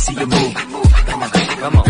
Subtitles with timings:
[0.00, 0.54] See you move.
[0.54, 1.89] Come on, come on.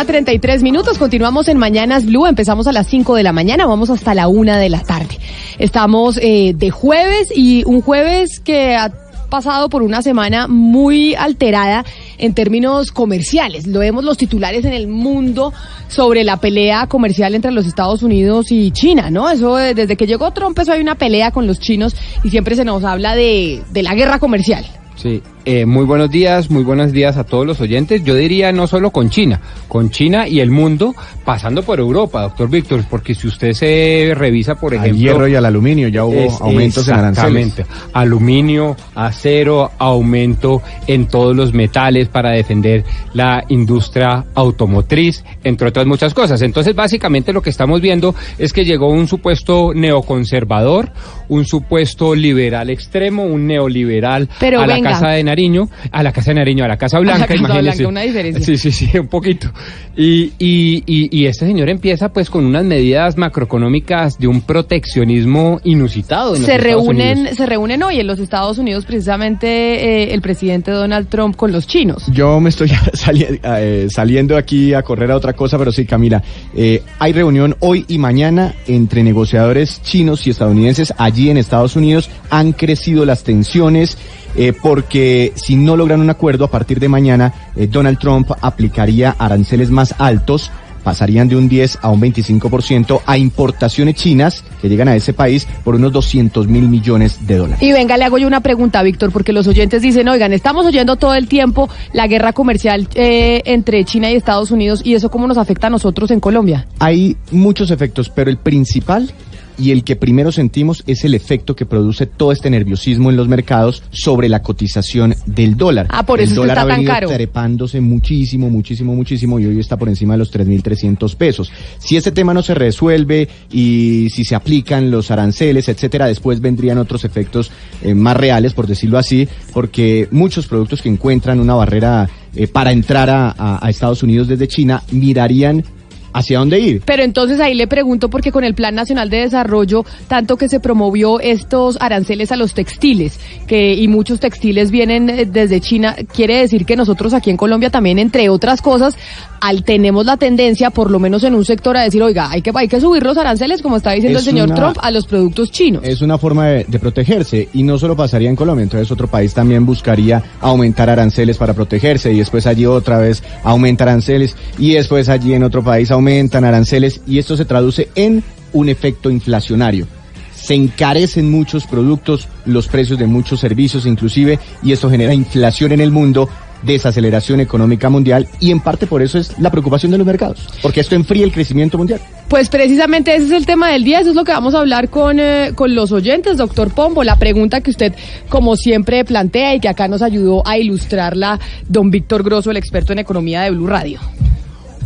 [0.00, 0.98] Mañana, 33 minutos.
[0.98, 2.26] Continuamos en Mañanas Blue.
[2.26, 5.18] Empezamos a las 5 de la mañana, vamos hasta la 1 de la tarde.
[5.58, 8.90] Estamos eh, de jueves y un jueves que ha
[9.28, 11.84] pasado por una semana muy alterada
[12.18, 13.66] en términos comerciales.
[13.66, 15.52] Lo vemos los titulares en el mundo
[15.88, 19.28] sobre la pelea comercial entre los Estados Unidos y China, ¿no?
[19.28, 22.56] Eso eh, desde que llegó Trump, eso hay una pelea con los chinos y siempre
[22.56, 24.64] se nos habla de, de la guerra comercial.
[25.00, 28.04] Sí, eh, muy buenos días, muy buenos días a todos los oyentes.
[28.04, 32.50] Yo diría no solo con China, con China y el mundo, pasando por Europa, doctor
[32.50, 35.00] Víctor, porque si usted se revisa, por Al ejemplo...
[35.00, 37.54] hierro y al aluminio ya hubo es- aumentos en aranceles.
[37.94, 42.84] Aluminio, acero, aumento en todos los metales para defender
[43.14, 46.42] la industria automotriz, entre otras muchas cosas.
[46.42, 50.92] Entonces, básicamente lo que estamos viendo es que llegó un supuesto neoconservador,
[51.30, 54.80] un supuesto liberal extremo, un neoliberal Pero a la.
[54.82, 57.76] Casa de Nariño, a la Casa de Nariño, a la Casa Blanca, Casa imagínese.
[57.78, 58.44] Blanca, una diferencia.
[58.44, 59.50] Sí, sí, sí, un poquito.
[59.96, 65.60] Y, y, y, y este señor empieza pues con unas medidas macroeconómicas de un proteccionismo
[65.64, 66.34] inusitado.
[66.36, 67.36] en se reúnen, Unidos.
[67.36, 71.66] se reúnen hoy en los Estados Unidos precisamente eh, el presidente Donald Trump con los
[71.66, 72.04] chinos.
[72.12, 76.22] Yo me estoy sali- eh, saliendo aquí a correr a otra cosa, pero sí, Camila.
[76.56, 82.08] eh, hay reunión hoy y mañana entre negociadores chinos y estadounidenses allí en Estados Unidos.
[82.30, 83.98] Han crecido las tensiones
[84.36, 89.14] eh, porque si no logran un acuerdo a partir de mañana, eh, Donald Trump aplicaría
[89.18, 90.50] aranceles más altos.
[90.84, 95.46] Pasarían de un 10 a un 25% a importaciones chinas que llegan a ese país
[95.62, 97.62] por unos 200 mil millones de dólares.
[97.62, 100.96] Y venga, le hago yo una pregunta, Víctor, porque los oyentes dicen, oigan, estamos oyendo
[100.96, 105.26] todo el tiempo la guerra comercial eh, entre China y Estados Unidos y eso cómo
[105.26, 106.66] nos afecta a nosotros en Colombia.
[106.78, 109.12] Hay muchos efectos, pero el principal
[109.60, 113.28] y el que primero sentimos es el efecto que produce todo este nerviosismo en los
[113.28, 115.86] mercados sobre la cotización del dólar.
[115.90, 117.08] Ah, por el eso es que dólar está ha tan venido caro.
[117.08, 121.52] trepándose muchísimo, muchísimo, muchísimo y hoy está por encima de los 3.300 pesos.
[121.78, 126.78] Si este tema no se resuelve y si se aplican los aranceles, etcétera, después vendrían
[126.78, 127.50] otros efectos
[127.82, 132.72] eh, más reales, por decirlo así, porque muchos productos que encuentran una barrera eh, para
[132.72, 135.64] entrar a- a- a Estados Unidos desde China mirarían
[136.12, 136.82] hacia dónde ir.
[136.84, 140.60] Pero entonces ahí le pregunto porque con el Plan Nacional de Desarrollo, tanto que se
[140.60, 146.38] promovió estos aranceles a los textiles, que y muchos textiles vienen eh, desde China, quiere
[146.38, 148.96] decir que nosotros aquí en Colombia también, entre otras cosas,
[149.40, 152.50] al tenemos la tendencia, por lo menos en un sector, a decir, oiga, hay que
[152.54, 155.06] hay que subir los aranceles, como está diciendo Es el señor una- Trump, a los
[155.06, 155.82] productos chinos.
[155.84, 159.32] Es una forma de, de protegerse y no solo pasaría en Colombia, entonces otro país
[159.32, 165.08] también buscaría aumentar aranceles para protegerse y después allí otra vez aumenta aranceles y después
[165.08, 169.86] allí en otro país aumentan aranceles y esto se traduce en un efecto inflacionario.
[170.34, 175.80] Se encarecen muchos productos, los precios de muchos servicios inclusive y esto genera inflación en
[175.80, 176.28] el mundo
[176.62, 180.80] desaceleración económica mundial y en parte por eso es la preocupación de los mercados, porque
[180.80, 182.00] esto enfría el crecimiento mundial.
[182.28, 184.88] Pues precisamente ese es el tema del día, eso es lo que vamos a hablar
[184.88, 187.02] con, eh, con los oyentes, doctor Pombo.
[187.02, 187.94] La pregunta que usted,
[188.28, 192.92] como siempre, plantea y que acá nos ayudó a ilustrarla don Víctor Grosso, el experto
[192.92, 194.00] en economía de Blue Radio.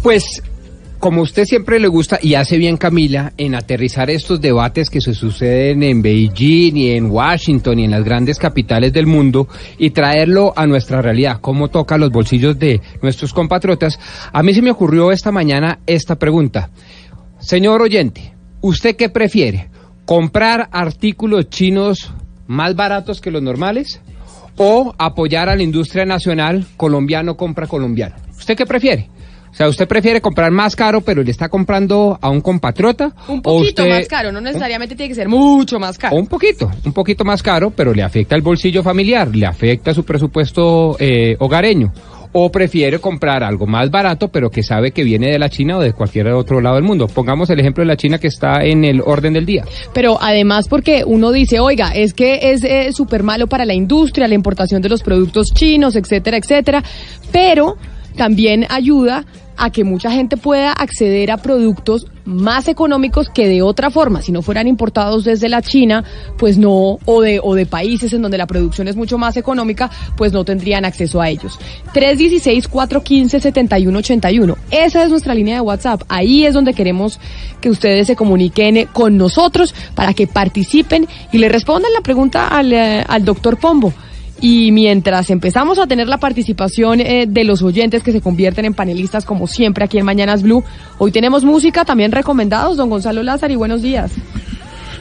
[0.02, 0.42] Pues,
[1.04, 5.12] como usted siempre le gusta y hace bien Camila en aterrizar estos debates que se
[5.12, 9.46] suceden en Beijing y en Washington y en las grandes capitales del mundo
[9.76, 14.00] y traerlo a nuestra realidad, cómo toca los bolsillos de nuestros compatriotas,
[14.32, 16.70] a mí se me ocurrió esta mañana esta pregunta.
[17.38, 19.68] Señor oyente, ¿usted qué prefiere?
[20.06, 22.14] ¿Comprar artículos chinos
[22.46, 24.00] más baratos que los normales?
[24.56, 28.14] ¿O apoyar a la industria nacional colombiano compra colombiano?
[28.38, 29.10] ¿Usted qué prefiere?
[29.54, 33.12] O sea, ¿usted prefiere comprar más caro, pero le está comprando a un compatriota?
[33.28, 36.16] Un o poquito usted- más caro, no necesariamente tiene que ser mucho más caro.
[36.16, 40.04] Un poquito, un poquito más caro, pero le afecta el bolsillo familiar, le afecta su
[40.04, 41.92] presupuesto eh, hogareño.
[42.36, 45.80] O prefiere comprar algo más barato, pero que sabe que viene de la China o
[45.80, 47.06] de cualquier otro lado del mundo.
[47.06, 49.64] Pongamos el ejemplo de la China que está en el orden del día.
[49.92, 54.26] Pero además porque uno dice, oiga, es que es eh, súper malo para la industria,
[54.26, 56.82] la importación de los productos chinos, etcétera, etcétera,
[57.30, 57.76] pero
[58.16, 59.24] también ayuda
[59.56, 64.32] a que mucha gente pueda acceder a productos más económicos que de otra forma, si
[64.32, 66.02] no fueran importados desde la China,
[66.38, 69.90] pues no, o de, o de países en donde la producción es mucho más económica,
[70.16, 71.58] pues no tendrían acceso a ellos.
[71.92, 74.56] 316-415-7181.
[74.70, 76.02] Esa es nuestra línea de WhatsApp.
[76.08, 77.20] Ahí es donde queremos
[77.60, 82.72] que ustedes se comuniquen con nosotros para que participen y le respondan la pregunta al,
[82.72, 83.92] eh, al doctor Pombo.
[84.46, 88.74] Y mientras empezamos a tener la participación eh, de los oyentes que se convierten en
[88.74, 90.62] panelistas como siempre aquí en Mañanas Blue,
[90.98, 92.76] hoy tenemos música también recomendados.
[92.76, 94.12] Don Gonzalo Lázaro, y buenos días.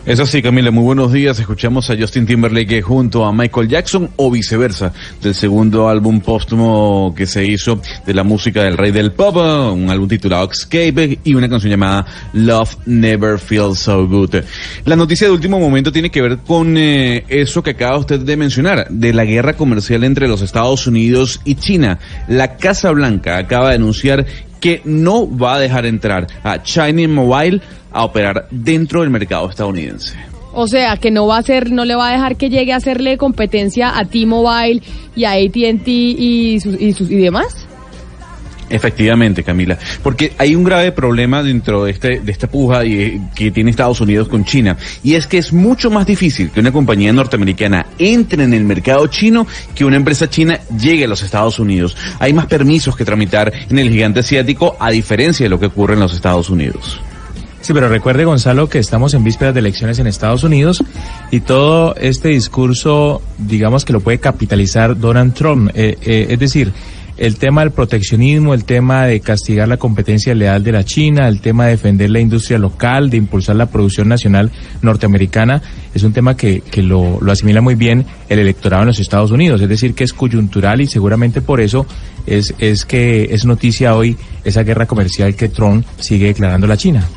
[0.06, 1.40] Es así, Camila, muy buenos días.
[1.40, 4.92] Escuchamos a Justin Timberlake junto a Michael Jackson o viceversa,
[5.22, 9.90] del segundo álbum póstumo que se hizo de la música del rey del pop, un
[9.90, 14.44] álbum titulado Escape y una canción llamada Love Never Feels So Good.
[14.84, 18.36] La noticia de último momento tiene que ver con eh, eso que acaba usted de
[18.36, 21.98] mencionar, de la guerra comercial entre los Estados Unidos y China.
[22.28, 24.26] La Casa Blanca acaba de anunciar
[24.64, 27.60] que no va a dejar entrar a China Mobile
[27.92, 30.16] a operar dentro del mercado estadounidense.
[30.54, 32.78] O sea, que no va a ser, no le va a dejar que llegue a
[32.78, 34.82] hacerle competencia a T-Mobile
[35.18, 37.68] y a AT&T y, sus, y, sus, y demás.
[38.74, 43.52] Efectivamente, Camila, porque hay un grave problema dentro de, este, de esta puja y, que
[43.52, 47.14] tiene Estados Unidos con China, y es que es mucho más difícil que una compañía
[47.14, 51.96] norteamericana entre en el mercado chino que una empresa china llegue a los Estados Unidos.
[52.18, 55.94] Hay más permisos que tramitar en el gigante asiático, a diferencia de lo que ocurre
[55.94, 57.00] en los Estados Unidos.
[57.62, 60.84] Sí, pero recuerde, Gonzalo, que estamos en vísperas de elecciones en Estados Unidos
[61.30, 65.70] y todo este discurso, digamos que lo puede capitalizar Donald Trump.
[65.76, 66.74] Eh, eh, es decir,
[67.18, 71.42] el tema del proteccionismo, el tema de castigar la competencia leal de la China, el
[71.42, 74.52] tema de defender la industria local, de impulsar la producción nacional
[74.82, 75.62] norteamericana,
[75.94, 79.32] es un tema que, que lo, lo asimila muy bien el electorado en los Estados
[79.32, 79.62] Unidos.
[79.62, 81.86] Es decir, que es coyuntural y seguramente por eso
[82.26, 86.78] es, es que es noticia hoy esa guerra comercial que Trump sigue declarando a la
[86.78, 87.08] China.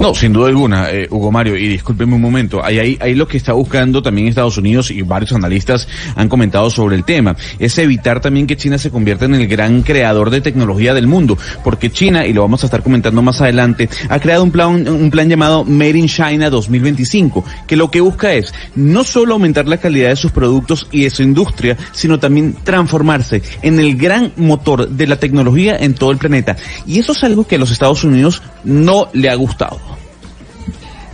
[0.00, 3.26] No, sin duda alguna, eh, Hugo Mario, y discúlpeme un momento, ahí, ahí, ahí lo
[3.26, 7.78] que está buscando también Estados Unidos y varios analistas han comentado sobre el tema, es
[7.78, 11.90] evitar también que China se convierta en el gran creador de tecnología del mundo, porque
[11.90, 15.28] China, y lo vamos a estar comentando más adelante, ha creado un plan, un plan
[15.28, 20.10] llamado Made in China 2025, que lo que busca es no solo aumentar la calidad
[20.10, 25.06] de sus productos y de su industria, sino también transformarse en el gran motor de
[25.06, 26.56] la tecnología en todo el planeta.
[26.86, 29.65] Y eso es algo que a los Estados Unidos no le ha gustado.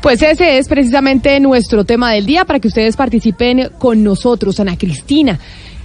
[0.02, 4.76] Pues ese es precisamente nuestro tema del día para que ustedes participen con nosotros, Ana
[4.76, 5.38] Cristina.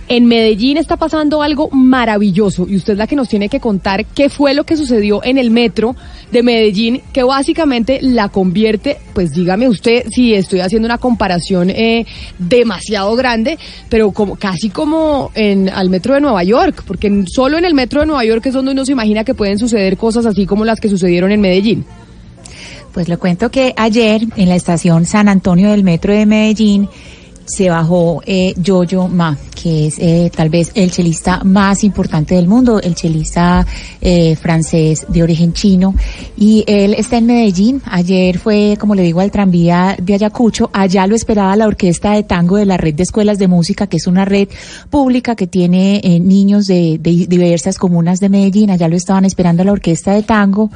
[0.09, 4.05] En Medellín está pasando algo maravilloso y usted es la que nos tiene que contar
[4.05, 5.97] qué fue lo que sucedió en el metro
[6.31, 12.05] de Medellín que básicamente la convierte, pues dígame usted si estoy haciendo una comparación eh,
[12.39, 13.59] demasiado grande,
[13.89, 17.99] pero como casi como en al metro de Nueva York, porque solo en el metro
[17.99, 20.79] de Nueva York es donde uno se imagina que pueden suceder cosas así como las
[20.79, 21.85] que sucedieron en Medellín.
[22.97, 26.89] Pues le cuento que ayer en la estación San Antonio del Metro de Medellín
[27.47, 32.47] se bajó eh, Jojo Ma, que es eh, tal vez el chelista más importante del
[32.47, 33.65] mundo, el chelista
[34.01, 35.95] eh, francés de origen chino.
[36.37, 37.81] Y él está en Medellín.
[37.85, 40.69] Ayer fue, como le digo, al tranvía de Ayacucho.
[40.73, 43.97] Allá lo esperaba la orquesta de tango de la red de escuelas de música, que
[43.97, 44.47] es una red
[44.89, 48.69] pública que tiene eh, niños de, de diversas comunas de Medellín.
[48.69, 50.69] Allá lo estaban esperando la orquesta de tango.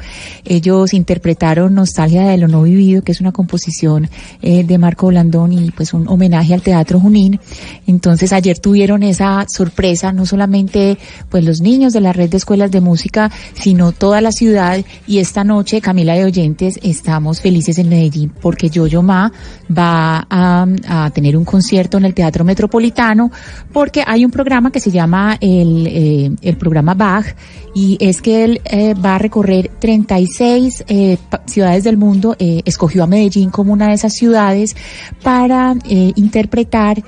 [0.46, 4.10] Ellos interpretaron Nostalgia de lo no vivido, que es una composición
[4.42, 7.40] eh, de Marco Blandón y pues un homenaje al Teatro Junín.
[7.88, 10.98] Entonces ayer tuvieron esa sorpresa, no solamente
[11.30, 14.84] pues los niños de la red de escuelas de música, sino toda la ciudad.
[15.08, 19.32] Y esta noche, Camila de Oyentes, estamos felices en Medellín porque Yoyo Ma
[19.70, 20.68] va a,
[21.14, 23.32] tener un concierto en el Teatro Metropolitano
[23.74, 27.26] porque hay un programa que se llama el, eh, el programa Bach
[27.74, 33.04] y es que él eh, va a recorrer 36 eh, ciudades del mundo, eh, escogió
[33.04, 34.76] a Medellín como una de esas ciudades
[35.24, 36.12] para eh,
[36.52, 37.04] interpretar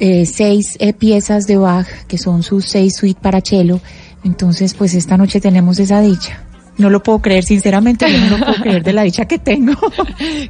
[0.00, 3.80] eh, seis eh, piezas de Bach, que son sus seis suites para cello.
[4.24, 6.44] Entonces, pues esta noche tenemos esa dicha.
[6.78, 9.72] no lo puedo creer, sinceramente, yo no lo puedo creer de la dicha que tengo.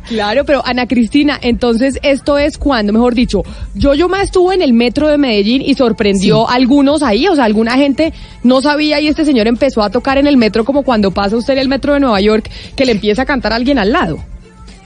[0.09, 3.43] Claro, pero Ana Cristina, entonces esto es cuando, mejor dicho,
[3.75, 7.35] yo yo más estuvo en el metro de Medellín y sorprendió a algunos ahí, o
[7.35, 10.83] sea, alguna gente no sabía y este señor empezó a tocar en el metro como
[10.83, 13.57] cuando pasa usted en el metro de Nueva York que le empieza a cantar a
[13.57, 14.19] alguien al lado.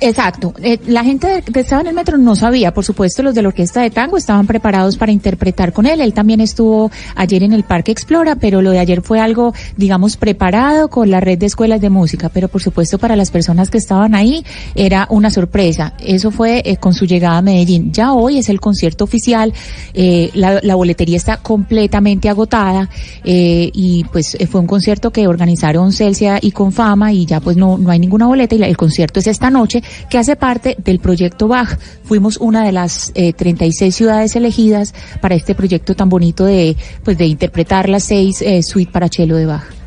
[0.02, 0.52] Exacto.
[0.62, 2.74] Eh, la gente que estaba en el metro no sabía.
[2.74, 6.00] Por supuesto, los de la orquesta de tango estaban preparados para interpretar con él.
[6.00, 10.16] Él también estuvo ayer en el Parque Explora, pero lo de ayer fue algo, digamos,
[10.16, 12.28] preparado con la red de escuelas de música.
[12.30, 14.44] Pero por supuesto, para las personas que estaban ahí
[14.74, 15.94] era una sorpresa.
[16.04, 17.92] Eso fue eh, con su llegada a Medellín.
[17.92, 19.52] Ya hoy es el concierto oficial.
[19.94, 22.88] Eh, la, boletería está completamente agotada
[23.24, 27.56] eh, y pues eh, fue un concierto que organizaron Celsia y Confama y ya pues
[27.56, 29.80] no, no hay ninguna boleta y la- el concierto es esta noche
[30.10, 31.78] que hace parte del proyecto Bach.
[32.04, 37.18] Fuimos una de las eh, 36 ciudades elegidas para este proyecto tan bonito de pues
[37.18, 39.82] de interpretar las seis eh, suites para cello de Bach.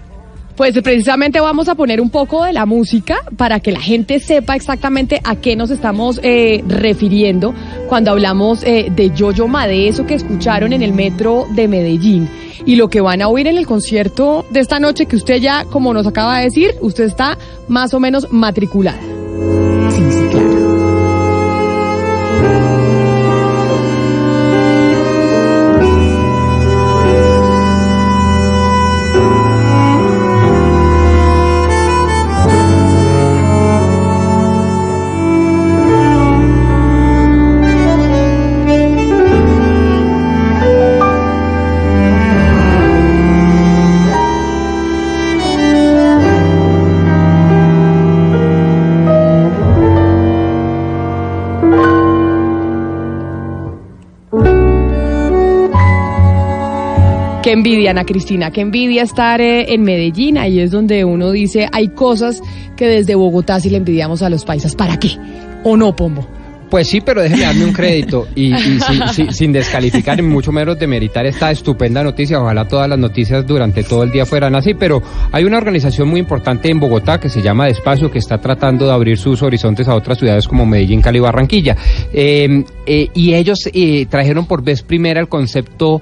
[0.55, 4.55] Pues precisamente vamos a poner un poco de la música para que la gente sepa
[4.55, 7.53] exactamente a qué nos estamos eh, refiriendo
[7.89, 12.29] cuando hablamos eh, de Yo-Yo Ma, de eso que escucharon en el metro de Medellín.
[12.65, 15.65] Y lo que van a oír en el concierto de esta noche, que usted ya,
[15.65, 19.24] como nos acaba de decir, usted está más o menos matriculada.
[57.55, 60.37] Envidia, Ana Cristina, qué envidia estar eh, en Medellín.
[60.37, 62.41] Ahí es donde uno dice, hay cosas
[62.77, 64.75] que desde Bogotá sí le envidiamos a los paisas.
[64.75, 65.09] ¿Para qué?
[65.63, 66.27] ¿O no, Pombo?
[66.69, 70.51] Pues sí, pero déjeme darme un crédito y, y sin, sin- sin descalificar y mucho
[70.51, 72.41] menos demeritar esta estupenda noticia.
[72.41, 76.19] Ojalá todas las noticias durante todo el día fueran así, pero hay una organización muy
[76.19, 79.95] importante en Bogotá que se llama Despacio que está tratando de abrir sus horizontes a
[79.95, 81.77] otras ciudades como Medellín, Cali y Barranquilla.
[82.11, 86.01] Eh, eh, y ellos eh, trajeron por vez primera el concepto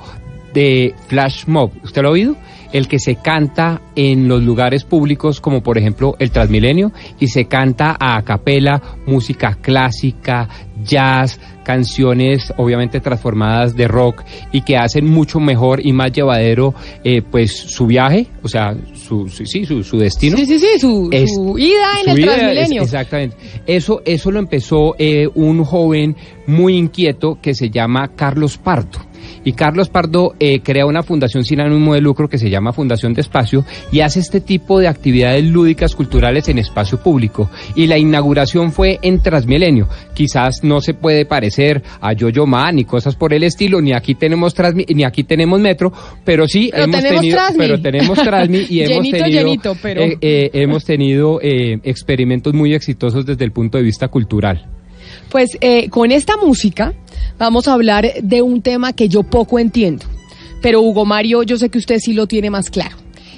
[0.54, 1.72] de flash mob.
[1.84, 2.36] ¿Usted lo ha oído?
[2.72, 7.46] El que se canta en los lugares públicos como por ejemplo el Transmilenio y se
[7.46, 10.50] canta a capela música clásica,
[10.84, 17.22] jazz, canciones obviamente transformadas de rock y que hacen mucho mejor y más llevadero eh,
[17.22, 20.36] pues su viaje, o sea, su, su- sí, su, su destino.
[20.38, 22.82] Sí, sí, sí, su, Es- su ida en el Transmilenio.
[22.82, 23.36] es- exactamente.
[23.68, 26.16] Eso, eso lo empezó eh, un joven
[26.48, 29.00] muy inquieto que se llama Carlos Pardo.
[29.44, 33.14] Y Carlos Pardo eh, crea una fundación sin ánimo de lucro que se llama Fundación
[33.14, 37.50] de Espacio y hace este tipo de actividades lúdicas culturales en espacio público.
[37.76, 39.88] Y la inauguración fue en Transmilenio.
[40.14, 44.16] Quizás no se puede parecer a Yo-Yo Ma ni cosas por el estilo, ni aquí
[44.16, 45.92] tenemos Transmi- ni aquí tenemos metro,
[46.24, 47.58] pero sí Pero hemos tenemos tenido, Transmi.
[47.60, 52.74] pero tenemos Transmi y hemos Llenito, tenido llenito, pero- eh, eh, hemos tenido experimentos muy
[52.74, 54.66] exitosos desde el punto de vista cultural.
[55.30, 56.94] Pues eh, con esta música
[57.38, 60.06] vamos a hablar de un tema que yo poco entiendo.
[60.62, 62.96] Pero Hugo Mario, yo sé que usted sí lo tiene más claro.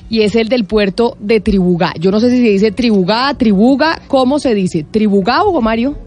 [0.09, 1.93] Y es el del puerto de Tribugá.
[1.99, 4.85] Yo no sé si se dice Tribugá, Tribuga, ¿cómo se dice?
[4.89, 5.97] ¿Tribugá, Hugo Mario?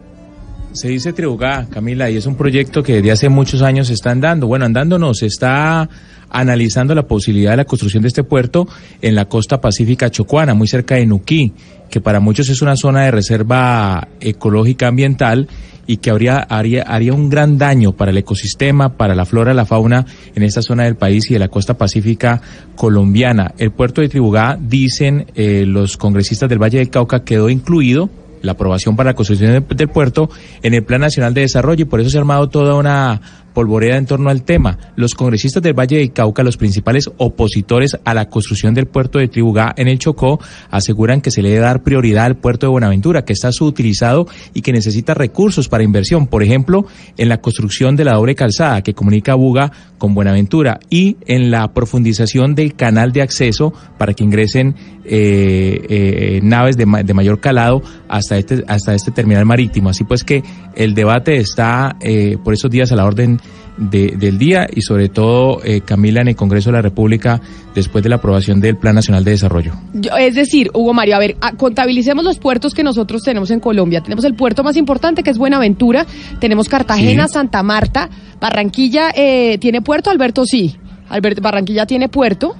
[0.72, 4.12] Se dice Tribugá, Camila, y es un proyecto que desde hace muchos años se está
[4.12, 4.46] andando.
[4.46, 5.88] Bueno, andando no, se está
[6.30, 8.68] analizando la posibilidad de la construcción de este puerto
[9.00, 11.52] en la costa pacífica chocuana, muy cerca de Nuquí,
[11.90, 15.48] que para muchos es una zona de reserva ecológica ambiental
[15.88, 19.64] y que habría, haría, haría un gran daño para el ecosistema, para la flora, la
[19.64, 20.04] fauna
[20.34, 22.42] en esta zona del país y de la costa pacífica
[22.76, 23.54] colombiana.
[23.56, 28.10] El puerto de Tribugá, dicen eh, los congresistas del Valle del Cauca, quedó incluido
[28.42, 30.28] la aprobación para la construcción del, del puerto
[30.62, 33.96] en el Plan Nacional de Desarrollo y por eso se ha armado toda una polvoreda
[33.96, 34.78] en torno al tema.
[34.94, 39.26] Los congresistas del Valle del Cauca, los principales opositores a la construcción del puerto de
[39.26, 40.38] Tribugá en el Chocó,
[40.70, 44.60] aseguran que se le debe dar prioridad al puerto de Buenaventura, que está subutilizado y
[44.60, 46.86] que necesita recursos para inversión, por ejemplo,
[47.16, 51.74] en la construcción de la doble calzada que comunica Buga con Buenaventura y en la
[51.74, 57.40] profundización del canal de acceso para que ingresen eh, eh, naves de, ma- de mayor
[57.40, 59.88] calado hasta este, hasta este terminal marítimo.
[59.88, 60.44] Así pues que
[60.76, 63.40] el debate está eh, por esos días a la orden
[63.76, 67.40] de- del día y sobre todo, eh, Camila, en el Congreso de la República
[67.76, 69.72] después de la aprobación del Plan Nacional de Desarrollo.
[69.94, 73.60] Yo- es decir, Hugo Mario, a ver, a- contabilicemos los puertos que nosotros tenemos en
[73.60, 74.00] Colombia.
[74.02, 76.06] Tenemos el puerto más importante que es Buenaventura,
[76.40, 77.34] tenemos Cartagena, Sí.
[77.34, 80.74] Santa Marta, Barranquilla eh, tiene puerto, Alberto sí.
[81.08, 82.56] Albert- Barranquilla tiene puerto.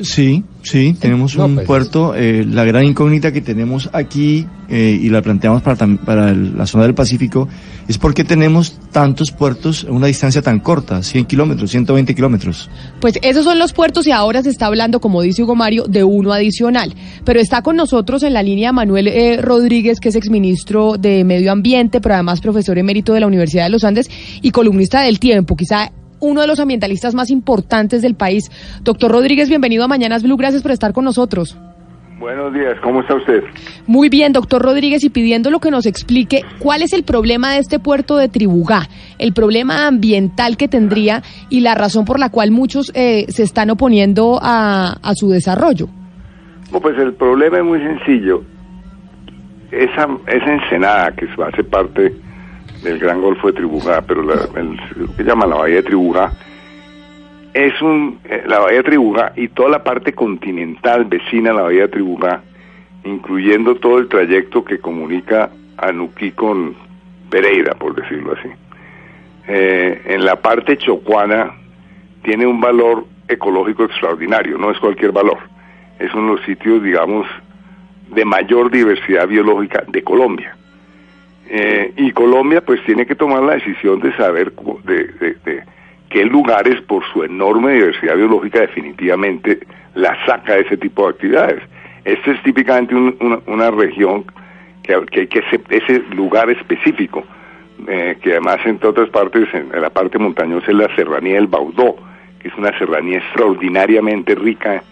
[0.00, 2.14] Sí, sí, tenemos No, un pues- puerto.
[2.14, 6.66] eh, la gran incógnita que tenemos aquí eh, y la planteamos para, para el- la
[6.66, 7.48] zona del Pacífico
[7.88, 12.68] es por qué tenemos tantos puertos a una distancia tan corta, 100 kilómetros, 120 kilómetros.
[13.00, 16.04] Pues esos son los puertos y ahora se está hablando, como dice Hugo Mario, de
[16.04, 16.94] uno adicional.
[17.24, 21.50] Pero está con nosotros en la línea Manuel eh, Rodríguez, que es exministro de Medio
[21.50, 24.08] Ambiente, pero además profesor emérito de la Universidad de los Andes
[24.42, 28.50] y columnista del Tiempo, quizá uno de los ambientalistas más importantes del país.
[28.82, 31.56] Doctor Rodríguez, bienvenido a Mañanas Blue, gracias por estar con nosotros.
[32.18, 33.44] Buenos días, ¿cómo está usted?
[33.86, 37.78] Muy bien, doctor Rodríguez, y pidiéndolo que nos explique cuál es el problema de este
[37.78, 42.90] puerto de Tribugá, el problema ambiental que tendría y la razón por la cual muchos
[42.94, 45.88] eh, se están oponiendo a, a su desarrollo.
[46.72, 48.42] Pues el problema es muy sencillo.
[49.70, 52.16] Esa, esa ensenada que hace parte
[52.82, 54.34] del Gran Golfo de Tribujá, pero la,
[54.96, 56.32] lo que llaman la Bahía de Tribujá,
[57.54, 61.62] es un, eh, la Bahía de Tribujá y toda la parte continental vecina a la
[61.62, 62.42] Bahía de Tribujá,
[63.04, 66.76] incluyendo todo el trayecto que comunica a Nuquí con
[67.30, 68.48] Pereira, por decirlo así.
[69.48, 71.52] Eh, en la parte chocuana
[72.22, 75.38] tiene un valor ecológico extraordinario, no es cualquier valor.
[75.98, 77.26] Es uno de los sitios, digamos,
[78.10, 80.57] de mayor diversidad biológica de Colombia.
[81.50, 84.52] Eh, y Colombia pues tiene que tomar la decisión de saber
[84.84, 85.04] de,
[85.44, 85.62] de-
[86.10, 89.58] qué lugares por su enorme diversidad biológica definitivamente
[89.94, 91.62] la saca de ese tipo de actividades.
[92.04, 94.24] Este es típicamente un- una, región
[94.82, 97.24] que, que hay que ese, ese lugar específico,
[97.86, 101.46] eh, que además entre otras partes, en, en la parte montañosa es la serranía del
[101.46, 101.96] Baudó,
[102.40, 104.82] que es una serranía extraordinariamente rica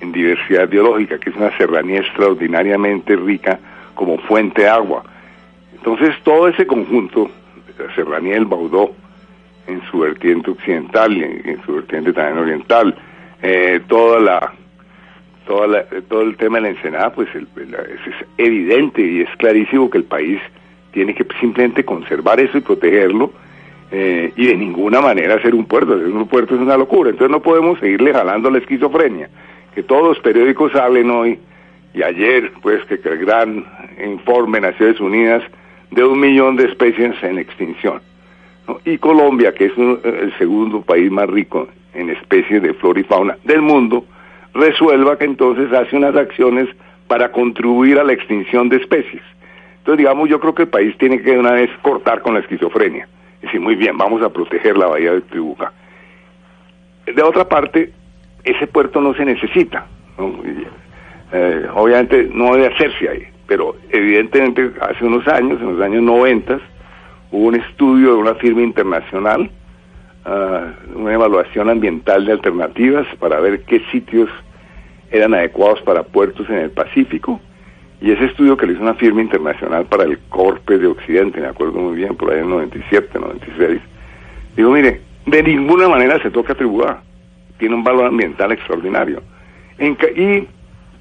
[0.00, 3.58] en diversidad biológica, que es una serranía extraordinariamente rica
[3.94, 5.04] como fuente de agua.
[5.76, 7.30] Entonces todo ese conjunto,
[7.94, 8.92] serranía del Baudó,
[9.66, 12.94] en su vertiente occidental y en, su vertiente también oriental,
[13.42, 14.52] eh, toda la,
[15.46, 19.28] toda la- todo el tema de la ensenada, pues el- es, es evidente y es
[19.38, 20.40] clarísimo que el país
[20.92, 23.32] tiene que simplemente conservar eso y protegerlo
[23.90, 25.94] eh, y de ninguna manera hacer un puerto.
[25.94, 27.10] Hacer un puerto es una locura.
[27.10, 29.28] Entonces no podemos seguirle jalando la esquizofrenia.
[29.74, 31.38] Que todos los periódicos hablen hoy
[31.92, 33.64] y ayer, pues, que, que el gran
[34.04, 35.42] informe en Naciones Unidas
[35.90, 38.00] de un millón de especies en extinción.
[38.84, 43.04] Y Colombia, que es un- el segundo país más rico en especies de flora y
[43.04, 44.04] fauna del mundo,
[44.54, 46.68] resuelva que entonces hace unas acciones
[47.06, 49.22] para contribuir a la extinción de especies.
[49.78, 52.40] Entonces, digamos, yo creo que el país tiene que de una vez cortar con la
[52.40, 53.06] esquizofrenia.
[53.40, 55.72] Y decir, muy bien, vamos a proteger la bahía de Tribuca.
[57.06, 57.92] De otra parte,
[58.42, 59.86] ese puerto no se necesita.
[61.32, 66.60] eh, obviamente no debe hacerse ahí, pero evidentemente hace unos años, en los años 90,
[67.32, 69.50] hubo un estudio de una firma internacional,
[70.24, 74.28] ah, una evaluación ambiental de alternativas para ver qué sitios
[75.10, 77.40] eran adecuados para puertos en el Pacífico.
[78.00, 81.46] Y ese estudio que le hizo una firma internacional para el Corpe de Occidente, me
[81.46, 83.80] acuerdo muy bien, por ahí en 97, 96,
[84.54, 87.02] digo, mire, de ninguna manera se toca Tribudá.
[87.58, 89.22] Tiene un valor ambiental extraordinario.
[89.78, 90.46] Y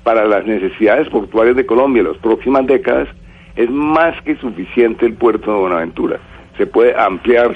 [0.06, 3.10] para las necesidades portuarias de Colombia en las próximas décadas,
[3.56, 6.20] es más que suficiente el puerto de Buenaventura.
[6.58, 7.56] Se puede ampliar,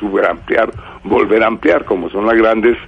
[0.00, 0.70] superampliar,
[1.04, 2.78] volver a ampliar, como son las grandes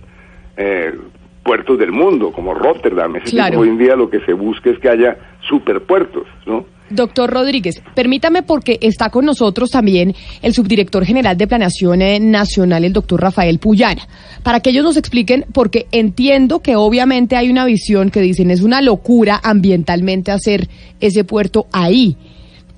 [0.56, 0.98] eh,
[1.42, 3.12] puertos del mundo, como Rotterdam.
[3.26, 3.50] Claro.
[3.50, 6.64] tipo, hoy en día lo que se busca es que haya superpuertos, ¿no?
[6.90, 12.84] Doctor Rodríguez, permítame porque está con nosotros también el subdirector general de Planeación eh, Nacional,
[12.84, 14.06] el doctor Rafael Puyana,
[14.42, 18.60] para que ellos nos expliquen, porque entiendo que obviamente hay una visión que dicen es
[18.60, 20.68] una locura ambientalmente hacer
[21.00, 22.16] ese puerto ahí.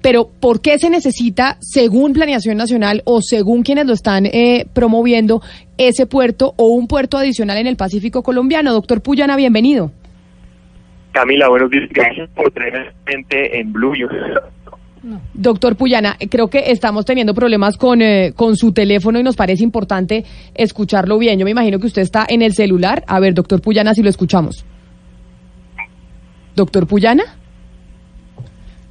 [0.03, 5.43] Pero ¿por qué se necesita, según Planeación Nacional o según quienes lo están eh, promoviendo,
[5.79, 8.73] ese puerto o un puerto adicional en el Pacífico colombiano?
[8.73, 9.91] Doctor Puyana, bienvenido.
[11.17, 11.89] Camila, buenos días.
[11.91, 13.95] Gracias por tenerme en Blue.
[13.97, 14.07] Yo-
[15.33, 19.35] Doctor Puyana, eh, creo que estamos teniendo problemas con, eh, con su teléfono y nos
[19.35, 21.39] parece importante escucharlo bien.
[21.39, 23.03] Yo me imagino que usted está en el celular.
[23.07, 24.67] A ver, doctor Puyana, si lo escuchamos.
[26.55, 27.23] ¿Doctor Puyana?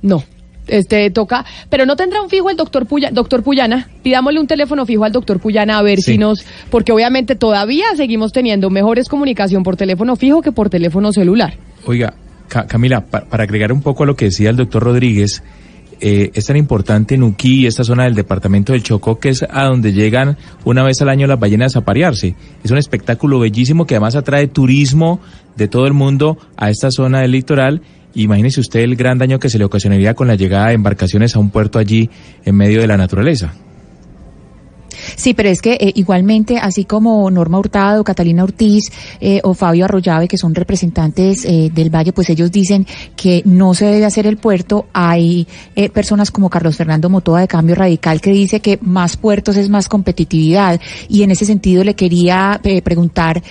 [0.01, 0.23] No.
[0.65, 4.83] Este toca, pero no tendrá un fijo el doctor Puyana, doctor Puyana, pidámosle un teléfono
[4.87, 6.13] fijo al doctor Puyana a ver Sí.
[6.13, 11.11] si nos, porque obviamente todavía seguimos teniendo mejores comunicación por teléfono fijo que por teléfono
[11.11, 11.53] celular.
[11.85, 12.13] Oiga,
[12.47, 15.43] Ca- Camila, pa- para agregar un poco a lo que decía el doctor Rodríguez,
[16.01, 19.93] eh, es tan importante Nuquí esta zona del departamento del Chocó, que es a donde
[19.93, 22.35] llegan una vez al año las ballenas a parearse.
[22.63, 25.19] Es un espectáculo bellísimo que además atrae turismo
[25.55, 27.81] de todo el mundo a esta zona del litoral.
[28.13, 31.39] Imagínese usted el gran daño que se le ocasionaría con la llegada de embarcaciones a
[31.39, 32.09] un puerto allí
[32.45, 33.53] en medio de la naturaleza.
[35.15, 39.85] Sí, pero es que eh, igualmente, así como Norma Hurtado, Catalina Ortiz eh, o Fabio
[39.85, 44.27] Arroyave, que son representantes eh, del Valle, pues ellos dicen que no se debe hacer
[44.27, 44.87] el puerto.
[44.93, 49.57] Hay eh, personas como Carlos Fernando Motoa de Cambio Radical que dice que más puertos
[49.57, 50.79] es más competitividad.
[51.07, 53.41] Y en ese sentido le quería eh, preguntar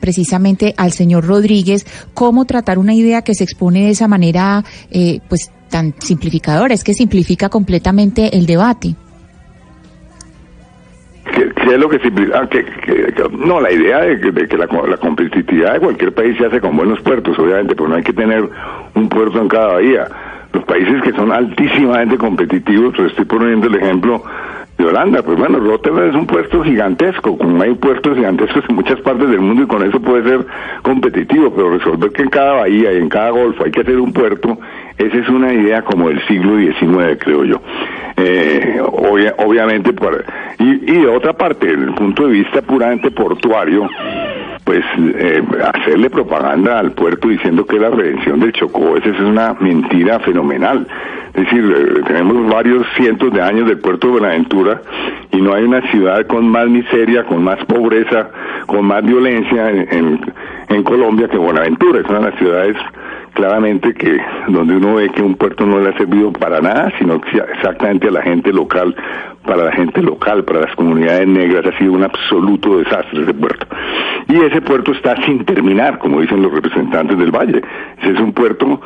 [0.00, 4.64] precisamente al señor Rodríguez cómo tratar una idea que se expone de esa manera,
[5.28, 6.74] pues tan simplificadora.
[6.74, 8.96] Es que simplifica completamente el debate.
[11.38, 12.48] ¿Qué, es lo que simplifica?
[12.48, 12.64] que,
[13.30, 16.60] no, la idea de que, de que la, la competitividad de cualquier país se hace
[16.60, 18.48] con buenos puertos, obviamente, pero no hay que tener
[18.94, 20.08] un puerto en cada bahía.
[20.52, 24.22] Los países que son altísimamente competitivos, pues estoy poniendo el ejemplo
[24.78, 29.00] de Holanda, pues bueno, Rotterdam es un puerto gigantesco, como hay puertos gigantescos en muchas
[29.00, 30.46] partes del mundo y con eso puede ser
[30.82, 34.12] competitivo, pero resolver que en cada bahía y en cada golfo hay que hacer un
[34.12, 34.58] puerto,
[34.98, 37.60] esa es una idea como del siglo XIX, creo yo.
[38.16, 39.94] Eh, obvia- obviamente,
[40.58, 43.88] y, y de otra parte, desde el punto de vista puramente portuario,
[44.64, 49.54] pues eh, hacerle propaganda al puerto diciendo que la redención del Chocó, esa es una
[49.60, 50.86] mentira fenomenal.
[51.32, 54.82] Es decir, eh, tenemos varios cientos de años del puerto de Buenaventura
[55.30, 58.30] y no hay una ciudad con más miseria, con más pobreza,
[58.66, 60.20] con más violencia en, en,
[60.68, 62.00] en Colombia que Buenaventura.
[62.00, 62.76] Es una de las ciudades
[63.38, 67.20] claramente que donde uno ve que un puerto no le ha servido para nada, sino
[67.52, 68.96] exactamente a la gente local,
[69.46, 73.64] para la gente local, para las comunidades negras, ha sido un absoluto desastre ese puerto.
[74.26, 77.62] Y ese puerto está sin terminar, como dicen los representantes del Valle.
[78.02, 78.80] Ese es un puerto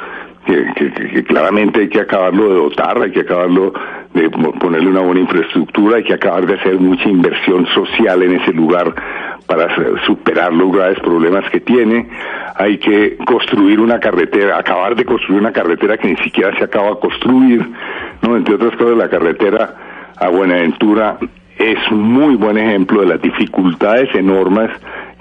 [0.47, 3.73] que, que- que- claramente hay que acabarlo de dotar, hay que acabarlo
[4.15, 8.53] de ponerle una buena infraestructura, hay que acabar de hacer mucha inversión social en ese
[8.53, 8.95] lugar
[9.47, 9.69] para
[10.07, 12.09] superar los graves problemas que tiene,
[12.57, 16.91] hay que construir una carretera, acabar de construir una carretera que ni siquiera se acaba
[16.91, 17.67] de construir,
[18.23, 18.37] ¿no?
[18.37, 19.75] Entre otras cosas, la carretera
[20.17, 21.19] a Buenaventura
[21.59, 24.71] es un muy buen ejemplo de las dificultades enormes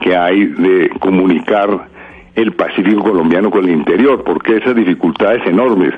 [0.01, 1.88] que hay de comunicar
[2.35, 5.93] el Pacífico colombiano con el interior, porque esas dificultades enormes,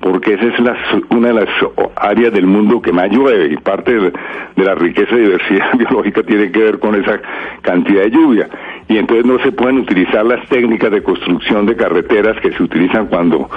[0.00, 0.76] porque esa es la-
[1.10, 1.48] una de las
[1.96, 4.12] áreas del mundo que más llueve y parte de,
[4.56, 7.20] de la riqueza y diversidad biológica tiene que ver con esa
[7.62, 8.48] cantidad de lluvia.
[8.88, 13.06] Y entonces no se pueden utilizar las técnicas de construcción de carreteras que se utilizan
[13.06, 13.48] cuando,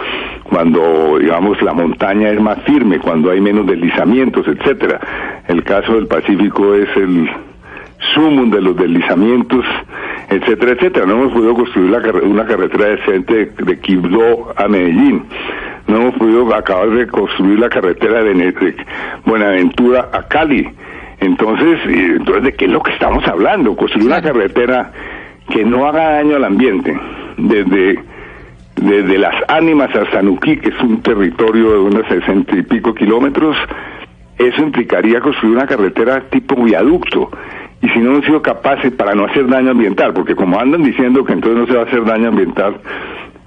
[0.43, 4.99] cuando digamos, la montaña es más firme, cuando hay menos deslizamientos, etcétera.
[5.47, 7.29] El caso del Pacífico es el,
[8.13, 9.65] sumum de los deslizamientos,
[10.29, 11.05] etcétera, etcétera.
[11.05, 15.23] No hemos podido construir la carre- una carretera decente de, de Quibdó a Medellín.
[15.87, 18.75] No hemos podido acabar de construir la carretera de, Ne- de
[19.25, 20.67] Buenaventura a Cali.
[21.19, 23.75] Entonces, entonces, ¿de qué es lo que estamos hablando?
[23.75, 24.91] Construir una carretera
[25.49, 26.97] que no haga daño al ambiente,
[27.37, 27.99] desde
[28.75, 33.57] desde las ánimas hasta Nuquí, que es un territorio de unos sesenta y pico kilómetros,
[34.37, 37.29] eso implicaría construir una carretera tipo viaducto.
[37.81, 41.23] Y si no hemos sido capaces para no hacer daño ambiental, porque como andan diciendo
[41.23, 42.75] que entonces no se va a hacer daño ambiental,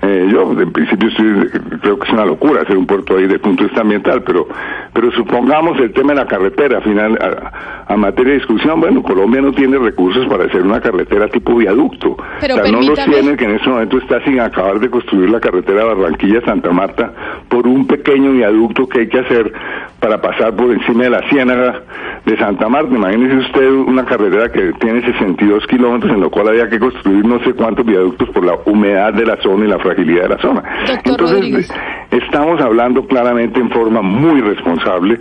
[0.03, 1.49] eh, yo en principio estoy-
[1.81, 4.23] creo que es una locura hacer un puerto ahí desde el punto de vista ambiental,
[4.25, 4.47] pero
[4.93, 9.03] pero supongamos el tema de la carretera, al final, a, a materia de discusión, bueno,
[9.03, 12.15] Colombia no tiene recursos para hacer una carretera tipo viaducto.
[12.41, 15.31] Pero o sea, no los tiene que en este momento está sin acabar de construir
[15.31, 17.11] la carretera Barranquilla-Santa Marta
[17.49, 19.51] por un pequeño viaducto que hay que hacer
[19.99, 21.81] para pasar por encima de la ciénaga
[22.27, 22.95] de Santa Marta.
[22.95, 27.39] Imagínese usted una carretera que tiene 62 kilómetros en lo cual había que construir no
[27.45, 30.63] sé cuántos viaductos por la humedad de la zona y la fragilidad de la zona.
[31.05, 31.71] Entonces,
[32.11, 35.19] estamos hablando claramente en forma muy responsable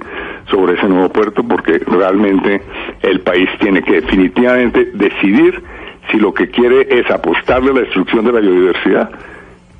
[0.49, 2.61] sobre ese nuevo puerto porque realmente
[3.01, 5.63] el país tiene que definitivamente decidir
[6.09, 9.11] si lo que quiere es apostarle a la destrucción de la biodiversidad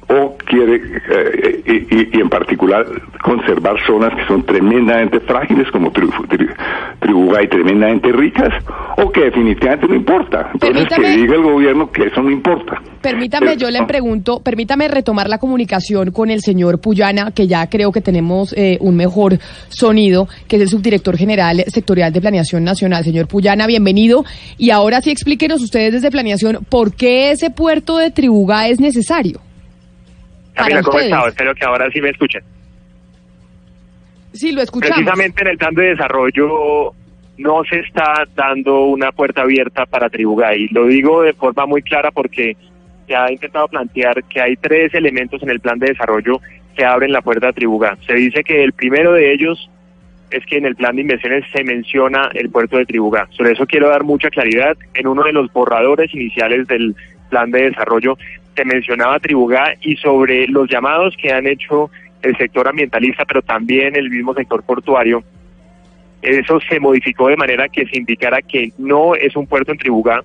[0.08, 2.86] o quiere, eh, y, y- y en particular,
[3.24, 6.54] conservar zonas que son tremendamente frágiles como Tri- Tri-
[7.00, 8.54] Tribugay, tremendamente ricas,
[8.98, 10.50] o que definitivamente no importa.
[10.54, 12.82] Entonces, que diga el gobierno que eso no importa.
[13.02, 17.68] Permítame, Pero- yo le pregunto, permítame retomar la comunicación con el señor Puyana, que ya
[17.68, 22.64] creo que tenemos eh, un mejor sonido, que es el subdirector general sectorial de Planeación
[22.64, 23.04] Nacional.
[23.04, 24.26] Señor Puyana, bienvenido.
[24.58, 29.40] Y ahora sí explíquenos ustedes desde Planeación, ¿por qué ese puerto de Tribugá es necesario?
[30.54, 31.00] Camila, ¿cómo?
[31.00, 32.44] Espero que ahora sí me escuchen.
[34.34, 34.96] Sí, lo escuchamos.
[34.96, 36.94] Precisamente en el plan de desarrollo
[37.38, 40.70] no se está dando una puerta abierta para Tribugay.
[40.70, 42.56] Lo digo de forma muy clara porque
[43.08, 46.40] se ha intentado plantear que hay tres elementos en el plan de desarrollo
[46.76, 47.98] que abren la puerta a Tribugá.
[48.06, 49.70] Se dice que el primero de ellos
[50.30, 53.28] es que en el plan de inversiones se menciona el puerto de Tribugá.
[53.32, 54.78] Sobre eso quiero dar mucha claridad.
[54.94, 56.96] En uno de los borradores iniciales del
[57.30, 58.18] plan de desarrollo
[58.56, 61.90] se mencionaba Tribugá y sobre los llamados que han hecho
[62.22, 65.24] el sector ambientalista, pero también el mismo sector portuario,
[66.22, 70.24] Eso se modificó de manera que se indicara que no es un puerto en Tribugá,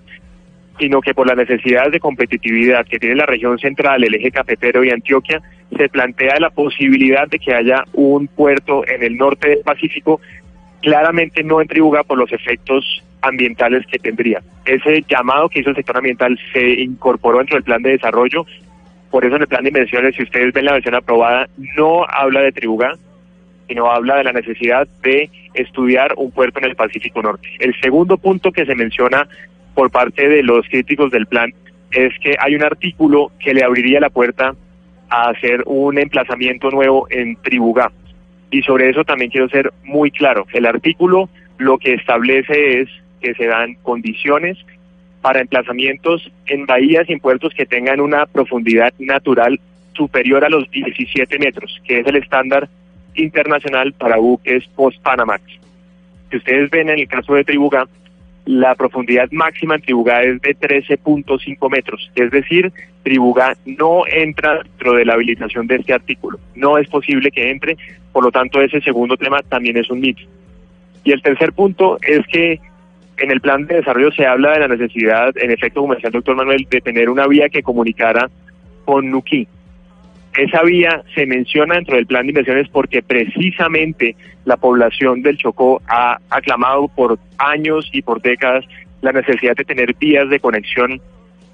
[0.78, 4.84] sino que por las necesidades de competitividad que tiene la región central, el eje cafetero
[4.84, 5.40] y Antioquia,
[5.74, 10.20] se plantea la posibilidad de que haya un puerto en el norte del Pacífico,
[10.86, 14.40] claramente no en Tribugá por los efectos ambientales que tendría.
[14.64, 18.46] Ese llamado que hizo el sector ambiental se incorporó dentro del plan de desarrollo,
[19.10, 22.42] por eso en el plan de inversiones, si ustedes ven la versión aprobada, no habla
[22.42, 22.92] de Tribugá,
[23.66, 27.48] sino habla de la necesidad de estudiar un puerto en el Pacífico Norte.
[27.58, 29.26] El segundo punto que se menciona
[29.74, 31.52] por parte de los críticos del plan
[31.90, 34.54] es que hay un artículo que le abriría la puerta
[35.08, 37.90] a hacer un emplazamiento nuevo en Tribugá.
[38.50, 40.46] Y sobre eso también quiero ser muy claro.
[40.52, 41.28] El artículo
[41.58, 42.88] lo que establece es
[43.20, 44.58] que se dan condiciones
[45.20, 49.58] para emplazamientos en bahías y en puertos que tengan una profundidad natural
[49.94, 52.68] superior a los 17 metros, que es el estándar
[53.14, 55.42] internacional para buques post-Panamax.
[56.30, 57.86] Si ustedes ven en el caso de Tribugá,
[58.46, 64.94] la profundidad máxima en Tribugá es de 13.5 metros, es decir, Tribugá no entra dentro
[64.94, 67.76] de la habilitación de este artículo, no es posible que entre,
[68.12, 70.22] por lo tanto ese segundo tema también es un mito.
[71.02, 72.60] Y el tercer punto es que
[73.18, 76.66] en el plan de desarrollo se habla de la necesidad, en efecto, el doctor Manuel,
[76.70, 78.28] de tener una vía que comunicara
[78.84, 79.48] con Nuquí.
[80.36, 85.80] Esa vía se menciona dentro del plan de inversiones porque precisamente la población del Chocó
[85.88, 88.64] ha aclamado por años y por décadas
[89.00, 91.00] la necesidad de tener vías de conexión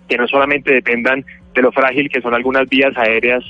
[0.08, 3.44] que no solamente dependan de lo frágil que son algunas vías aéreas,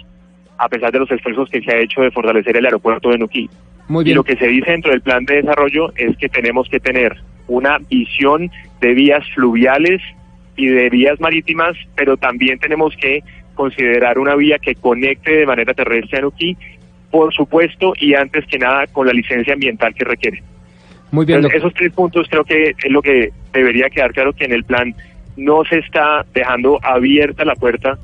[0.58, 3.48] a pesar de los esfuerzos que se ha hecho de fortalecer el aeropuerto de Nuquí.
[3.88, 6.78] Muy Y lo que se dice dentro del plan de desarrollo es que tenemos que
[6.78, 7.16] tener
[7.48, 10.00] una visión de vías fluviales
[10.56, 13.22] y de vías marítimas, pero también tenemos que
[13.62, 16.56] considerar una vía que conecte de manera terrestre a Nuquí,
[17.12, 20.42] por supuesto, y antes que nada con la licencia ambiental que requiere.
[21.12, 24.46] Muy bien, Entonces, esos tres puntos creo que es lo que debería quedar claro que
[24.46, 24.92] en el plan
[25.36, 27.98] no se está dejando abierta la puerta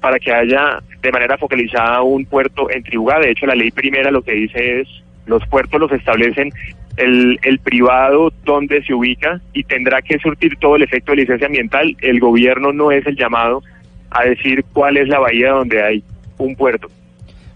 [0.00, 3.18] para que haya de manera focalizada un puerto en Tribugá.
[3.18, 4.88] De hecho, la ley primera lo que dice es
[5.24, 6.50] los puertos los establecen
[6.98, 11.46] el, el privado donde se ubica y tendrá que surtir todo el efecto de licencia
[11.46, 11.96] ambiental.
[12.02, 13.62] El gobierno no es el llamado
[14.10, 16.02] a decir cuál es la bahía donde hay
[16.38, 16.88] un puerto.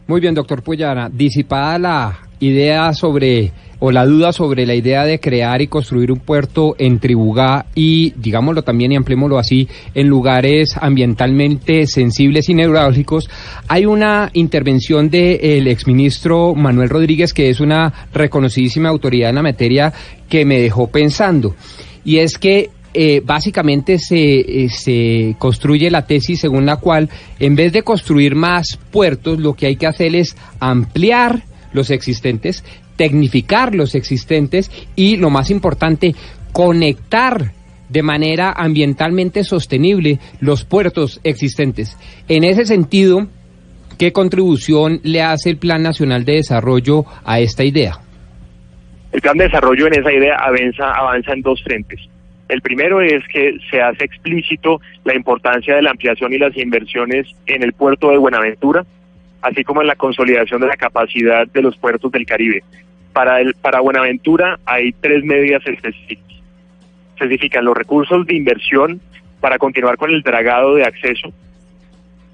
[0.07, 1.09] Muy bien, doctor Puyara.
[1.09, 6.19] Disipada la idea sobre, o la duda sobre la idea de crear y construir un
[6.19, 13.31] puerto en Tribugá y, digámoslo también y ampliémoslo así, en lugares ambientalmente sensibles y neurálgicos,
[13.69, 19.93] hay una intervención del exministro Manuel Rodríguez, que es una reconocidísima autoridad en la materia,
[20.29, 21.55] que me dejó pensando.
[22.05, 27.57] Y es que eh, básicamente se, eh, se construye la tesis según la cual en
[27.57, 32.65] vez de construir más puertos, lo que hay que hacer es ampliar los existentes,
[32.97, 36.15] tecnificar los existentes y, lo más importante,
[36.53, 37.53] conectar
[37.89, 41.97] de manera ambientalmente sostenible los puertos existentes.
[42.29, 43.27] En ese sentido,
[43.99, 47.99] ¿qué contribución le hace el Plan Nacional de Desarrollo a esta idea?
[49.13, 52.01] El plan de desarrollo en esa idea avanza, avanza en dos frentes.
[52.49, 57.27] El primero es que se hace explícito la importancia de la ampliación y las inversiones
[57.47, 58.85] en el puerto de Buenaventura,
[59.41, 62.63] así como en la consolidación de la capacidad de los puertos del Caribe.
[63.13, 66.27] Para, el, para Buenaventura hay tres medidas específicas.
[67.15, 69.01] Especifican los recursos de inversión
[69.41, 71.33] para continuar con el dragado de acceso.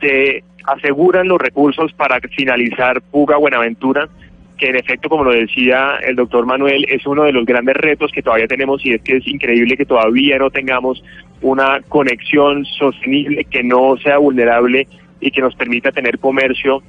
[0.00, 4.08] Se aseguran los recursos para finalizar Puga Buenaventura,
[4.58, 8.12] que en efecto, como lo decía el doctor Manuel, es uno de los grandes retos
[8.12, 11.02] que todavía tenemos y es que es increíble que todavía no tengamos
[11.40, 14.86] una conexión sostenible que no sea vulnerable
[15.20, 16.82] y que nos permita tener comercio,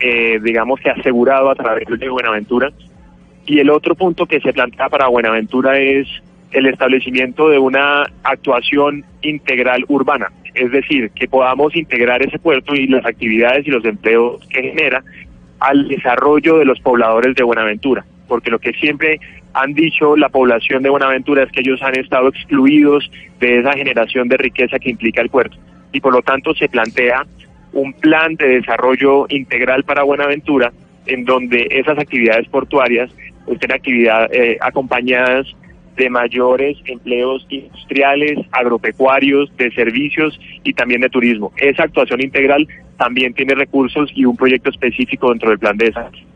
[0.00, 2.70] eh, digamos que asegurado a través de Buenaventura.
[3.46, 6.06] Y el otro punto que se plantea para Buenaventura es
[6.50, 12.86] el establecimiento de una actuación integral urbana, es decir, que podamos integrar ese puerto y
[12.86, 15.02] las actividades y los empleos que genera
[15.60, 19.20] al desarrollo de los pobladores de Buenaventura, porque lo que siempre
[19.54, 24.28] han dicho la población de Buenaventura es que ellos han estado excluidos de esa generación
[24.28, 25.56] de riqueza que implica el puerto
[25.92, 27.26] y por lo tanto se plantea
[27.72, 30.72] un plan de desarrollo integral para Buenaventura
[31.06, 33.10] en donde esas actividades portuarias
[33.46, 35.46] estén actividad, eh, acompañadas
[35.96, 41.52] de mayores empleos industriales, agropecuarios, de servicios y también de turismo.
[41.56, 46.26] Esa actuación integral también tiene recursos y un proyecto específico dentro del plan de desarrollo.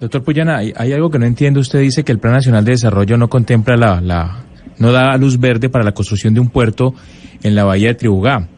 [0.00, 1.60] Doctor Puyana, hay, hay algo que no entiendo.
[1.60, 4.44] Usted dice que el Plan Nacional de Desarrollo no contempla la, la,
[4.78, 6.94] no da luz verde para la construcción de un puerto
[7.42, 8.48] en la bahía de Tribugá.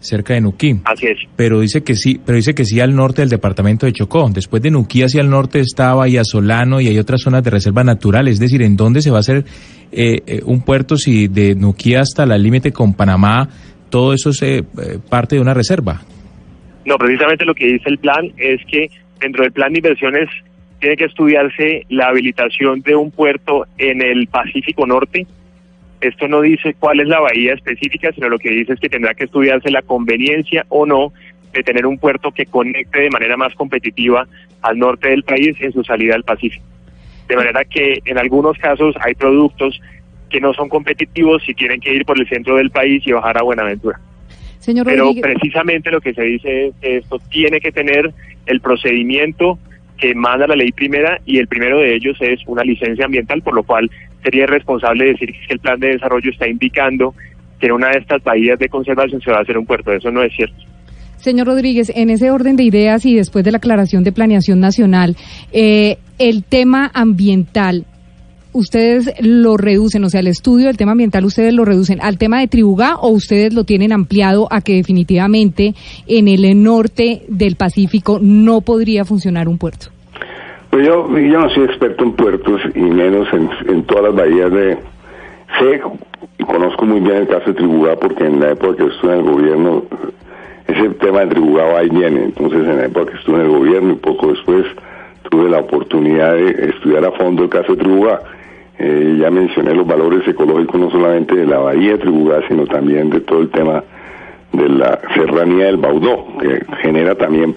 [0.00, 0.80] cerca de Nuquí.
[0.84, 1.18] Así es.
[1.36, 4.28] Pero dice que sí, pero dice que sí al norte del departamento de Chocó.
[4.30, 7.84] Después de Nuquí hacia el norte está Bahía Solano y hay otras zonas de reserva
[7.84, 8.28] natural.
[8.28, 9.44] Es decir, ¿en dónde se va a hacer
[9.92, 13.48] eh, eh, un puerto si de Nuquí hasta la límite con Panamá
[13.90, 16.00] todo eso es eh, eh, parte de una reserva?
[16.90, 20.28] No, precisamente lo que dice el plan es que dentro del plan de inversiones
[20.80, 25.24] tiene que estudiarse la habilitación de un puerto en el Pacífico Norte.
[26.00, 29.14] Esto no dice cuál es la bahía específica, sino lo que dice es que tendrá
[29.14, 31.12] que estudiarse la conveniencia o no
[31.52, 34.26] de tener un puerto que conecte de manera más competitiva
[34.60, 36.64] al norte del país en su salida al Pacífico.
[37.28, 39.80] De manera que en algunos casos hay productos
[40.28, 43.38] que no son competitivos si tienen que ir por el centro del país y bajar
[43.38, 44.00] a Buenaventura.
[44.60, 45.22] Señor Pero Rodríguez.
[45.22, 48.12] precisamente lo que se dice es que esto tiene que tener
[48.46, 49.58] el procedimiento
[49.96, 53.54] que manda la ley primera y el primero de ellos es una licencia ambiental, por
[53.54, 53.90] lo cual
[54.22, 57.14] sería irresponsable decir que el plan de desarrollo está indicando
[57.58, 59.92] que en una de estas bahías de conservación se va a hacer un puerto.
[59.92, 60.56] Eso no es cierto.
[61.18, 65.16] Señor Rodríguez, en ese orden de ideas y después de la aclaración de planeación nacional,
[65.52, 67.84] eh, el tema ambiental,
[68.52, 72.40] ustedes lo reducen, o sea, el estudio del tema ambiental, ustedes lo reducen al tema
[72.40, 75.74] de Tribugá o ustedes lo tienen ampliado a que definitivamente
[76.06, 79.88] en el norte del Pacífico no podría funcionar un puerto.
[80.70, 84.78] Pues yo, yo no soy experto en puertos y menos en, todas las bahías de...
[85.58, 85.82] Sé
[86.38, 89.18] y conozco muy bien el caso de Tribugá porque en la época que estuve en
[89.18, 89.82] el gobierno,
[90.68, 92.24] ese tema de Tribugá va y viene.
[92.24, 94.64] Entonces en la época que estuve en el gobierno y poco después
[95.28, 98.20] tuve la oportunidad de estudiar a fondo el caso de Tribugá.
[98.82, 103.20] Eh, ya mencioné los valores ecológicos no solamente de la bahía Tribugá, sino también de
[103.20, 103.84] todo el tema
[104.52, 107.54] de la serranía del Baudó, que genera también,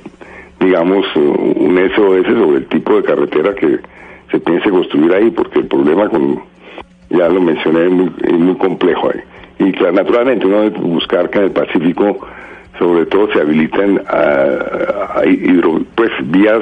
[0.60, 3.80] digamos, un SOS sobre el tipo de carretera que
[4.32, 6.42] se piense construir ahí, porque el problema con,
[7.10, 9.22] ya lo mencioné, es muy, es muy complejo ahí.
[9.66, 12.20] Y claro, naturalmente uno debe buscar que en el Pacífico,
[12.80, 16.62] sobre todo, se habiliten ah, ah, hidro- pues, vías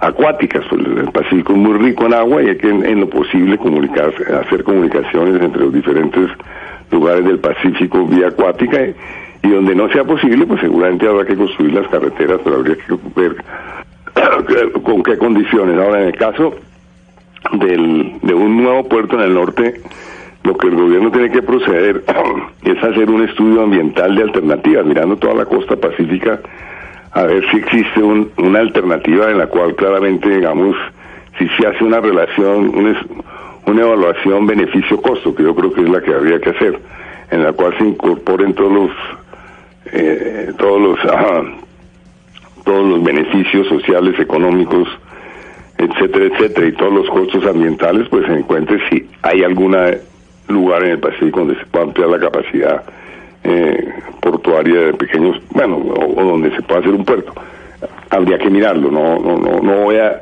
[0.00, 3.58] acuáticas, pues, el Pacífico es muy rico en agua y hay que en, lo posible
[3.58, 6.30] comunicar, hacer comunicaciones entre los diferentes
[6.90, 8.78] lugares del Pacífico vía acuática
[9.42, 12.94] y donde no sea posible, pues seguramente habrá que construir las carreteras, pero habría que
[13.14, 13.36] ver
[14.82, 15.78] con qué condiciones.
[15.78, 16.54] Ahora, en el caso
[17.52, 19.80] del, de un nuevo puerto en el norte,
[20.42, 22.04] lo que el gobierno tiene que proceder
[22.64, 26.40] es hacer un estudio ambiental de alternativas, mirando toda la costa pacífica,
[27.16, 30.76] a ver si existe un- una alternativa en la cual claramente, digamos,
[31.38, 32.94] si se hace una relación, una,
[33.66, 36.78] una evaluación beneficio-costo, que yo creo que es la que habría que hacer,
[37.30, 38.90] en la cual se incorporen todos los,
[39.92, 40.98] eh, todos los,
[42.64, 44.86] todos los beneficios sociales, económicos,
[45.78, 49.74] etcétera, etcétera, y todos los costos ambientales, pues se encuentre si hay algún
[50.48, 52.82] lugar en el Pacífico donde se pueda ampliar la capacidad
[53.48, 57.32] eh, portuaria de pequeños, bueno, o, donde se pueda hacer un puerto.
[58.10, 60.20] Habría que mirarlo, no, no, no, voy a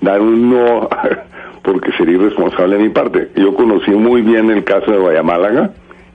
[0.00, 0.88] dar un no
[1.62, 3.30] porque sería irresponsable de mi parte.
[3.34, 5.70] Yo conocí muy bien el caso de Bayamálaga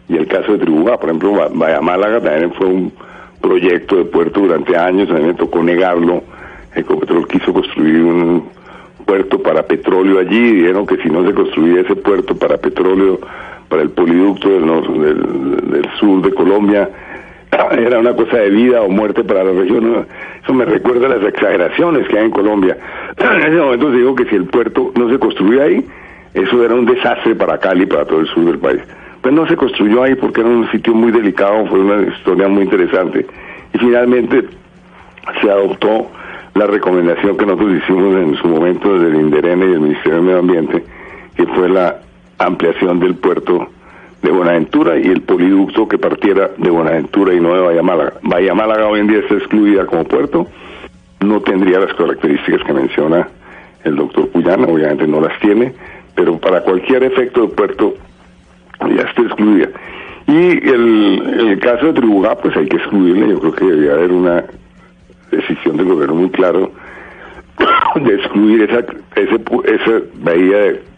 [0.07, 0.97] y el caso de Tribugá.
[0.97, 2.93] Por ejemplo, Bayamálaga también fue un
[3.41, 6.23] proyecto de puerto durante años, a me tocó negarlo.
[6.75, 8.49] Ecopetrol quiso construir un
[9.05, 13.19] puerto para petróleo allí y dijeron que si no se construía ese puerto para petróleo,
[13.71, 16.89] para el poliducto del, nor- del, sur de Colombia,
[17.71, 20.05] era una cosa de vida o muerte para la región.
[20.43, 22.77] Eso me recuerda a las exageraciones que hay en Colombia.
[23.17, 25.85] En ese momento se dijo que si el puerto no se construía ahí,
[26.33, 28.81] eso era un desastre para Cali y para todo el sur del país.
[29.21, 32.63] Pues no se construyó ahí porque era un sitio muy delicado, fue una historia muy
[32.63, 33.25] interesante.
[33.73, 34.43] Y finalmente
[35.41, 36.07] se adoptó
[36.55, 40.23] la recomendación que nosotros hicimos en su momento desde el INDERENE y el Ministerio del
[40.23, 40.83] Medio Ambiente,
[41.37, 41.99] que fue la
[42.45, 43.69] ampliación del puerto
[44.21, 48.13] de Buenaventura y el poliducto que partiera de Buenaventura y no de Bahía Málaga.
[48.21, 50.47] Bahía Málaga hoy en día está excluida como puerto,
[51.21, 53.27] no tendría las características que menciona
[53.83, 55.73] el doctor Puyana, obviamente no las tiene,
[56.15, 57.93] pero para cualquier efecto de puerto
[58.95, 59.69] ya está excluida.
[60.27, 64.43] Y el, caso de Tribugá, pues hay que excluirle, yo creo que debería haber una
[65.31, 66.71] decisión del gobierno muy claro
[67.95, 68.79] de excluir esa,
[69.15, 70.90] ese, esa bahía de,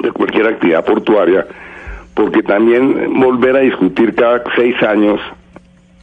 [0.00, 1.46] de cualquier actividad portuaria,
[2.14, 5.20] porque también volver a discutir cada seis años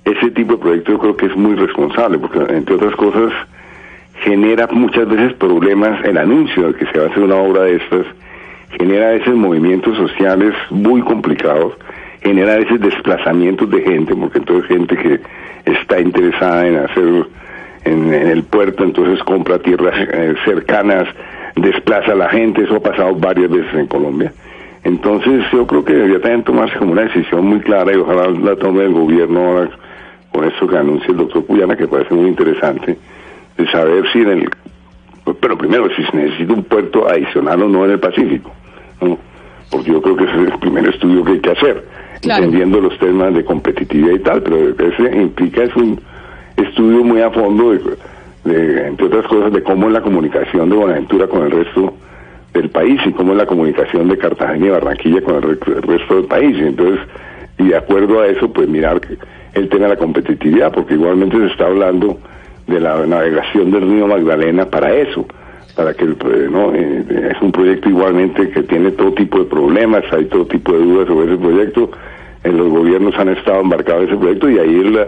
[0.05, 3.31] ese tipo de proyecto yo creo que es muy responsable, porque entre otras cosas
[4.23, 7.77] genera muchas veces problemas el anuncio de que se va a hacer una obra de
[7.77, 8.05] estas,
[8.77, 11.73] genera a veces movimientos sociales muy complicados,
[12.21, 15.19] genera a veces desplazamientos de gente, porque entonces gente que
[15.65, 17.27] está interesada en hacer
[17.85, 21.07] en, en el puerto, entonces compra tierras eh, cercanas,
[21.55, 24.33] desplaza a la gente, eso ha pasado varias veces en Colombia.
[24.83, 28.55] Entonces yo creo que debería también tomarse como una decisión muy clara y ojalá la
[28.55, 29.69] tome el gobierno ahora
[30.31, 32.97] con esto que anuncia el doctor Puyana, que parece muy interesante,
[33.57, 34.49] de saber si en el,
[35.39, 38.51] pero primero, si se necesita un puerto adicional o no en el Pacífico,
[38.99, 39.17] ¿no?
[39.69, 41.83] porque yo creo que ese es el primer estudio que hay que hacer,
[42.21, 42.45] Claro.
[42.45, 45.99] entendiendo los temas de competitividad y tal, pero ese implica es un
[46.55, 47.81] estudio muy a fondo, de,
[48.43, 51.93] de, entre otras cosas, de cómo es la comunicación de Buenaventura con el resto
[52.53, 56.15] del país y cómo es la comunicación de Cartagena y Barranquilla con el, el resto
[56.15, 56.57] del país.
[56.57, 56.99] Y entonces,
[57.57, 59.01] y de acuerdo a eso, pues mirar
[59.53, 62.17] el tema de la competitividad, porque igualmente se está hablando
[62.67, 65.25] de la navegación del río Magdalena para eso,
[65.75, 69.45] para que el, eh, no Eh, es un proyecto igualmente que tiene todo tipo de
[69.45, 71.91] problemas, hay todo tipo de dudas sobre ese proyecto.
[72.43, 75.07] En los gobiernos han estado embarcados en ese proyecto y ahí el,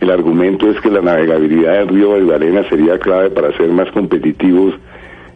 [0.00, 4.74] el argumento es que la navegabilidad del río Magdalena sería clave para ser más competitivos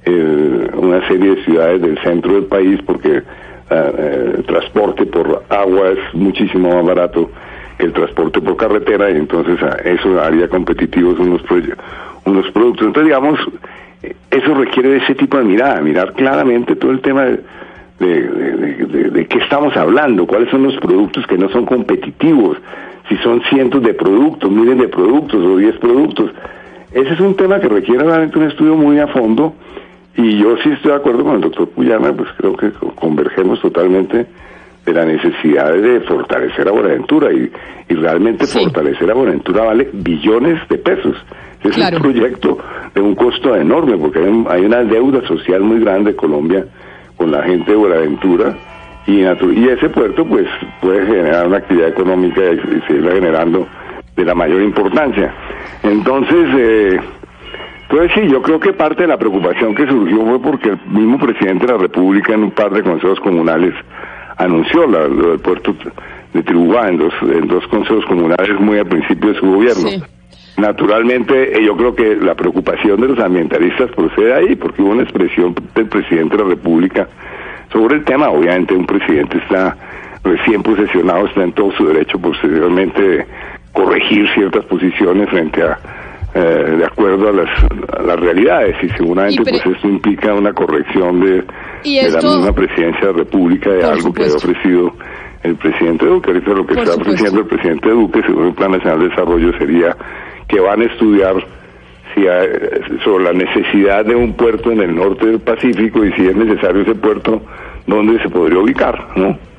[0.04, 3.22] eh, una serie de ciudades del centro del país porque
[3.70, 7.30] ah, eh, el transporte por agua es muchísimo más barato
[7.78, 11.42] que el transporte por carretera y entonces ah, eso haría competitivos unos,
[12.24, 12.86] unos productos.
[12.86, 13.38] Entonces, digamos,
[14.30, 17.40] eso requiere de ese tipo de mirada, mirar claramente todo el tema de-
[17.98, 22.56] de- de qué estamos hablando, cuáles son los productos que no son competitivos,
[23.10, 26.30] si son cientos de productos, miles de productos o 10 productos.
[26.92, 29.52] Ese es un tema que requiere realmente un estudio muy a fondo
[30.16, 33.60] y yo sí estoy de acuerdo con el doctor Puyana, pues creo que co- convergemos
[33.60, 34.26] totalmente
[34.86, 37.50] de la necesidad de fortalecer a Buenaventura y,
[37.88, 41.16] y realmente fortalecer a Buenaventura vale billones de pesos.
[41.62, 41.96] Es Claro.
[41.98, 42.58] un proyecto
[42.94, 46.64] de un costo enorme porque hay una deuda social muy grande de Colombia
[47.16, 48.56] con la gente de Buenaventura
[49.06, 50.46] y, y ese puerto pues
[50.80, 53.66] puede generar una actividad económica y, y seguirla generando
[54.16, 55.32] de la mayor importancia.
[55.82, 57.00] Entonces, eh,
[57.88, 61.18] pues sí, yo creo que parte de la preocupación que surgió fue porque el mismo
[61.18, 63.74] presidente de la República en un par de consejos comunales
[64.36, 65.74] anunció la- lo del puerto
[66.32, 69.88] de Tribugá en dos, en dos consejos comunales muy al principio de su gobierno.
[70.56, 75.02] Naturalmente, eh, yo creo que la preocupación de los ambientalistas procede ahí, porque hubo una
[75.02, 77.08] expresión del presidente de la República
[77.72, 78.30] sobre el tema.
[78.30, 79.76] Obviamente, un presidente está
[80.22, 83.26] recién posesionado, está en todo su derecho posteriormente de
[83.72, 85.78] corregir ciertas posiciones frente a,
[86.34, 87.48] eh, de acuerdo a las,
[87.98, 91.44] a las realidades, y seguramente Y pues esto implica una corrección de,
[91.84, 94.92] la misma presidencia de la República de algo que ha ofrecido
[95.42, 96.30] el presidente Duque.
[96.30, 97.12] Ahorita lo que Por está supuesto.
[97.12, 99.96] ofreciendo el presidente Duque, según el Plan Nacional de Desarrollo, sería
[100.46, 101.34] que van a estudiar
[103.04, 106.82] sobre la necesidad de un puerto en el norte del Pacífico y si es necesario
[106.82, 107.42] ese puerto,
[107.86, 109.49] dónde se podría ubicar, ¿no?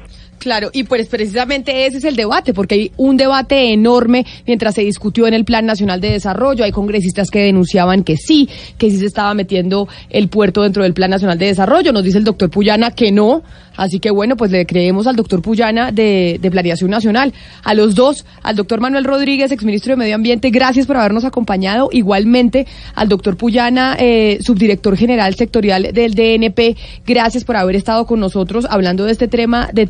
[0.42, 4.82] Claro, y pues precisamente ese es el debate, porque hay un debate enorme mientras se
[4.82, 6.64] discutió en el Plan Nacional de Desarrollo.
[6.64, 10.96] Hay congresistas que denunciaban que sí, que sí se estaba metiendo el puerto dentro del
[10.96, 11.94] Plan Nacional de Desarrollo.
[11.94, 13.44] Nos dice el doctor Puyana que no.
[13.78, 17.34] Así que bueno, pues le creemos al doctor Puyana de, de Nacional.
[17.64, 21.90] A los dos, al doctor Manuel Rodríguez, exministro de Medio Ambiente, gracias por habernos acompañado.
[21.92, 26.76] Igualmente al doctor Puyana, eh, subdirector general sectorial del DNP,
[27.06, 29.88] gracias por haber estado con nosotros hablando de este tema de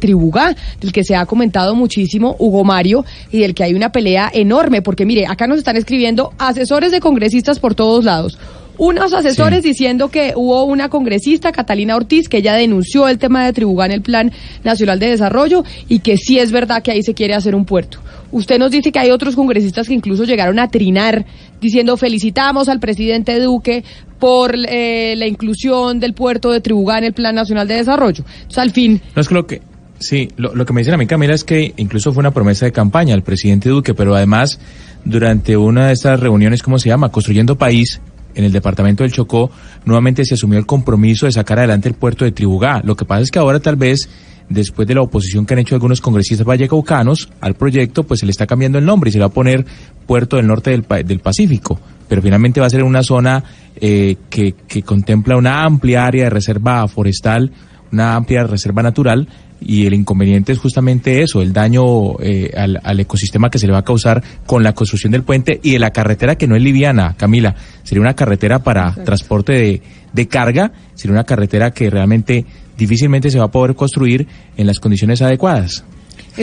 [0.80, 4.82] Del que se ha comentado muchísimo Hugo Mario y del que hay una pelea enorme,
[4.82, 8.38] porque mire, acá nos están escribiendo asesores de congresistas por todos lados.
[8.78, 13.54] Unos asesores diciendo que hubo una congresista, Catalina Ortiz, que ella denunció el tema de
[13.54, 14.32] Tribugá en el Plan
[14.64, 18.00] Nacional de Desarrollo y que sí es verdad que ahí se quiere hacer un puerto.
[18.32, 21.26] Usted nos dice que hay otros congresistas que incluso llegaron a trinar
[21.60, 23.84] diciendo felicitamos al presidente Duque
[24.20, 28.24] por eh, la inclusión del puerto de Tribugá en el Plan Nacional de Desarrollo.
[28.34, 29.62] Entonces, al fin, No es que lo que
[30.02, 32.72] sí, lo, que me dicen a mí Camila es que incluso fue una promesa de
[32.72, 34.60] campaña al presidente Duque, pero además
[35.06, 37.10] durante una de estas reuniones, ¿cómo se llama?
[37.10, 38.02] Construyendo País
[38.36, 39.52] en el departamento del Chocó,
[39.86, 42.82] nuevamente se asumió el compromiso de sacar adelante el puerto de Tribugá.
[42.84, 44.10] Lo que pasa es que ahora tal vez
[44.50, 48.32] después de la oposición que han hecho algunos congresistas vallecaucanos al proyecto, pues se le
[48.32, 49.66] está cambiando el nombre y se le va a poner
[50.06, 51.80] Puerto del Norte del, del Pacífico.
[52.08, 53.44] Pero finalmente va a ser una zona
[53.76, 57.52] eh, que, que contempla una amplia área de reserva forestal,
[57.92, 59.28] una amplia reserva natural
[59.62, 63.74] y el inconveniente es justamente eso, el daño eh, al, al ecosistema que se le
[63.74, 66.64] va a causar con la construcción del puente y de la carretera que no es
[66.64, 67.56] liviana, Camila.
[67.84, 69.82] Sería una carretera para transporte de,
[70.12, 72.46] de carga, sería una carretera que realmente
[72.78, 75.84] difícilmente se va a poder construir en las condiciones adecuadas.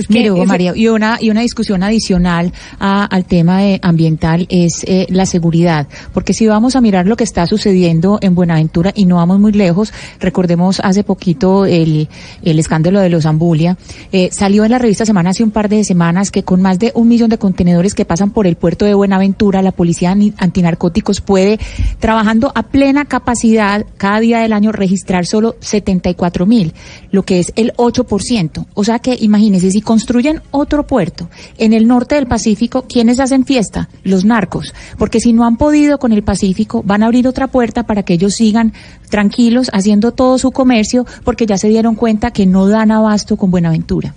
[0.08, 4.84] Mire, Hugo María, y una, y una discusión adicional a- al tema de ambiental es
[4.84, 5.86] eh, la seguridad.
[6.12, 9.52] Porque si vamos a mirar lo que está sucediendo en Buenaventura y no vamos muy
[9.52, 12.08] lejos, recordemos hace poquito el,
[12.42, 13.76] el escándalo de los Ambulia,
[14.12, 16.92] eh, salió en la revista Semana hace un par de semanas que con más de
[16.94, 21.58] un millón de contenedores que pasan por el puerto de Buenaventura, la policía antinarcóticos puede,
[21.98, 26.72] trabajando a plena capacidad cada día del año, registrar solo 74 mil,
[27.10, 28.66] lo que es el 8%.
[28.74, 33.44] O sea que imagínense, si construyen otro puerto en el norte del Pacífico, ¿quiénes hacen
[33.44, 33.88] fiesta?
[34.02, 34.74] Los narcos.
[34.98, 38.14] Porque si no han podido con el Pacífico, van a abrir otra puerta para que
[38.14, 38.72] ellos sigan
[39.08, 43.52] tranquilos haciendo todo su comercio porque ya se dieron cuenta que no dan abasto con
[43.52, 44.14] Buenaventura.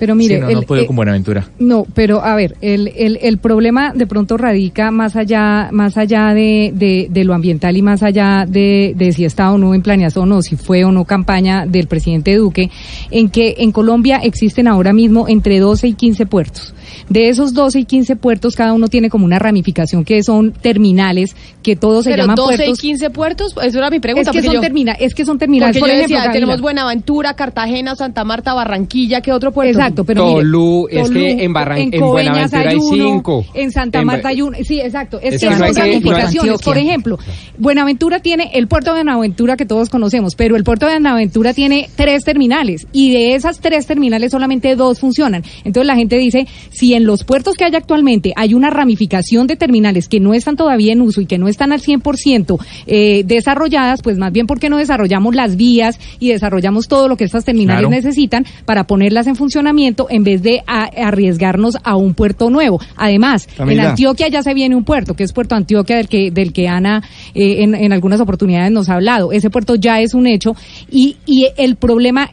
[0.00, 1.46] Pero mire, Sí, no, el- no puedo eh, con Buenaventura.
[1.60, 6.34] No, pero a ver, el, el, el problema de pronto radica más allá, más allá
[6.34, 9.82] de, de, de lo ambiental y más allá de, de si está o no en
[9.82, 12.70] planeación o si fue o no campaña del presidente Duque,
[13.12, 16.74] en que en Colombia existen ahora mismo entre 12 y 15 puertos.
[17.08, 21.34] De esos 12 y 15 puertos, cada uno tiene como una ramificación que son terminales,
[21.62, 22.78] que todos se Pero llaman 12 puertos.
[22.78, 24.30] y 15 puertos, eso era mi pregunta.
[24.30, 25.76] es que son yo- termina, es que son terminales.
[25.76, 29.70] Porque Por yo ejemplo, decía, tenemos Buenaventura, Cartagena, Santa Marta, Barranquilla, ¿qué otro puerto?
[29.78, 33.44] Exacto, pero mire, Tolú, es Tolú, que en Barran- en Buenaventura hay uno, cinco.
[33.54, 34.56] En Santa En Marta hay uno.
[34.62, 35.18] Sí, exacto.
[35.20, 36.62] Es, Es que que no son no ramificaciones.
[36.62, 37.18] Por ejemplo,
[37.58, 41.88] Buenaventura tiene el puerto de Buenaventura que todos conocemos, pero el puerto de Buenaventura tiene
[41.96, 45.42] tres terminales y de esas tres terminales solamente dos funcionan.
[45.64, 46.46] Entonces la gente dice,
[46.80, 50.56] si en los puertos que hay actualmente hay una ramificación de terminales que no están
[50.56, 54.70] todavía en uso y que no están al 100% eh, desarrolladas, pues más bien porque
[54.70, 57.90] no desarrollamos las vías y desarrollamos todo lo que estas terminales Claro.
[57.90, 62.80] necesitan para ponerlas en funcionamiento en vez de a- arriesgarnos a un puerto nuevo.
[62.96, 63.82] Además, Camila.
[63.82, 66.66] en Antioquia ya se viene un puerto, que es Puerto Antioquia, del que, del que
[66.68, 67.02] Ana
[67.34, 69.32] eh, en, en algunas oportunidades nos ha hablado.
[69.32, 70.56] Ese puerto ya es un hecho
[70.90, 72.30] y, y el problema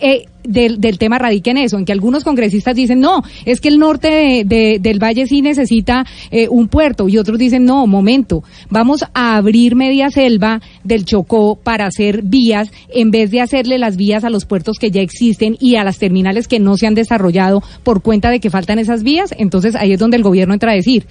[0.00, 3.68] eh, del, del tema radica en eso, en que algunos congresistas dicen, no, es que
[3.68, 7.86] el norte de- de- del valle sí necesita eh, un puerto, y otros dicen, no,
[7.86, 13.78] momento, vamos a abrir media selva del Chocó para hacer vías, en vez de hacerle
[13.78, 16.86] las vías a los puertos que ya existen y a las terminales que no se
[16.86, 20.54] han desarrollado por cuenta de que faltan esas vías, entonces ahí es donde el gobierno
[20.54, 21.06] entra a decir,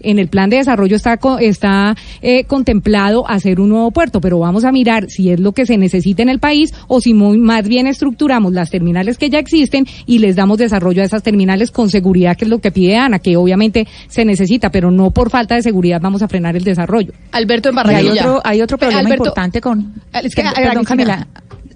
[0.00, 4.38] en el plan de desarrollo está co- está eh, contemplado hacer un nuevo puerto, pero
[4.38, 7.38] vamos a mirar si es lo que se necesita en el país o si muy,
[7.38, 11.70] más bien estructuramos las terminales que ya existen y les damos desarrollo a esas terminales
[11.70, 15.30] con seguridad, que es lo que pide Ana, que obviamente se necesita, pero no por
[15.30, 16.90] falta de seguridad vamos a frenar el desarrlo.
[17.32, 18.12] Alberto en Y hay Barranquilla.
[18.22, 19.94] otro, hay otro problema Alberto, importante con...
[20.12, 20.84] Es que, Perdón.
[20.84, 21.26] Camila.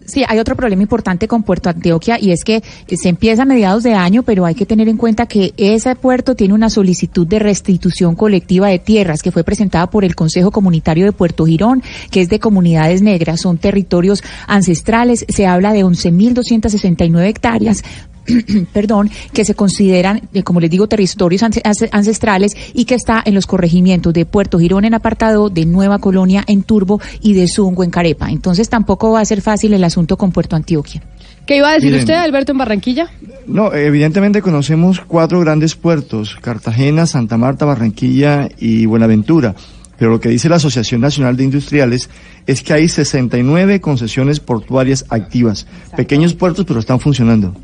[0.06, 3.82] Sí, hay otro problema importante con Puerto Antioquia y es que se empieza a mediados
[3.82, 7.38] de año, pero hay que tener en cuenta que ese puerto tiene una solicitud de
[7.38, 12.20] restitución colectiva de tierras que fue presentada por el Consejo Comunitario de Puerto Girón, que
[12.20, 17.82] es de comunidades negras, son territorios ancestrales, se habla de 11.269 hectáreas
[18.72, 23.22] perdón, que se consideran, eh, como les digo, territorios ance- ance- ancestrales y que está
[23.24, 27.46] en los corregimientos de Puerto Girón en Apartado, de Nueva Colonia en Turbo y de
[27.48, 28.30] Zungo en Carepa.
[28.30, 31.02] Entonces tampoco va a ser fácil el asunto con Puerto Antioquia.
[31.46, 32.00] ¿Qué iba a decir Miren.
[32.00, 33.10] usted, Alberto, en Barranquilla?
[33.46, 39.54] No, evidentemente conocemos cuatro grandes puertos, Cartagena, Santa Marta, Barranquilla y Buenaventura.
[39.98, 42.08] Pero lo que dice la Asociación Nacional de Industriales
[42.46, 45.66] es que hay 69 concesiones portuarias activas.
[45.96, 47.54] Pequeños puertos, pero están funcionando.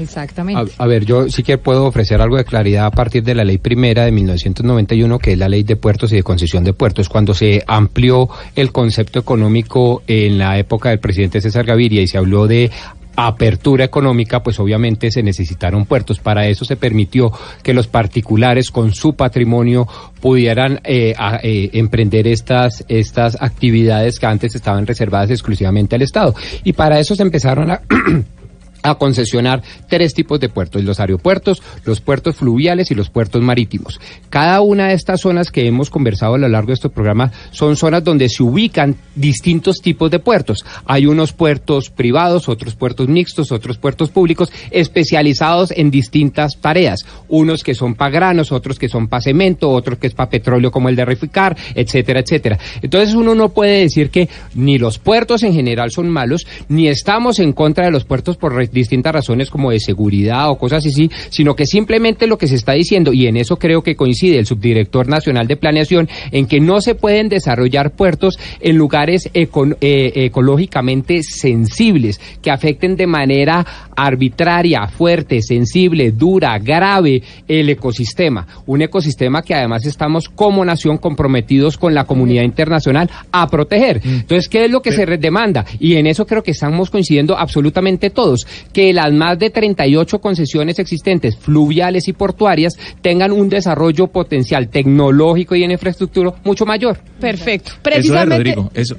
[0.00, 0.72] Exactamente.
[0.78, 3.58] A, ver, yo sí que puedo ofrecer algo de claridad a partir de la ley
[3.58, 7.08] primera de 1991, que es la ley de puertos y de concesión de puertos.
[7.08, 12.18] Cuando se amplió el concepto económico en la época del presidente César Gaviria y se
[12.18, 12.70] habló de
[13.16, 16.18] apertura económica, pues obviamente se necesitaron puertos.
[16.20, 17.32] Para eso se permitió
[17.62, 19.88] que los particulares con su patrimonio
[20.20, 26.34] pudieran eh, eh, emprender estas, estas actividades que antes estaban reservadas exclusivamente al Estado.
[26.62, 27.80] Y para eso se empezaron a
[28.82, 34.00] a concesionar tres tipos de puertos, los aeropuertos, los puertos fluviales y los puertos marítimos.
[34.30, 37.76] Cada una de estas zonas que hemos conversado a lo largo de este programa son
[37.76, 40.64] zonas donde se ubican distintos tipos de puertos.
[40.84, 47.04] Hay unos puertos privados, otros puertos mixtos, otros puertos públicos especializados en distintas tareas.
[47.28, 50.70] Unos que son para granos, otros que son para cemento, otros que es para petróleo
[50.70, 52.58] como el de Reficar, etcétera, etcétera.
[52.82, 57.38] Entonces uno no puede decir que ni los puertos en general son malos, ni estamos
[57.38, 61.54] en contra de los puertos por distintas razones como de seguridad o cosas así, sino
[61.54, 65.08] que simplemente lo que se está diciendo, y en eso creo que coincide el subdirector
[65.08, 72.20] nacional de planeación, en que no se pueden desarrollar puertos en lugares eh, ecológicamente sensibles,
[72.42, 78.46] que afecten de manera arbitraria, fuerte, sensible, dura, grave el ecosistema.
[78.66, 84.00] Un ecosistema que además estamos como nación comprometidos con la comunidad internacional a proteger.
[84.04, 85.64] Entonces, ¿qué es lo que se demanda?
[85.78, 90.78] Y en eso creo que estamos coincidiendo absolutamente todos, que las más de 38 concesiones
[90.78, 96.98] existentes, fluviales y portuarias, tengan un desarrollo potencial tecnológico y en infraestructura mucho mayor.
[97.20, 97.70] Perfecto.
[97.70, 98.36] Eso de Precisamente.
[98.36, 98.96] Rodrigo, eso.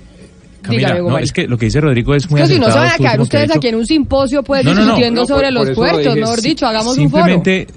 [0.61, 2.65] Camila, Dígame, no, es que lo que dice Rodrigo es muy Es que si no
[2.69, 4.85] se van a ha ustedes aquí en un simposio, pues, No, no, no.
[4.87, 6.19] discutiendo No, por- sobre por los eso lo puertos, dije.
[6.19, 7.23] mejor dicho, hagamos un foro.
[7.25, 7.67] Simplemente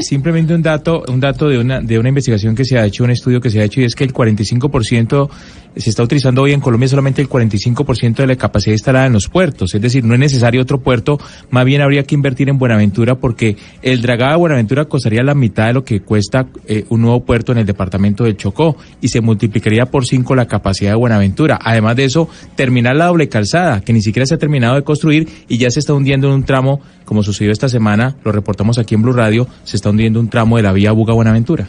[0.00, 3.10] Simplemente un dato, un dato de una, de una investigación que se ha hecho, un
[3.10, 5.28] estudio que se ha hecho, y es que el 45%
[5.76, 9.28] se está utilizando hoy en Colombia solamente el 45% de la capacidad instalada en los
[9.28, 9.74] puertos.
[9.74, 11.18] Es decir, no es necesario otro puerto,
[11.50, 15.66] más bien habría que invertir en Buenaventura porque el dragado de Buenaventura costaría la mitad
[15.66, 19.20] de lo que cuesta eh, un nuevo puerto en el departamento del Chocó y se
[19.20, 21.58] multiplicaría por cinco la capacidad de Buenaventura.
[21.62, 25.28] Además de eso, terminar la doble calzada, que ni siquiera se ha terminado de construir
[25.48, 28.94] y ya se está hundiendo en un tramo, como sucedió esta semana, lo reportamos aquí
[28.94, 31.68] en Blue Radio, se está hundiendo un tramo de la vía Buga-Buenaventura.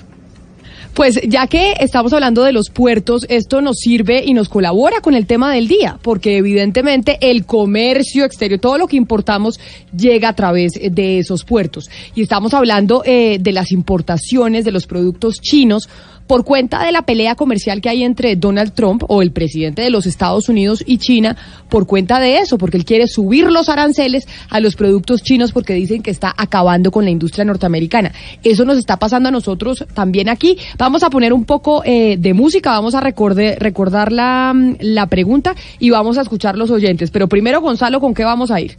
[0.97, 5.13] Pues ya que estamos hablando de los puertos, esto nos sirve y nos colabora con
[5.13, 9.59] el tema del día, porque evidentemente el comercio exterior, todo lo que importamos
[9.95, 11.87] llega a través de esos puertos.
[12.15, 15.87] Y estamos hablando eh, de las importaciones de los productos chinos
[16.28, 19.89] por cuenta de la pelea comercial que hay entre Donald Trump o el presidente de
[19.89, 21.38] los Estados Unidos y China,
[21.69, 25.73] por cuenta de eso, porque él quiere subir los aranceles a los productos chinos porque
[25.73, 28.11] dicen que está acabando con la industria norteamericana.
[28.43, 30.57] Eso nos está pasando a nosotros también aquí.
[30.78, 35.55] Vamos a poner un poco eh, de música, vamos a recorde- recordar la, la pregunta
[35.80, 37.09] y vamos a escuchar los oyentes.
[37.09, 38.78] Pero primero, Gonzalo, ¿con qué vamos a ir?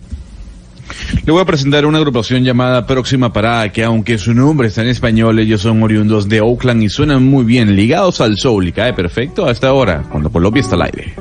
[1.24, 4.88] Le voy a presentar una agrupación llamada Próxima Parada, que aunque su nombre está en
[4.88, 8.92] español, ellos son oriundos de Oakland y suenan muy bien, ligados al soul y cae
[8.92, 11.14] perfecto a esta hora, cuando Colombia está al aire.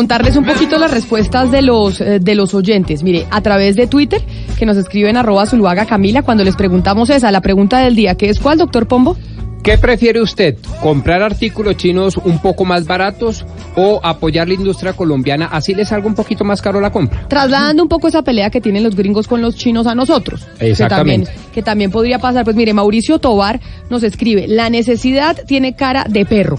[0.00, 3.02] Contarles un poquito las respuestas de los eh, de los oyentes.
[3.02, 4.22] Mire, a través de Twitter,
[4.58, 8.30] que nos escriben arroba Zuluaga Camila, cuando les preguntamos esa, la pregunta del día, que
[8.30, 9.18] es cuál, doctor Pombo?
[9.62, 10.56] ¿Qué prefiere usted?
[10.80, 13.44] ¿Comprar artículos chinos un poco más baratos
[13.76, 15.50] o apoyar la industria colombiana?
[15.52, 17.28] Así les salga un poquito más caro la compra.
[17.28, 20.48] Trasladando un poco esa pelea que tienen los gringos con los chinos a nosotros.
[20.60, 21.26] Exactamente.
[21.26, 22.44] Que también, que también podría pasar.
[22.44, 26.56] Pues mire, Mauricio Tobar nos escribe, la necesidad tiene cara de perro.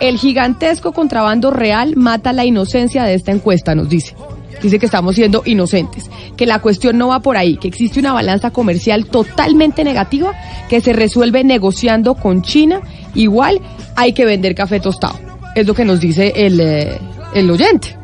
[0.00, 4.14] El gigantesco contrabando real mata la inocencia de esta encuesta, nos dice.
[4.62, 8.12] Dice que estamos siendo inocentes, que la cuestión no va por ahí, que existe una
[8.12, 10.32] balanza comercial totalmente negativa
[10.68, 12.80] que se resuelve negociando con China.
[13.14, 13.60] Igual
[13.94, 15.18] hay que vender café tostado.
[15.54, 16.98] Es lo que nos dice el, eh,
[17.34, 17.96] el oyente.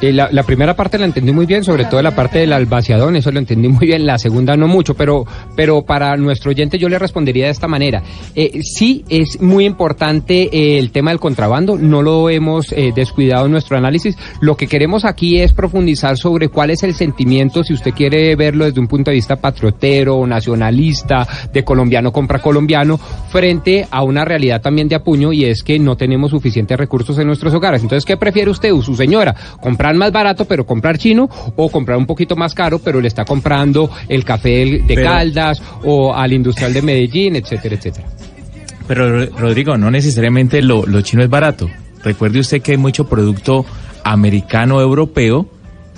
[0.00, 3.16] Eh, la, la primera parte la entendí muy bien, sobre todo la parte del albaciadón,
[3.16, 5.24] eso lo entendí muy bien, la segunda no mucho, pero,
[5.56, 8.02] pero para nuestro oyente yo le respondería de esta manera.
[8.34, 13.46] Eh, sí es muy importante eh, el tema del contrabando, no lo hemos eh, descuidado
[13.46, 14.16] en nuestro análisis.
[14.40, 18.66] Lo que queremos aquí es profundizar sobre cuál es el sentimiento, si usted quiere verlo
[18.66, 22.98] desde un punto de vista patriotero, nacionalista, de colombiano compra colombiano,
[23.30, 27.26] frente a una realidad también de apuño y es que no tenemos suficientes recursos en
[27.26, 27.82] nuestros hogares.
[27.82, 29.34] Entonces, ¿qué prefiere usted o su señora?
[29.60, 33.24] ¿Comprar más barato pero comprar chino o comprar un poquito más caro pero le está
[33.24, 38.06] comprando el café de Pero- Caldas o al industrial de Medellín, etcétera, etcétera?
[38.86, 41.68] Pero Rodrigo, no necesariamente lo, lo chino es barato.
[42.02, 43.66] Recuerde usted que hay mucho producto
[44.04, 45.46] americano europeo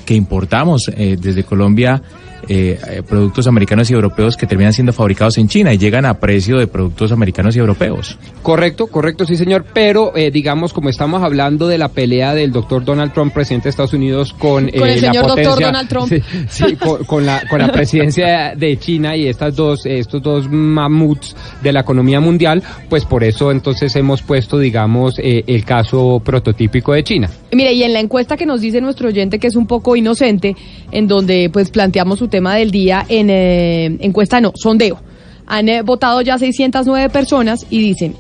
[0.05, 2.03] que importamos eh, desde Colombia,
[2.49, 6.14] eh, eh, productos americanos y europeos que terminan siendo fabricados en China y llegan a
[6.14, 8.18] precio de productos americanos y europeos.
[8.43, 12.84] Correcto, correcto, sí señor, pero eh, digamos como estamos hablando de la pelea del doctor
[12.84, 16.11] Donald Trump, presidente de Estados Unidos, con, Con el señor la doctor Donald Trump.
[16.11, 20.49] Sí, sí, con, con la, con la presidencia de China y estas dos, estos dos
[20.51, 26.20] mamuts de la economía mundial, pues por eso entonces hemos puesto, digamos, eh, el caso
[26.24, 27.30] prototípico de China.
[27.53, 30.57] Mire, y en la encuesta que nos dice nuestro oyente, que es un poco inocente,
[30.93, 35.01] en donde pues planteamos su tema del día en eh, encuesta, no, sondeo.
[35.47, 38.14] Han eh, votado ya 609 personas y dicen,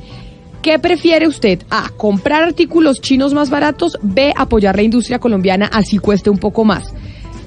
[0.62, 1.62] ¿qué prefiere usted?
[1.70, 6.64] A, comprar artículos chinos más baratos, B, apoyar la industria colombiana así cueste un poco
[6.64, 6.92] más.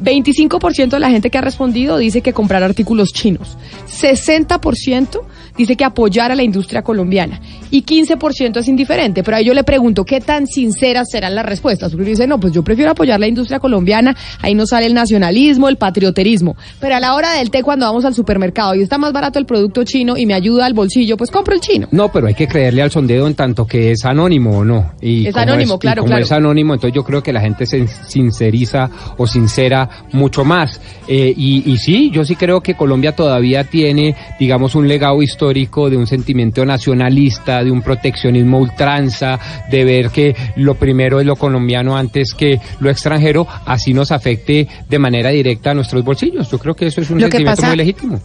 [0.03, 3.57] 25% de la gente que ha respondido dice que comprar artículos chinos.
[3.88, 5.21] 60%
[5.57, 7.39] dice que apoyar a la industria colombiana.
[7.74, 9.24] Y 15% es indiferente.
[9.24, 11.91] Pero ahí yo le pregunto, ¿qué tan sinceras serán las respuestas?
[11.91, 14.15] Porque dice, no, pues yo prefiero apoyar la industria colombiana.
[14.43, 16.55] Ahí no sale el nacionalismo, el patrioterismo.
[16.80, 19.47] Pero a la hora del té, cuando vamos al supermercado y está más barato el
[19.47, 21.88] producto chino y me ayuda al bolsillo, pues compro el chino.
[21.89, 24.91] No, pero hay que creerle al sondeo en tanto que es anónimo o no.
[25.01, 26.26] Y Es como anónimo, y claro, como claro.
[26.26, 30.80] es anónimo, entonces yo creo que la gente se sinceriza o sincera mucho más.
[31.07, 35.89] Eh, y, y sí, yo sí creo que Colombia todavía tiene, digamos, un legado histórico
[35.89, 39.39] de un sentimiento nacionalista, de un proteccionismo ultranza,
[39.70, 44.68] de ver que lo primero es lo colombiano antes que lo extranjero, así nos afecte
[44.89, 46.49] de manera directa a nuestros bolsillos.
[46.49, 48.20] Yo creo que eso es un Lo sentimiento pasa- muy legítimo.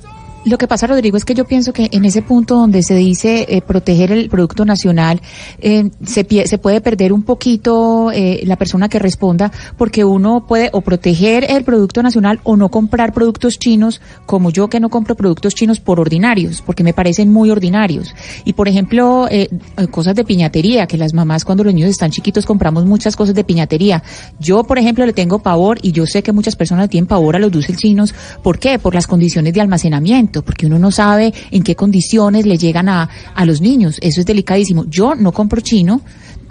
[0.48, 3.44] Lo que pasa, Rodrigo, es que yo pienso que en ese punto donde se dice
[3.50, 5.20] eh, proteger el producto nacional,
[5.60, 10.70] eh, se, se puede perder un poquito eh, la persona que responda, porque uno puede
[10.72, 15.16] o proteger el producto nacional o no comprar productos chinos, como yo que no compro
[15.16, 18.14] productos chinos por ordinarios, porque me parecen muy ordinarios.
[18.46, 19.50] Y por ejemplo, eh,
[19.90, 23.44] cosas de piñatería, que las mamás cuando los niños están chiquitos compramos muchas cosas de
[23.44, 24.02] piñatería.
[24.40, 27.38] Yo, por ejemplo, le tengo pavor y yo sé que muchas personas tienen pavor a
[27.38, 28.14] los dulces chinos.
[28.42, 28.78] ¿Por qué?
[28.78, 33.08] Por las condiciones de almacenamiento, porque uno no sabe en qué condiciones le llegan a,
[33.34, 33.98] a los niños.
[34.00, 34.84] Eso es delicadísimo.
[34.88, 36.00] Yo no compro chino,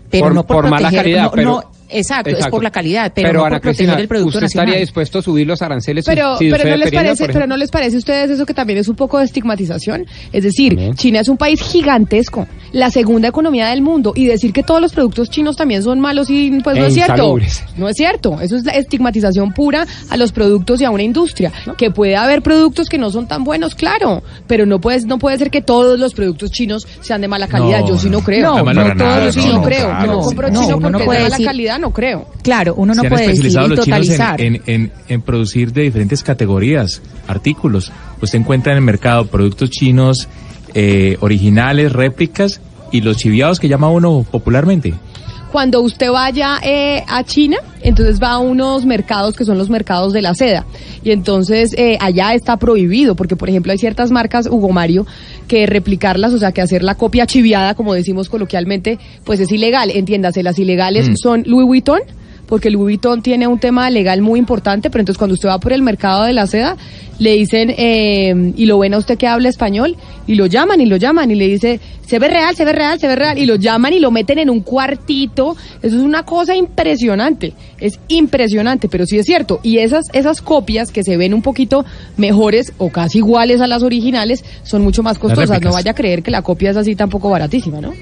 [0.09, 2.71] pero Por- no por, por mala proteger- calidad, no- pero- no, exacto, es por la
[2.71, 4.67] calidad, pero, no Ana por proteger Cristina, el producto ¿usted nacional.
[4.69, 7.71] estaría dispuesto a subir los aranceles Pero, si pero no les parece, pero no les
[7.71, 10.05] parece a ustedes eso que también es un poco de estigmatización.
[10.31, 14.63] Es decir, China es un país gigantesco, la segunda economía del mundo, y decir que
[14.63, 17.37] todos los productos chinos también son malos y pues no es cierto.
[17.77, 18.39] No es cierto.
[18.41, 21.51] Eso es la estigmatización pura a los productos y a una industria.
[21.77, 25.37] Que puede haber productos que no son tan buenos, claro, pero no puede, no puede
[25.37, 27.81] ser que todos los productos chinos sean de mala calidad.
[27.81, 28.57] No, Yo sí no creo.
[28.57, 29.85] no, no, no, todos nada, los no, sí no, no, creo.
[29.87, 30.11] claro.
[30.13, 31.45] No compro No, chino porque no es de mala decir-
[31.77, 32.27] no creo.
[32.41, 34.41] Claro, uno no Se han puede decir y especializado los chinos en, totalizar.
[34.41, 37.91] en, en, en producir de diferentes categorías, artículos.
[38.21, 40.27] Usted encuentra en el mercado productos chinos
[40.73, 42.61] eh, originales, réplicas
[42.91, 44.93] y los chiviados que llama uno popularmente.
[45.57, 50.13] Cuando usted vaya eh, a China, entonces va a unos mercados que son los mercados
[50.13, 50.67] de la seda.
[51.03, 55.07] Y entonces eh, allá está prohibido, porque por ejemplo hay ciertas marcas, Hugo Mario,
[55.47, 59.89] que replicarlas, o sea, que hacer la copia chiviada, como decimos coloquialmente, pues es ilegal.
[59.89, 61.15] Entiéndase, las ilegales Mm.
[61.15, 62.01] son Louis Vuitton,
[62.47, 65.73] porque Louis Vuitton tiene un tema legal muy importante, pero entonces cuando usted va por
[65.73, 66.77] el mercado de la seda,
[67.19, 69.95] le dicen, eh, y lo ven a usted que habla español,
[70.27, 72.99] y lo llaman y lo llaman, y le dice, se ve real, se ve real,
[72.99, 76.23] se ve real, y lo llaman y lo meten en un cuartito, eso es una
[76.23, 81.33] cosa impresionante, es impresionante, pero sí es cierto, y esas, esas copias que se ven
[81.33, 81.85] un poquito
[82.15, 86.23] mejores o casi iguales a las originales, son mucho más costosas, no vaya a creer
[86.23, 87.93] que la copia es así tampoco baratísima, ¿no?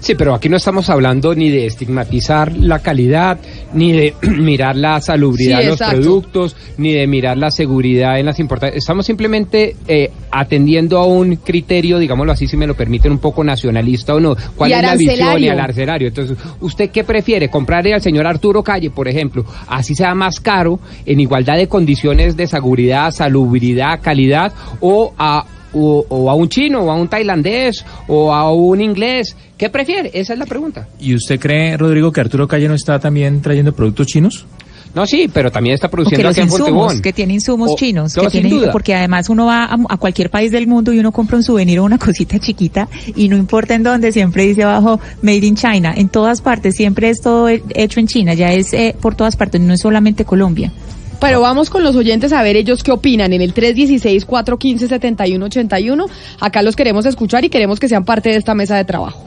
[0.00, 3.38] Sí, pero aquí no estamos hablando ni de estigmatizar la calidad,
[3.74, 6.00] ni de mirar la salubridad Sí, de los exacto.
[6.00, 8.82] productos, ni de mirar la seguridad en las importaciones.
[8.82, 13.44] Estamos simplemente eh, atendiendo a un criterio, digámoslo así, si me lo permiten, un poco
[13.44, 14.34] nacionalista o no.
[14.56, 15.52] ¿Cuál Y es la visión y arancelario.
[15.52, 16.08] al arancelario?
[16.08, 17.50] Entonces, ¿usted qué prefiere?
[17.50, 22.36] ¿Comprarle al señor Arturo Calle, por ejemplo, así sea más caro, en igualdad de condiciones
[22.36, 27.84] de seguridad, salubridad, calidad, o a o, o a un chino, o a un tailandés,
[28.08, 29.36] o a un inglés.
[29.56, 30.10] ¿Qué prefiere?
[30.14, 30.88] Esa es la pregunta.
[30.98, 34.46] ¿Y usted cree, Rodrigo, que Arturo Calle no está también trayendo productos chinos?
[34.92, 37.00] No, sí, pero también está produciendo los aquí en insumos, Fontibón.
[37.02, 38.72] que tiene insumos O- chinos, no, que sin tiene, duda.
[38.72, 41.78] porque además uno va a, a cualquier país del mundo y uno compra un souvenir
[41.78, 45.94] o una cosita chiquita y no importa en dónde, siempre dice abajo Made in China,
[45.96, 49.36] en todas partes, siempre es todo he- hecho en China, ya es eh, por todas
[49.36, 50.72] partes, no es solamente Colombia.
[51.20, 56.06] Pero vamos con los oyentes a ver ellos qué opinan en el 316-415-7181.
[56.40, 59.24] Acá los queremos escuchar y queremos que sean parte de esta mesa de trabajo.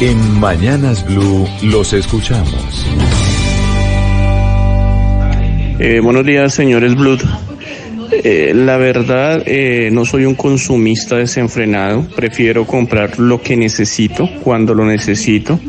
[0.00, 2.86] En Mañanas Blue los escuchamos.
[5.78, 7.20] Eh, buenos días, señores Blood.
[8.12, 12.06] Eh, la verdad, eh, no soy un consumista desenfrenado.
[12.16, 15.60] Prefiero comprar lo que necesito cuando lo necesito.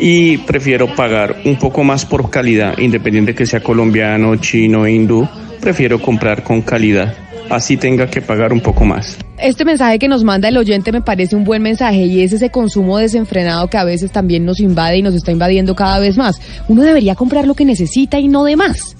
[0.00, 5.28] Y prefiero pagar un poco más por calidad, independiente que sea colombiano, chino, hindú.
[5.60, 7.14] Prefiero comprar con calidad.
[7.50, 9.16] Así tenga que pagar un poco más.
[9.38, 12.50] Este mensaje que nos manda el oyente me parece un buen mensaje y es ese
[12.50, 16.40] consumo desenfrenado que a veces también nos invade y nos está invadiendo cada vez más.
[16.68, 18.96] Uno debería comprar lo que necesita y no de más.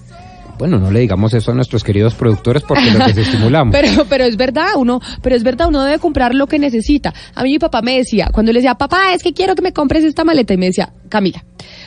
[0.58, 3.72] Bueno, no le digamos eso a nuestros queridos productores porque los desestimulamos.
[3.72, 7.14] Pero, pero es verdad, uno, pero es verdad, uno debe comprar lo que necesita.
[7.34, 9.72] A mí mi papá me decía, cuando le decía, papá, es que quiero que me
[9.72, 11.44] compres esta maleta, y me decía, Camila,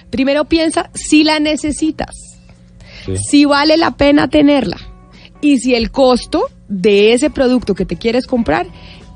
[0.10, 2.16] primero piensa si la necesitas,
[3.30, 4.78] si vale la pena tenerla,
[5.42, 8.68] y si el costo de ese producto que te quieres comprar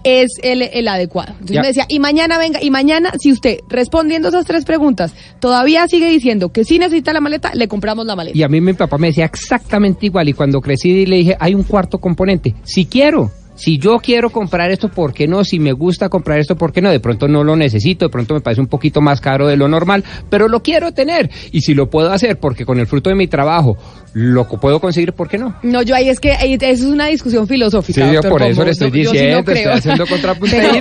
[0.06, 1.32] es el, el adecuado.
[1.34, 1.62] Entonces Ya.
[1.62, 6.08] me decía, y mañana venga, y mañana, si usted respondiendo esas tres preguntas todavía sigue
[6.10, 8.38] diciendo que sí necesita la maleta, le compramos la maleta.
[8.38, 11.54] Y a mí mi papá me decía exactamente igual y cuando crecí le dije, hay
[11.56, 13.32] un cuarto componente, si quiero.
[13.56, 15.44] Si yo quiero comprar esto, ¿por qué no?
[15.46, 16.92] Si me gusta comprar esto, ¿por qué no?
[16.92, 19.68] De pronto no lo necesito, de pronto me parece un poquito más caro de lo
[19.70, 21.30] normal, pero lo quiero tener.
[21.52, 23.78] Y si lo puedo hacer porque con el fruto de mi trabajo
[24.14, 25.56] lo puedo conseguir, ¿por qué no?
[25.64, 28.08] No, yo ahí es que eso es una discusión filosófica.
[28.08, 28.64] Sí, yo por eso Pombo.
[28.66, 30.06] le estoy Yo- yo sí diciendo, no estoy haciendo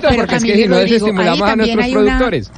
[0.00, 2.52] pero porque es que si no desestimulamos a nuestros una- productores.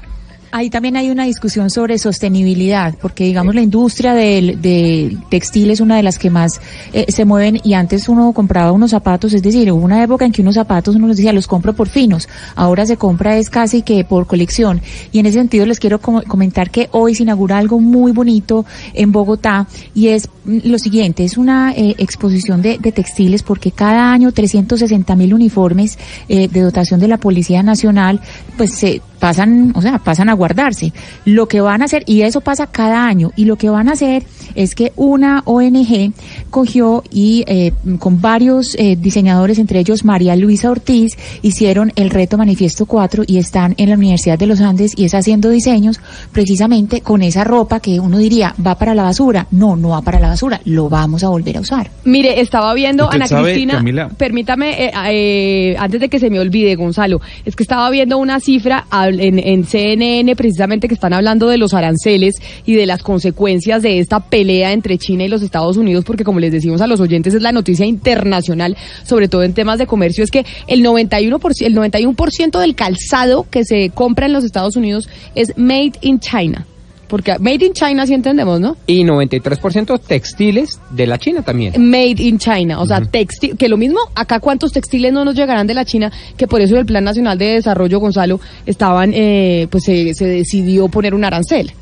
[0.57, 5.81] Ahí también hay una discusión sobre sostenibilidad, porque digamos la industria del, de textil es
[5.81, 6.63] una de las que más
[6.95, 10.33] eh, se mueven y antes uno compraba unos zapatos, es decir, hubo una época en
[10.33, 13.83] que unos zapatos uno les decía los compro por finos, ahora se compra es casi
[13.83, 14.81] que por colección
[15.13, 18.65] y en ese sentido les quiero com- comentar que hoy se inaugura algo muy bonito
[18.95, 23.73] en Bogotá y es mm, lo siguiente, es una eh, exposición de, de textiles porque
[23.73, 25.99] cada año 360 mil uniformes
[26.31, 28.23] eh, de dotación de la Policía Nacional
[28.57, 30.93] pues se pasan, o sea, pasan a guardarse.
[31.25, 33.93] Lo que van a hacer, y eso pasa cada año, y lo que van a
[33.93, 36.13] hacer es que una ONG
[36.51, 41.13] cogió y eh, con varios eh, diseñadores, entre ellos María Luisa Ortiz,
[41.43, 45.15] hicieron el reto Manifiesto 4 y están en la Universidad de los Andes y es
[45.15, 46.01] haciendo diseños
[46.33, 49.47] precisamente con esa ropa que uno diría va para la basura.
[49.51, 51.91] No, no va para la basura, lo vamos a volver a usar.
[52.05, 54.09] Mire, estaba viendo, ¿Usted Ana sabe, Cristina, Camila?
[54.09, 58.41] permítame, eh, eh, antes de que se me olvide, Gonzalo, es que estaba viendo una
[58.41, 62.35] cifra hab- en, CNN precisamente que están hablando de los aranceles
[62.65, 66.41] y de las consecuencias de esta pelea entre China y los Estados Unidos, porque como
[66.41, 70.25] les decimos a los oyentes, es la noticia internacional, sobre todo en temas de comercio,
[70.25, 75.09] es que el 91%, el 91% del calzado que se compra en los Estados Unidos
[75.35, 76.67] es made in China.
[77.09, 78.77] Porque made in China sí entendemos, ¿no?
[78.87, 81.73] Y 93% textiles de la China también.
[81.91, 85.67] Made in China, o sea, textil, que lo mismo, acá cuántos textiles no nos llegarán
[85.67, 89.85] de la China, que por eso el Plan Nacional de Desarrollo, Gonzalo, estaban, eh, pues
[89.85, 91.73] se, se decidió poner un arancel.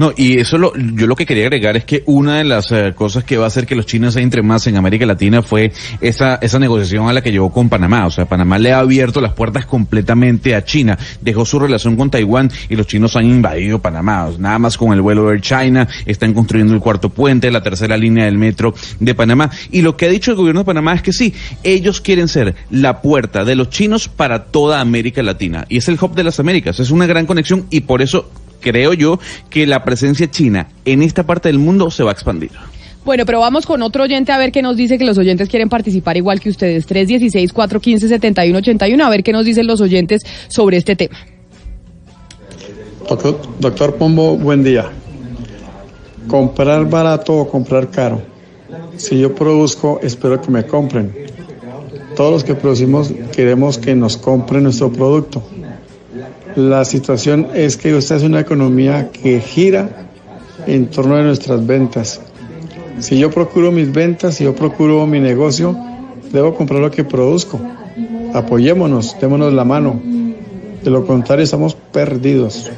[0.00, 2.94] No, y eso lo, yo lo que quería agregar es que una de las eh,
[2.96, 6.36] cosas que va a hacer que los chinos entren más en América Latina fue esa,
[6.36, 8.06] esa negociación a la que llevó con Panamá.
[8.06, 10.96] O sea, Panamá le ha abierto las puertas completamente a China.
[11.20, 14.30] Dejó su relación con Taiwán y los chinos han invadido Panamá.
[14.38, 18.24] Nada más con el vuelo Air China, están construyendo el cuarto puente, la tercera línea
[18.24, 19.50] del metro de Panamá.
[19.70, 22.54] Y lo que ha dicho el gobierno de Panamá es que sí, ellos quieren ser
[22.70, 25.66] la puerta de los chinos para toda América Latina.
[25.68, 26.80] Y es el hub de las Américas.
[26.80, 28.30] Es una gran conexión y por eso
[28.60, 32.50] creo yo que la presencia china en esta parte del mundo se va a expandir.
[33.04, 35.68] Bueno, pero vamos con otro oyente a ver qué nos dice que los oyentes quieren
[35.68, 36.88] participar igual que ustedes.
[36.88, 41.16] 316-415-7181, a ver qué nos dicen los oyentes sobre este tema.
[43.08, 44.90] Doctor, doctor Pombo, buen día.
[46.28, 48.22] Comprar barato o comprar caro.
[48.96, 51.12] Si yo produzco, espero que me compren.
[52.14, 55.42] Todos los que producimos queremos que nos compren nuestro producto.
[56.56, 60.06] La situación es que esta es una economía que gira
[60.66, 62.20] en torno a nuestras ventas.
[62.98, 65.76] Si yo procuro mis ventas, si yo procuro mi negocio,
[66.32, 67.60] debo comprar lo que produzco.
[68.34, 70.00] Apoyémonos, démonos la mano.
[70.82, 72.70] De lo contrario, estamos perdidos.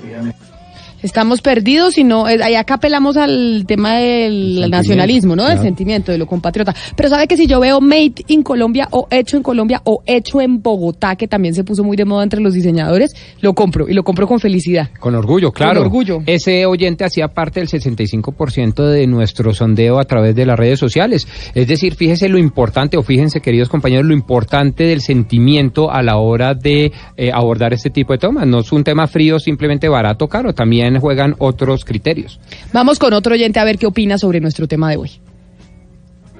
[1.02, 5.46] Estamos perdidos y no, eh, ahí acá apelamos al tema del nacionalismo, ¿no?
[5.46, 6.74] Del sentimiento, de lo compatriota.
[6.96, 10.40] Pero sabe que si yo veo made in Colombia o hecho en Colombia o hecho
[10.40, 13.94] en Bogotá, que también se puso muy de moda entre los diseñadores, lo compro y
[13.94, 14.90] lo compro con felicidad.
[15.00, 15.80] Con orgullo, claro.
[15.80, 16.22] Con orgullo.
[16.26, 21.26] Ese oyente hacía parte del 65% de nuestro sondeo a través de las redes sociales.
[21.54, 26.16] Es decir, fíjese lo importante, o fíjense, queridos compañeros, lo importante del sentimiento a la
[26.18, 28.46] hora de eh, abordar este tipo de temas.
[28.46, 30.52] No es un tema frío, simplemente barato, caro.
[30.52, 32.40] También juegan otros criterios.
[32.72, 35.20] Vamos con otro oyente a ver qué opina sobre nuestro tema de hoy.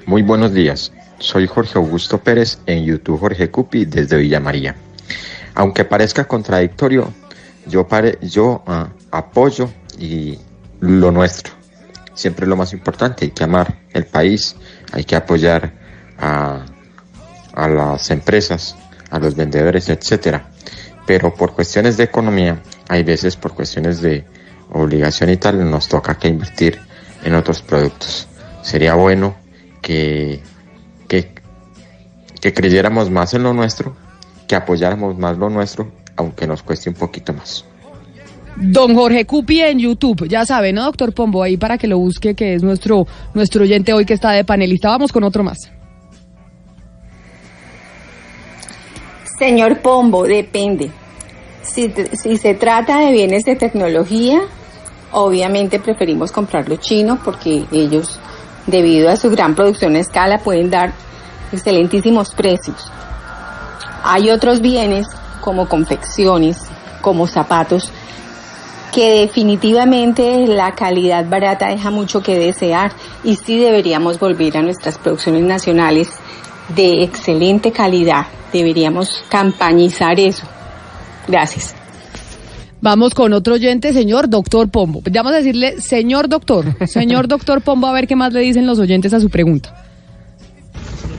[0.06, 0.92] Muy buenos días.
[1.18, 4.74] Soy Jorge Augusto Pérez en YouTube Jorge Cupi desde Villa María.
[5.54, 7.12] Aunque parezca contradictorio,
[7.66, 10.38] yo, pare- yo ah, apoyo y
[10.80, 11.54] lo nuestro.
[12.14, 13.26] Siempre es lo más importante.
[13.26, 14.56] Hay que amar el país,
[14.92, 15.72] hay que apoyar
[16.18, 16.64] a,
[17.54, 18.76] a las empresas,
[19.10, 20.48] a los vendedores, etcétera.
[21.06, 24.24] Pero por cuestiones de economía, hay veces por cuestiones de
[24.72, 26.78] obligación y tal, nos toca que invertir
[27.24, 28.28] en otros productos.
[28.62, 29.34] Sería bueno
[29.80, 30.40] que,
[31.08, 31.32] que,
[32.40, 33.96] que creyéramos más en lo nuestro,
[34.46, 37.64] que apoyáramos más lo nuestro, aunque nos cueste un poquito más.
[38.56, 41.42] Don Jorge Cupi en YouTube, ya sabe, ¿no, doctor Pombo?
[41.42, 44.88] Ahí para que lo busque, que es nuestro, nuestro oyente hoy que está de panelista.
[44.88, 45.70] Vamos con otro más.
[49.38, 50.90] Señor Pombo, depende.
[51.62, 51.92] Si,
[52.22, 54.40] si se trata de bienes de tecnología,
[55.12, 58.18] obviamente preferimos comprarlo chino porque ellos,
[58.66, 60.92] debido a su gran producción a escala, pueden dar
[61.52, 62.90] excelentísimos precios.
[64.02, 65.06] Hay otros bienes
[65.40, 66.58] como confecciones,
[67.00, 67.90] como zapatos,
[68.92, 72.92] que definitivamente la calidad barata deja mucho que desear
[73.24, 76.10] y sí deberíamos volver a nuestras producciones nacionales
[76.68, 78.26] de excelente calidad.
[78.52, 80.46] Deberíamos campañizar eso.
[81.26, 81.81] Gracias.
[82.82, 85.02] Vamos con otro oyente, señor doctor Pombo.
[85.08, 88.80] Vamos a decirle, señor doctor, señor doctor Pombo, a ver qué más le dicen los
[88.80, 89.86] oyentes a su pregunta.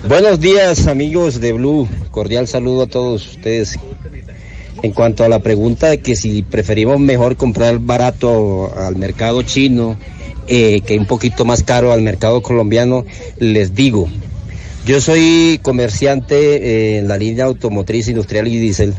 [0.06, 3.80] Buenos días amigos de Blue, cordial saludo a todos ustedes.
[4.82, 9.96] En cuanto a la pregunta de que si preferimos mejor comprar barato al mercado chino
[10.48, 13.06] eh, que un poquito más caro al mercado colombiano,
[13.40, 14.10] les digo,
[14.86, 18.94] yo soy comerciante eh, en la línea automotriz, industrial y diésel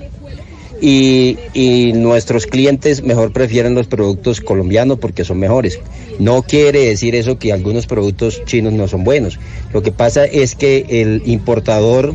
[0.81, 5.79] y, y nuestros clientes mejor prefieren los productos colombianos porque son mejores.
[6.19, 9.39] No quiere decir eso que algunos productos chinos no son buenos.
[9.73, 12.15] Lo que pasa es que el importador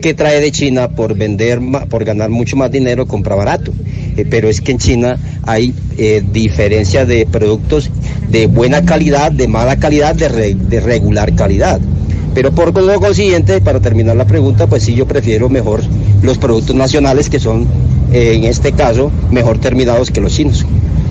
[0.00, 1.60] que trae de China por vender,
[1.90, 3.72] por ganar mucho más dinero, compra barato.
[4.16, 7.90] Eh, pero es que en China hay eh, diferencia de productos
[8.28, 11.80] de buena calidad, de mala calidad, de, re- de regular calidad.
[12.38, 15.82] Pero por lo consiguiente, para terminar la pregunta, pues sí, yo prefiero mejor
[16.22, 17.66] los productos nacionales que son,
[18.12, 20.64] eh, en este caso, mejor terminados que los chinos.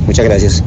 [0.06, 0.64] Muchas gracias.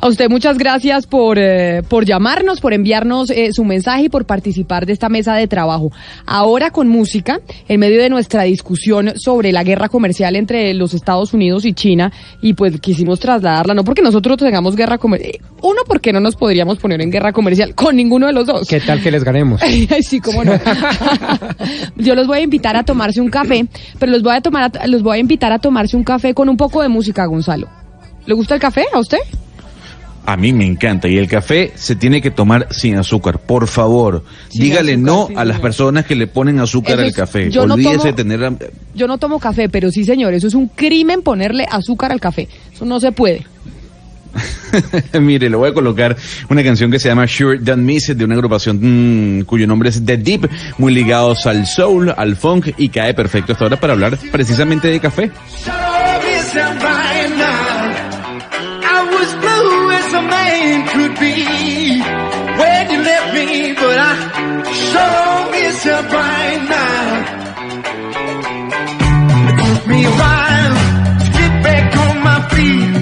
[0.00, 4.26] A usted muchas gracias por, eh, por llamarnos, por enviarnos eh, su mensaje y por
[4.26, 5.90] participar de esta mesa de trabajo.
[6.24, 11.34] Ahora con música, en medio de nuestra discusión sobre la guerra comercial entre los Estados
[11.34, 16.12] Unidos y China, y pues quisimos trasladarla, no porque nosotros tengamos guerra comercial, uno porque
[16.12, 18.68] no nos podríamos poner en guerra comercial con ninguno de los dos.
[18.68, 19.60] ¿Qué tal que les ganemos?
[19.64, 20.52] Ay, sí, cómo no.
[21.96, 23.66] Yo los voy a invitar a tomarse un café,
[23.98, 26.48] pero los voy a tomar, a- los voy a invitar a tomarse un café con
[26.48, 27.68] un poco de música, Gonzalo.
[28.26, 29.18] ¿Le gusta el café a usted?
[30.28, 34.24] A mí me encanta y el café se tiene que tomar sin azúcar, por favor.
[34.50, 37.50] Sin Dígale azúcar, no sí, a las personas que le ponen azúcar al café.
[37.50, 38.52] yo no tomo- de tener
[38.94, 42.46] Yo no tomo café, pero sí, señor, eso es un crimen ponerle azúcar al café.
[42.70, 43.46] Eso no se puede.
[45.18, 46.14] Mire, le voy a colocar
[46.50, 49.88] una canción que se llama Sure Don't Miss It de una agrupación mm, cuyo nombre
[49.88, 53.94] es The Deep, muy ligados al soul, al funk y cae perfecto esta hora para
[53.94, 55.30] hablar precisamente de café.
[61.28, 62.00] Man could be
[62.58, 64.14] when you left me, but I
[64.72, 67.48] sure miss you right now.
[69.48, 70.74] It took me a while
[71.18, 72.96] to get back on my feet.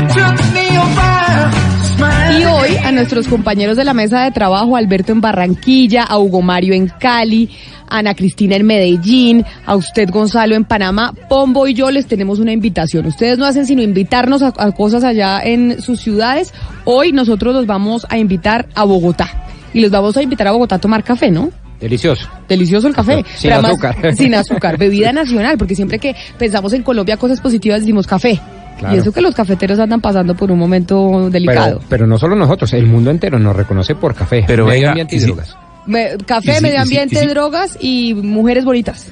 [0.00, 2.40] It took me a while to smile.
[2.40, 6.42] Y hoy a nuestros compañeros de la mesa de trabajo, Alberto en Barranquilla, a Hugo
[6.42, 7.50] Mario en Cali,
[7.90, 12.52] Ana Cristina en Medellín, a usted Gonzalo en Panamá, Pombo y yo les tenemos una
[12.52, 13.06] invitación.
[13.06, 16.52] Ustedes no hacen sino invitarnos a, a cosas allá en sus ciudades.
[16.84, 19.28] Hoy nosotros los vamos a invitar a Bogotá.
[19.74, 21.50] Y los vamos a invitar a Bogotá a tomar café, ¿no?
[21.80, 22.28] Delicioso.
[22.48, 23.24] Delicioso el café.
[23.36, 24.14] Sin Pero además, azúcar.
[24.16, 24.78] Sin azúcar.
[24.78, 28.40] Bebida nacional, porque siempre que pensamos en Colombia cosas positivas decimos café.
[28.78, 28.94] Claro.
[28.96, 31.78] Y eso que los cafeteros andan pasando por un momento delicado.
[31.78, 35.16] Pero, pero no solo nosotros, el mundo entero nos reconoce por café, Pero venga, ambiente
[35.16, 35.56] y si- drogas.
[35.88, 39.08] Me- café, si- medio y si- ambiente, y si- drogas y mujeres bonitas.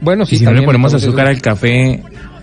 [0.00, 2.00] Bueno, y si no le ponemos azúcar al café,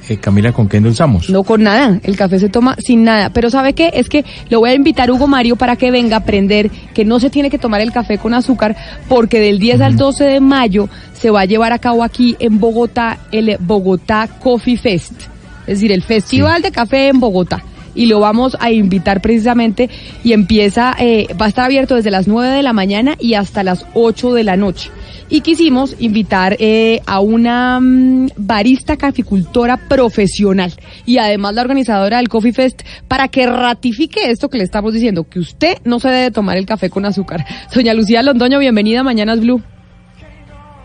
[0.10, 1.30] eh, Camila, ¿con qué endulzamos?
[1.30, 2.00] No con nada.
[2.04, 3.30] El café se toma sin nada.
[3.30, 3.92] Pero ¿sabe qué?
[3.94, 7.06] Es que lo voy a invitar a Hugo Mario para que venga a aprender que
[7.06, 8.76] no se tiene que tomar el café con azúcar
[9.08, 12.60] porque del 10 al 12 de mayo se va a llevar a cabo aquí en
[12.60, 15.14] Bogotá el Bogotá Coffee Fest.
[15.62, 17.64] Es decir, el Festival de Café en Bogotá.
[17.96, 19.90] Y lo vamos a invitar precisamente
[20.24, 23.64] y empieza, eh, va a estar abierto desde las 9 de la mañana y hasta
[23.64, 24.92] las 8 de la noche.
[25.28, 30.72] Y quisimos invitar eh, a una mm, barista caficultora profesional
[31.06, 35.28] y además la organizadora del Coffee Fest para que ratifique esto que le estamos diciendo,
[35.28, 37.44] que usted no se debe tomar el café con azúcar.
[37.74, 39.64] Doña Lucía Londoño, bienvenida a Mañanas Blue.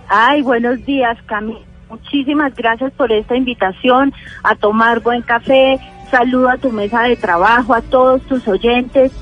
[0.09, 1.61] Ay, buenos días, Camila.
[1.91, 4.13] Muchísimas gracias por esta invitación
[4.45, 5.79] a tomar buen café.
[6.11, 9.13] Saludo a tu mesa de trabajo, a todos tus oyentes.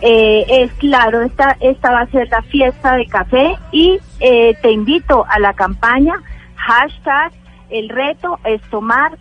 [0.00, 4.70] Eh, es claro, esta, esta va a ser la fiesta de café y eh, te
[4.70, 6.14] invito a la campaña
[6.54, 7.32] hashtag
[7.70, 9.18] el reto es tomar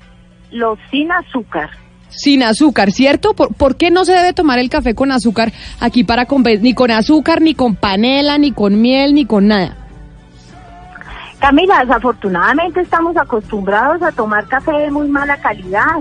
[0.51, 1.69] los sin azúcar.
[2.09, 3.33] Sin azúcar, ¿cierto?
[3.33, 6.25] ¿Por, por qué no se debe tomar el café con azúcar aquí para
[6.61, 9.75] ni con azúcar, ni con panela, ni con miel, ni con nada?
[11.39, 15.97] Camila, desafortunadamente estamos acostumbrados a tomar café de muy mala calidad,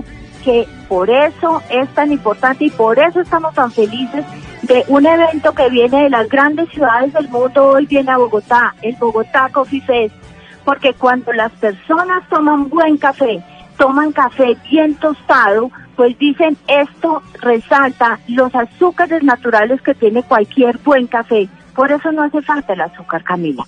[0.47, 4.23] que por eso es tan importante y por eso estamos tan felices
[4.61, 8.73] de un evento que viene de las grandes ciudades del mundo, hoy viene a Bogotá,
[8.81, 10.15] el Bogotá Coffee Fest,
[10.63, 13.43] porque cuando las personas toman buen café,
[13.77, 21.07] toman café bien tostado, pues dicen esto resalta los azúcares naturales que tiene cualquier buen
[21.07, 21.49] café.
[21.75, 23.65] Por eso no hace falta el azúcar, Camila.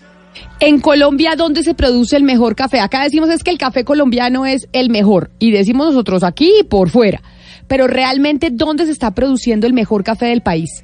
[0.59, 2.79] En Colombia, ¿dónde se produce el mejor café?
[2.79, 6.63] Acá decimos es que el café colombiano es el mejor y decimos nosotros aquí y
[6.63, 7.21] por fuera.
[7.67, 10.83] Pero realmente, ¿dónde se está produciendo el mejor café del país?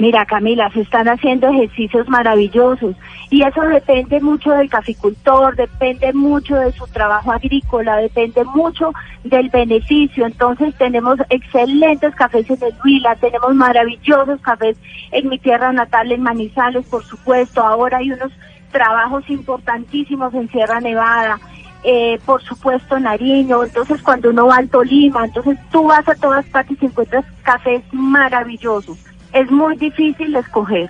[0.00, 2.94] Mira, Camila, se están haciendo ejercicios maravillosos
[3.30, 8.92] y eso depende mucho del caficultor, depende mucho de su trabajo agrícola, depende mucho
[9.24, 10.24] del beneficio.
[10.24, 14.76] Entonces tenemos excelentes cafés en el Huila, tenemos maravillosos cafés
[15.10, 17.60] en mi tierra natal, en Manizales, por supuesto.
[17.60, 18.30] Ahora hay unos
[18.70, 21.40] trabajos importantísimos en Sierra Nevada.
[21.84, 26.44] eh, por supuesto Nariño, entonces cuando uno va al Tolima, entonces tú vas a todas
[26.46, 29.07] partes y encuentras cafés maravillosos.
[29.32, 30.88] Es muy difícil escoger.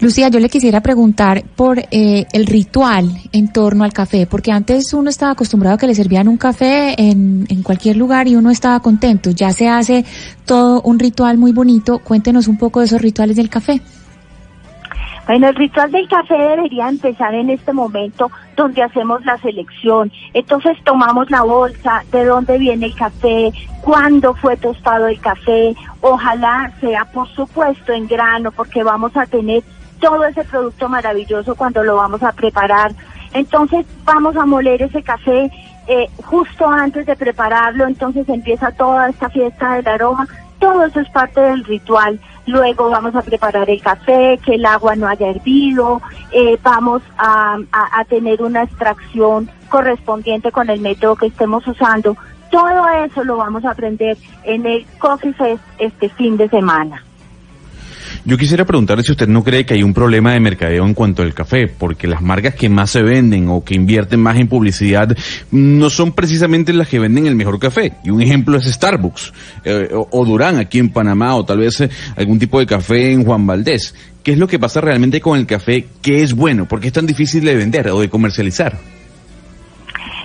[0.00, 4.92] Lucía, yo le quisiera preguntar por eh, el ritual en torno al café, porque antes
[4.94, 8.50] uno estaba acostumbrado a que le servían un café en, en cualquier lugar y uno
[8.50, 9.30] estaba contento.
[9.30, 10.04] Ya se hace
[10.44, 11.98] todo un ritual muy bonito.
[11.98, 13.80] Cuéntenos un poco de esos rituales del café.
[15.26, 20.12] Bueno, el ritual del café debería empezar en este momento donde hacemos la selección.
[20.34, 23.52] Entonces tomamos la bolsa, de dónde viene el café,
[23.82, 25.74] cuándo fue tostado el café.
[26.00, 29.64] Ojalá sea, por supuesto, en grano, porque vamos a tener
[30.00, 32.92] todo ese producto maravilloso cuando lo vamos a preparar.
[33.32, 35.50] Entonces vamos a moler ese café
[35.88, 40.26] eh, justo antes de prepararlo, entonces empieza toda esta fiesta del aroma.
[40.58, 42.18] Todo eso es parte del ritual.
[42.46, 46.00] Luego vamos a preparar el café, que el agua no haya hervido,
[46.32, 52.16] eh, vamos a, a- a tener una extracción correspondiente con el método que estemos usando.
[52.50, 57.02] Todo eso lo vamos a aprender en el Coffee Fest este fin de semana.
[58.24, 61.22] Yo quisiera preguntarle si usted no cree que hay un problema de mercadeo en cuanto
[61.22, 65.16] al café, porque las marcas que más se venden o que invierten más en publicidad
[65.50, 67.94] no son precisamente las que venden el mejor café.
[68.04, 69.32] Y un ejemplo es Starbucks,
[69.64, 73.24] eh, o, Durán aquí en Panamá, o tal vez eh, algún tipo de café en
[73.24, 73.94] Juan Valdés.
[74.22, 76.66] ¿Qué es lo que pasa realmente con el café que es bueno?
[76.66, 78.95] ¿Por qué es tan difícil de vender o de comercializar?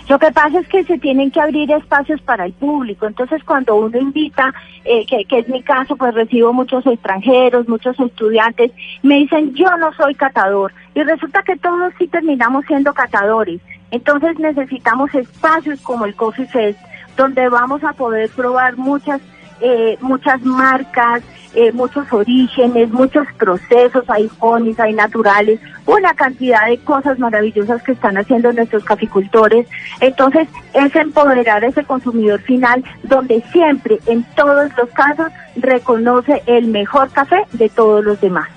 [0.09, 3.07] Lo que pasa es que se tienen que abrir espacios para el público.
[3.07, 7.99] Entonces, cuando uno invita, eh, que, que es mi caso, pues recibo muchos extranjeros, muchos
[7.99, 8.71] estudiantes,
[9.03, 10.73] me dicen, yo no soy catador.
[10.95, 13.61] Y resulta que todos sí terminamos siendo catadores.
[13.91, 16.79] Entonces, necesitamos espacios como el Coffee Fest,
[17.15, 19.21] donde vamos a poder probar muchas
[19.61, 21.21] eh, muchas marcas,
[21.53, 27.91] eh, muchos orígenes, muchos procesos, hay honis, hay naturales, una cantidad de cosas maravillosas que
[27.91, 29.67] están haciendo nuestros caficultores.
[29.99, 36.67] Entonces, es empoderar a ese consumidor final, donde siempre, en todos los casos, reconoce el
[36.67, 38.47] mejor café de todos los demás.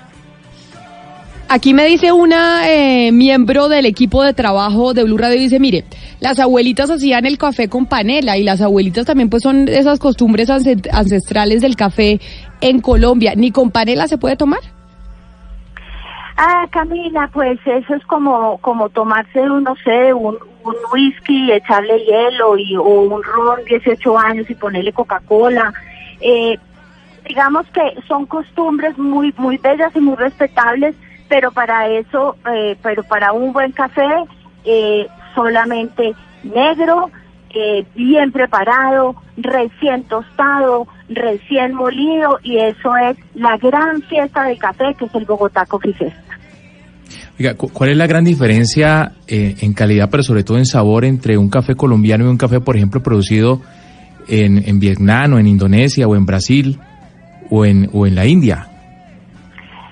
[1.47, 5.83] Aquí me dice una eh, miembro del equipo de trabajo de Blue Radio, dice, mire,
[6.19, 10.49] las abuelitas hacían el café con panela y las abuelitas también pues son esas costumbres
[10.49, 12.19] ance- ancestrales del café
[12.69, 13.33] en Colombia.
[13.35, 14.59] ¿Ni con panela se puede tomar?
[16.37, 22.57] Ah, Camila, pues eso es como como tomarse, no sé, un, un whisky, echarle hielo
[22.57, 25.73] y, o un ron 18 años y ponerle Coca-Cola.
[26.19, 26.57] Eh,
[27.25, 30.95] digamos que son costumbres muy muy bellas y muy respetables,
[31.29, 34.09] pero para eso, eh, pero para un buen café,
[34.65, 37.11] eh, solamente negro,
[37.51, 44.95] eh, bien preparado, recién tostado, recién molido, y eso es la gran fiesta del café
[44.97, 46.15] que es el Bogotá Coffee Fest.
[47.39, 51.05] Oiga, cu- ¿cuál es la gran diferencia eh, en calidad, pero sobre todo en sabor,
[51.05, 53.61] entre un café colombiano y un café, por ejemplo, producido
[54.27, 56.79] en, en Vietnam o en Indonesia o en Brasil
[57.49, 58.67] o en, o en la India?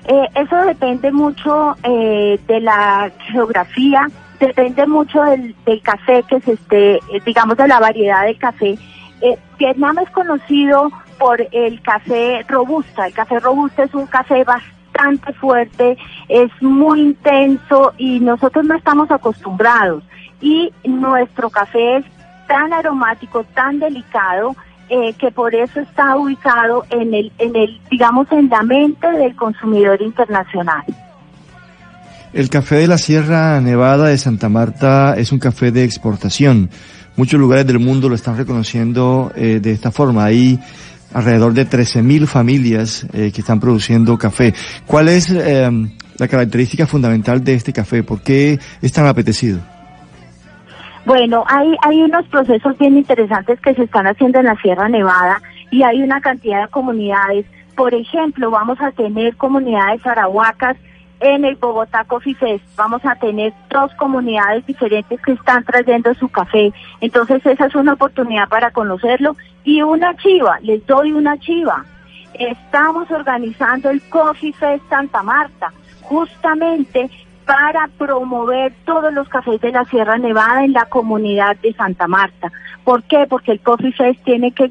[0.08, 4.06] Eh, eso depende mucho eh, de la geografía,
[4.40, 8.76] depende mucho del, del café que se esté, eh, digamos, de la variedad del café.
[9.20, 13.06] Eh, Vietnam es conocido por el café robusta.
[13.06, 15.96] El café robusta es un café bastante fuerte,
[16.28, 20.02] es muy intenso y nosotros no estamos acostumbrados.
[20.40, 22.04] Y nuestro café es
[22.46, 24.54] tan aromático, tan delicado,
[24.90, 29.34] eh, que por eso está ubicado en el, en el, digamos, en la mente del
[29.34, 30.84] consumidor internacional.
[32.34, 36.68] El café de la Sierra Nevada de Santa Marta es un café de exportación.
[37.16, 40.24] Muchos lugares del mundo lo están reconociendo eh, de esta forma.
[40.24, 40.58] Hay
[41.14, 44.52] alrededor de 13.000 familias eh, que están produciendo café.
[44.86, 45.70] ¿Cuál es eh,
[46.18, 48.02] la característica fundamental de este café?
[48.02, 49.60] ¿Por qué es tan apetecido?
[51.06, 55.40] Bueno, hay, hay unos procesos bien interesantes que se están haciendo en la Sierra Nevada
[55.70, 57.46] y hay una cantidad de comunidades.
[57.76, 60.76] Por ejemplo, vamos a tener comunidades arahuacas
[61.24, 62.64] en el Bogotá Coffee Fest.
[62.76, 66.72] Vamos a tener dos comunidades diferentes que están trayendo su café.
[67.00, 69.34] Entonces esa es una oportunidad para conocerlo.
[69.64, 71.86] Y una chiva, les doy una chiva.
[72.34, 75.72] Estamos organizando el Coffee Fest Santa Marta,
[76.02, 77.10] justamente
[77.46, 82.52] para promover todos los cafés de la Sierra Nevada en la comunidad de Santa Marta.
[82.84, 83.26] ¿Por qué?
[83.26, 84.70] Porque el Coffee Fest tiene que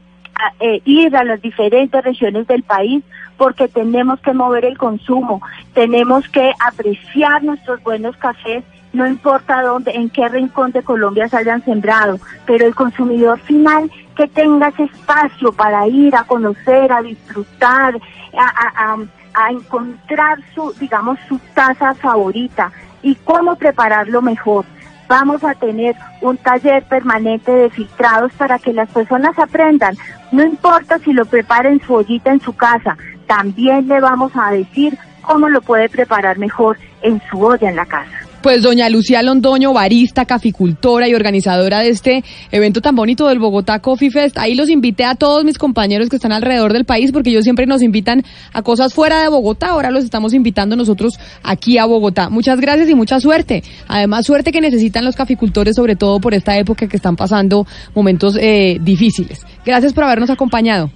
[0.59, 3.03] eh, ir a las diferentes regiones del país
[3.37, 5.41] porque tenemos que mover el consumo,
[5.73, 8.63] tenemos que apreciar nuestros buenos cafés,
[8.93, 13.89] no importa dónde, en qué rincón de Colombia se hayan sembrado, pero el consumidor final
[14.15, 17.95] que tenga ese espacio para ir a conocer, a disfrutar,
[18.37, 24.63] a, a- encontrar su, digamos, su taza favorita y cómo prepararlo mejor.
[25.07, 29.95] Vamos a tener un taller permanente de filtrados para que las personas aprendan.
[30.31, 32.95] No importa si lo prepara en su ollita en su casa,
[33.27, 37.85] también le vamos a decir cómo lo puede preparar mejor en su olla en la
[37.85, 38.23] casa.
[38.43, 43.79] Pues doña Lucía Londoño, barista, caficultora y organizadora de este evento tan bonito del Bogotá
[43.79, 44.37] Coffee Fest.
[44.37, 47.67] Ahí los invité a todos mis compañeros que están alrededor del país porque ellos siempre
[47.67, 48.21] nos invitan
[48.51, 49.67] a cosas fuera de Bogotá.
[49.67, 52.29] Ahora los estamos invitando nosotros aquí a Bogotá.
[52.29, 53.63] Muchas gracias y mucha suerte.
[53.87, 58.37] Además, suerte que necesitan los caficultores, sobre todo por esta época que están pasando momentos
[58.37, 59.39] eh, difíciles.
[59.65, 60.91] Gracias por habernos acompañado.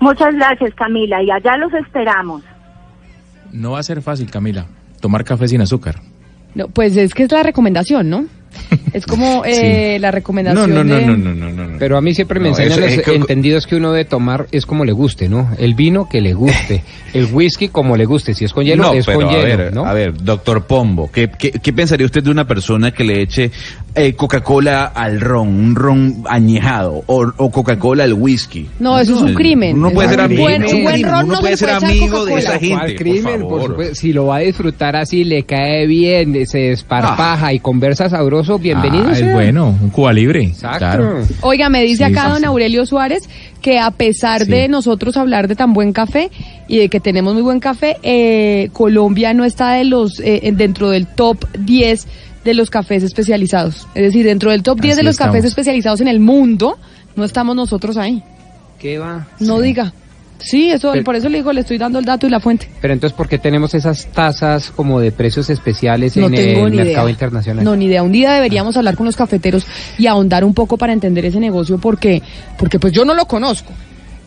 [0.00, 2.42] Muchas gracias, Camila, y allá los esperamos.
[3.52, 4.66] No va a ser fácil, Camila,
[5.00, 5.96] tomar café sin azúcar.
[6.54, 8.26] No, pues es que es la recomendación, ¿no?
[8.92, 11.76] Es como eh, la recomendación de...
[11.80, 14.04] Pero a mí siempre me No, enseñan eso es los que- entendidos que uno debe
[14.04, 15.50] tomar es como le guste, ¿no?
[15.58, 16.84] El vino que le guste,
[17.14, 19.42] el whisky como le guste, si es con hielo no, es pero con a hielo,
[19.58, 19.84] ver, ¿no?
[19.84, 23.50] a ver, doctor Pombo, ¿qué, qué, qué pensaría usted de una persona que le eche
[23.96, 28.66] eh, Coca-Cola al ron, un ron añejado, o, o Coca-Cola al whisky?
[28.80, 29.76] No, eso es un el- crimen.
[29.78, 31.86] Uno puede Es ser un amigo, buen- un buen uno ron no puede ser puede
[31.92, 32.74] amigo de esa gente.
[32.74, 33.40] ¿Cuál crimen?
[33.40, 33.70] por Por favor.
[33.70, 38.58] supuesto, si lo va a disfrutar así, le cae bien, se desparpaja y conversa sabroso,
[38.58, 39.06] bienvenido.
[39.08, 40.42] Ah, es bueno, un Cuba libre.
[40.44, 40.78] Exacto.
[40.78, 41.20] Claro.
[41.42, 42.44] Oiga, me dice Sí, acá don.
[42.44, 43.28] Aurelio Suárez
[43.62, 44.50] que a pesar Sí.
[44.50, 46.30] de nosotros hablar de tan buen café
[46.68, 50.90] y de que tenemos muy buen café, eh, Colombia no está de los eh, dentro
[50.90, 52.06] del top 10
[52.44, 53.86] de los cafés especializados.
[53.94, 56.78] Es decir, dentro del top 10 Así de los cafés especializados en el mundo,
[57.16, 58.22] no estamos nosotros ahí.
[58.78, 59.26] ¿Qué va?
[59.40, 59.92] No diga.
[60.38, 62.68] Sí, eso, Pero- por eso le digo, le estoy dando el dato y la fuente.
[62.82, 66.72] Pero entonces, ¿por qué tenemos esas tasas como de precios especiales No en tengo el
[66.72, 67.12] ni mercado idea.
[67.12, 67.64] internacional?
[67.64, 68.02] No, ni idea.
[68.02, 69.64] Un día deberíamos hablar con los cafeteros
[69.96, 72.20] y ahondar un poco para entender ese negocio porque,
[72.58, 73.72] porque pues yo no lo conozco.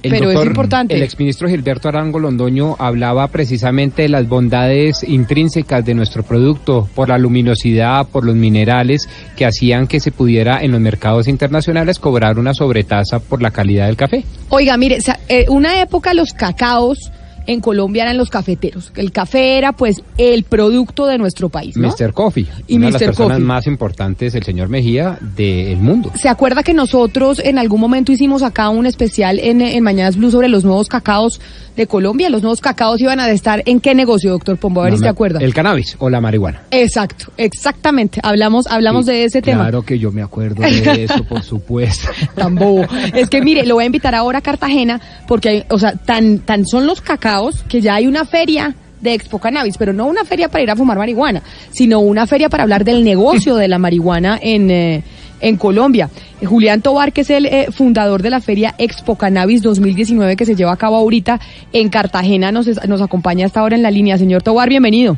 [0.07, 0.95] El pero es doctor- importante.
[0.95, 7.09] El exministro Gilberto Arango Londoño hablaba precisamente de las bondades intrínsecas de nuestro producto por
[7.09, 12.39] la luminosidad, por los minerales que hacían que se pudiera en los mercados internacionales cobrar
[12.39, 14.23] una sobretasa por la calidad del café.
[14.49, 14.97] Oiga, mire,
[15.29, 17.11] eh, una época los cacaos
[17.47, 18.91] en Colombia eran los cafeteros.
[18.95, 21.87] El café era pues el producto de nuestro país, ¿no?
[21.89, 22.13] Mr.
[22.13, 23.05] Coffee, Y una de las Mr.
[23.07, 23.45] personas Coffee.
[23.45, 26.11] más importantes, el señor Mejía, del mundo.
[26.15, 30.29] ¿Se acuerda que nosotros en algún momento hicimos acá un especial en, en Mañanas Blue
[30.31, 31.39] sobre los nuevos cacaos
[31.77, 32.29] de Colombia?
[32.29, 34.81] Los nuevos cacaos iban a estar en qué negocio, doctor Pombo?
[34.81, 35.39] A ver si se acuerda.
[35.39, 36.63] El cannabis o la marihuana.
[36.71, 38.19] Exacto, exactamente.
[38.23, 39.63] Hablamos, hablamos Sí, de ese tema.
[39.63, 42.09] Claro que yo me acuerdo de eso, por supuesto.
[42.35, 42.85] tan bobo.
[43.13, 46.39] Es que mire, lo voy a invitar ahora a Cartagena porque hay, o sea, tan,
[46.39, 50.25] tan son los cacaos que ya hay una feria de Expo Cannabis, pero no una
[50.25, 53.77] feria para ir a fumar marihuana, sino una feria para hablar del negocio de la
[53.77, 55.03] marihuana en, eh,
[55.41, 56.09] en Colombia.
[56.43, 60.55] Julián Tobar, que es el eh, fundador de la feria Expo Cannabis 2019 que se
[60.55, 61.39] lleva a cabo ahorita
[61.73, 64.17] en Cartagena, nos, nos acompaña hasta ahora en la línea.
[64.17, 65.17] Señor Tobar, bienvenido.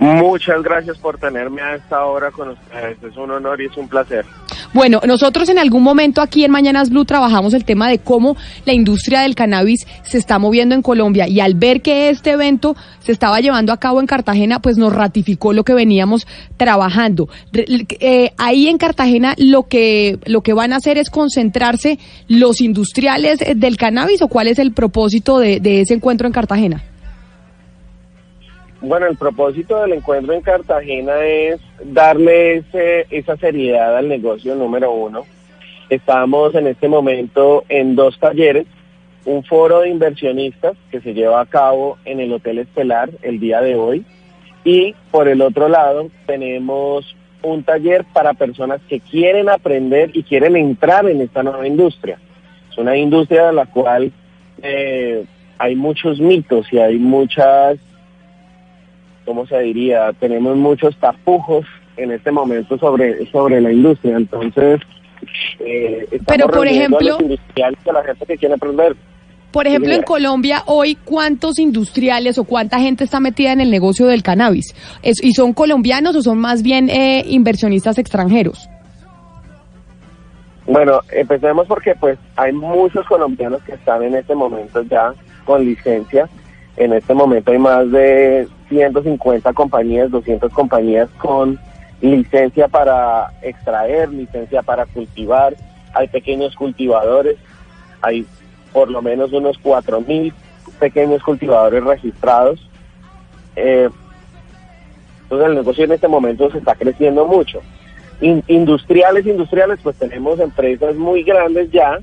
[0.00, 3.02] Muchas gracias por tenerme a esta hora con ustedes.
[3.02, 4.24] Es un honor y es un placer.
[4.72, 8.72] Bueno, nosotros en algún momento aquí en Mañanas Blue trabajamos el tema de cómo la
[8.72, 13.10] industria del cannabis se está moviendo en Colombia y al ver que este evento se
[13.10, 16.24] estaba llevando a cabo en Cartagena, pues nos ratificó lo que veníamos
[16.56, 17.28] trabajando.
[17.52, 21.98] Eh, ahí en Cartagena lo que lo que van a hacer es concentrarse
[22.28, 26.32] los industriales eh, del cannabis o cuál es el propósito de, de ese encuentro en
[26.32, 26.84] Cartagena.
[28.82, 34.90] Bueno, el propósito del encuentro en Cartagena es darle ese, esa seriedad al negocio número
[34.90, 35.26] uno.
[35.90, 38.66] Estamos en este momento en dos talleres,
[39.26, 43.60] un foro de inversionistas que se lleva a cabo en el Hotel Estelar el día
[43.60, 44.04] de hoy
[44.64, 50.56] y por el otro lado tenemos un taller para personas que quieren aprender y quieren
[50.56, 52.18] entrar en esta nueva industria.
[52.70, 54.10] Es una industria de la cual
[54.62, 55.24] eh,
[55.58, 57.78] hay muchos mitos y hay muchas
[59.30, 60.12] ¿cómo se diría?
[60.18, 61.64] Tenemos muchos tapujos
[61.96, 64.16] en este momento sobre, sobre la industria.
[64.16, 64.80] Entonces,
[65.60, 68.96] eh, Pero, por a ejemplo- los y a la gente que quiere aprender.
[69.52, 70.02] Por ejemplo, en.
[70.02, 74.74] Colombia hoy, ¿cuántos industriales o cuánta gente está metida en el negocio del cannabis?
[75.04, 78.68] Es- ¿Y son colombianos o son más bien eh, inversionistas extranjeros?
[80.66, 85.12] Bueno, empecemos porque pues hay muchos colombianos que están en este momento ya
[85.44, 86.28] con licencia.
[86.80, 91.58] En este momento hay más de 150 compañías, 200 compañías con
[92.00, 95.54] licencia para extraer, licencia para cultivar.
[95.92, 97.36] Hay pequeños cultivadores,
[98.00, 98.24] hay
[98.72, 100.32] por lo menos unos 4.000
[100.78, 102.66] pequeños cultivadores registrados.
[103.56, 103.90] Eh,
[105.24, 107.60] entonces el negocio en este momento se está creciendo mucho.
[108.22, 111.98] In- industriales, industriales, pues tenemos empresas muy grandes ya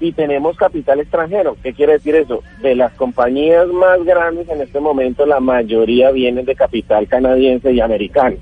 [0.00, 1.56] y tenemos capital extranjero.
[1.62, 2.42] ¿Qué quiere decir eso?
[2.62, 7.80] De las compañías más grandes en este momento, la mayoría vienen de capital canadiense y
[7.80, 8.36] americano.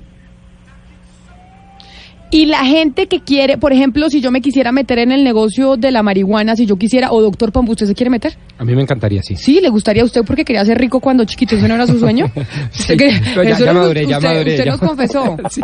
[2.35, 5.77] Y la gente que quiere, por ejemplo, si yo me quisiera meter en el negocio
[5.77, 8.35] de la marihuana, si yo quisiera, o doctor Pombo, ¿usted se quiere meter?
[8.57, 9.37] A mí me encantaría, sí.
[9.37, 11.55] Sí, ¿le gustaría a usted porque quería ser rico cuando chiquito?
[11.55, 12.25] ¿Eso no era su sueño?
[12.71, 12.95] Sí,
[13.57, 14.71] ya- maduré, ya maduré, Usted ya.
[14.71, 15.37] nos confesó.
[15.49, 15.61] Sí,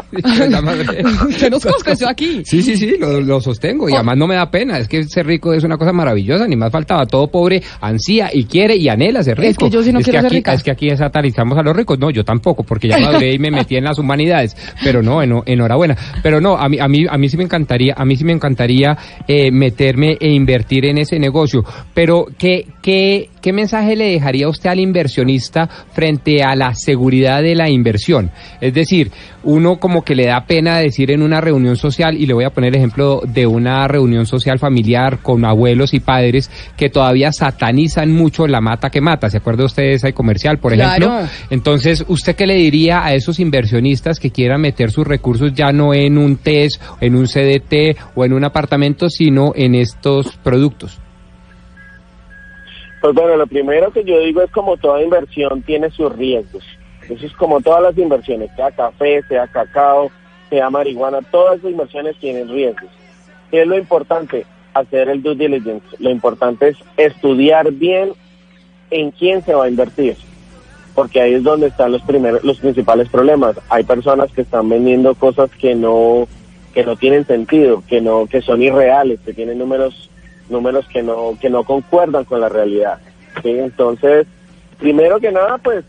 [0.50, 1.04] ya maduré.
[1.28, 2.42] usted nos confesó aquí.
[2.46, 3.90] Sí, sí, sí, lo, lo sostengo.
[3.90, 4.78] Y además no me da pena.
[4.78, 6.48] Es que ser rico es una cosa maravillosa.
[6.48, 7.06] Ni más faltaba.
[7.06, 9.50] Todo pobre ansía y quiere y anhela ser rico.
[9.52, 10.54] Es que yo sí no Es quiero que ser aquí, rica.
[10.54, 12.00] Es que aquí satanizamos a los ricos.
[12.00, 14.56] No, yo tampoco, porque ya maduré y me metí en las humanidades.
[14.84, 15.98] Pero no, en- enhorabuena.
[16.24, 18.34] Pero no, a mí, a mí, a mí sí me encantaría, a mí sí me
[18.34, 18.96] encantaría
[19.28, 21.64] eh, meterme e invertir en ese negocio.
[21.94, 27.56] Pero, ¿qué, qué, ¿qué mensaje le dejaría usted al inversionista frente a la seguridad de
[27.56, 28.32] la inversión?
[28.62, 29.12] Es decir,
[29.44, 32.52] uno como que le da pena decir en una reunión social, y le voy a
[32.52, 38.12] poner el ejemplo de una reunión social familiar con abuelos y padres que todavía satanizan
[38.12, 39.30] mucho la mata que mata.
[39.30, 41.08] ¿Se acuerda usted de ese comercial, por ejemplo?
[41.08, 41.28] Claro.
[41.50, 45.94] Entonces, ¿usted qué le diría a esos inversionistas que quieran meter sus recursos ya no
[45.94, 51.01] en un TES, en un CDT o en un apartamento, sino en estos productos?
[53.02, 56.64] Pues bueno, lo primero que yo digo es como toda inversión tiene sus riesgos.
[57.10, 60.12] Eso es como todas las inversiones, sea café, sea cacao,
[60.52, 62.92] sea marihuana, todas esas inversiones tienen riesgos.
[63.50, 64.46] ¿Qué es lo importante?
[64.76, 65.86] Hacer el due diligence.
[65.98, 68.14] Lo importante es estudiar bien
[68.92, 70.16] en quién se va a invertir.
[70.94, 73.56] Porque ahí es donde están los primeros, los principales problemas.
[73.70, 76.28] Hay personas que están vendiendo cosas que no,
[76.74, 80.11] que no tienen sentido, que no, que son irreales, que tienen números,
[80.52, 83.00] números que no, que no concuerdan con la realidad.
[83.42, 83.50] ¿sí?
[83.50, 84.28] Entonces,
[84.78, 85.84] primero que nada, pues,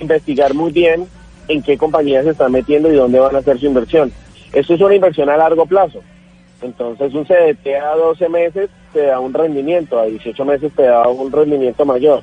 [0.00, 1.06] investigar muy bien
[1.48, 4.12] en qué compañías se están metiendo y dónde van a hacer su inversión.
[4.52, 6.00] Esto es una inversión a largo plazo.
[6.60, 11.08] Entonces, un CDT a 12 meses te da un rendimiento, a 18 meses te da
[11.08, 12.22] un rendimiento mayor.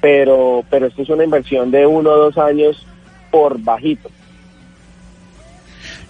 [0.00, 2.86] Pero, pero esto es una inversión de uno o dos años
[3.30, 4.08] por bajito.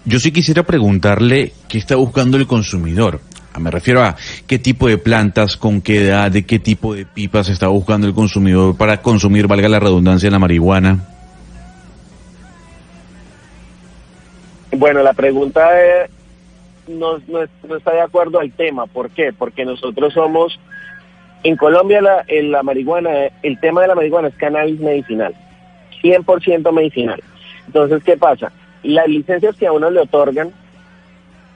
[0.06, 3.20] Yo sí quisiera preguntarle qué está buscando el consumidor.
[3.52, 4.14] Ah, Me refiero a
[4.46, 8.14] qué tipo de plantas, con qué edad, de qué tipo de pipas está buscando el
[8.14, 11.04] consumidor para consumir, valga la redundancia, la marihuana.
[14.72, 16.10] Bueno, la pregunta es,
[16.88, 18.86] no, no, es- no está de acuerdo al tema.
[18.86, 19.32] ¿Por qué?
[19.36, 20.58] Porque nosotros somos,
[21.42, 23.10] en Colombia la, en la marihuana,
[23.42, 25.34] el tema de la marihuana es cannabis medicinal,
[26.02, 27.20] 100% medicinal.
[27.66, 28.52] Entonces, ¿qué pasa?
[28.86, 30.50] Las licencias que a uno le otorgan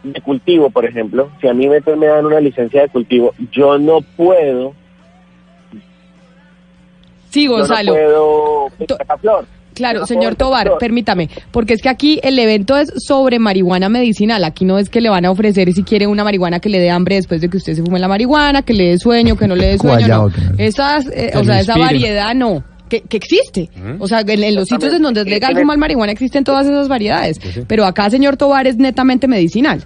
[0.02, 3.78] de cultivo, por ejemplo, si a mí me, me dan una licencia de cultivo, yo
[3.78, 4.74] no puedo,
[7.31, 7.93] Sí, yo no Gonzalo.
[7.93, 8.69] puedo
[9.09, 9.47] la flor.
[9.74, 14.44] Claro, señor Tobar, permítame, porque es que aquí el evento es sobre marihuana medicinal.
[14.44, 16.90] Aquí no es que le van a ofrecer si quiere una marihuana que le dé
[16.90, 19.55] hambre después de que usted se fume la marihuana, que le dé sueño, que no
[19.55, 20.09] le dé sueño.
[20.09, 20.31] No.
[20.59, 22.62] Esas, eh, o sea, esa variedad no.
[22.91, 23.71] Que, que existe.
[24.01, 26.89] O sea, en, en los sitios en donde es legal fumar marihuana existen todas esas
[26.89, 27.41] variedades.
[27.69, 29.85] Pero acá, señor Tobar, es netamente medicinal.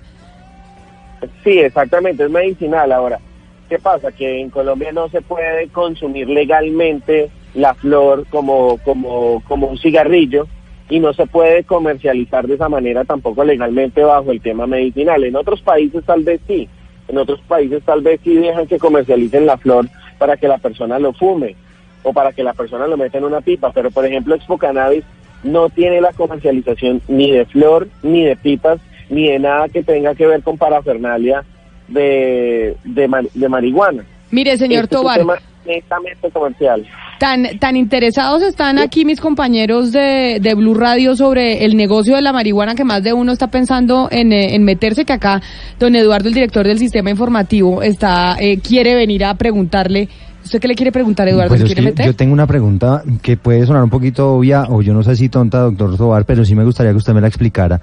[1.44, 2.90] Sí, exactamente, es medicinal.
[2.92, 3.20] Ahora,
[3.68, 4.10] ¿qué pasa?
[4.10, 10.48] Que en Colombia no se puede consumir legalmente la flor como, como, como un cigarrillo
[10.88, 15.22] y no se puede comercializar de esa manera tampoco legalmente bajo el tema medicinal.
[15.24, 16.68] En otros países tal vez sí,
[17.08, 20.98] en otros países tal vez sí dejan que comercialicen la flor para que la persona
[20.98, 21.54] lo fume
[22.04, 25.02] o para que la persona lo meta en una pipa, pero por ejemplo Expo Cannabis
[25.42, 28.78] no tiene la comercialización ni de flor, ni de pipas,
[29.10, 31.42] ni de nada que tenga que ver con parafernalia
[31.88, 34.04] de, de, ma- de marihuana.
[34.30, 35.18] Mire, señor Este es un Tobar.
[35.18, 35.34] tema
[35.66, 36.86] netamente comercial.
[37.18, 42.22] Tan, tan interesados están aquí mis compañeros de, de Blue Radio sobre el negocio de
[42.22, 45.40] la marihuana que más de uno está pensando en, eh, en meterse, que acá
[45.78, 50.08] don Eduardo, el director del sistema informativo, está eh, quiere venir a preguntarle.
[50.44, 51.48] ¿Usted qué le quiere preguntar, Eduardo?
[51.48, 55.16] Pues yo tengo una pregunta que puede sonar un poquito obvia o yo no sé
[55.16, 57.80] si tonta, doctor Tobar, pero sí me gustaría que usted me la explicara.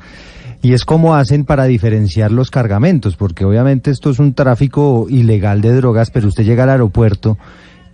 [0.61, 5.61] Y es cómo hacen para diferenciar los cargamentos, porque obviamente esto es un tráfico ilegal
[5.61, 7.39] de drogas, pero usted llega al aeropuerto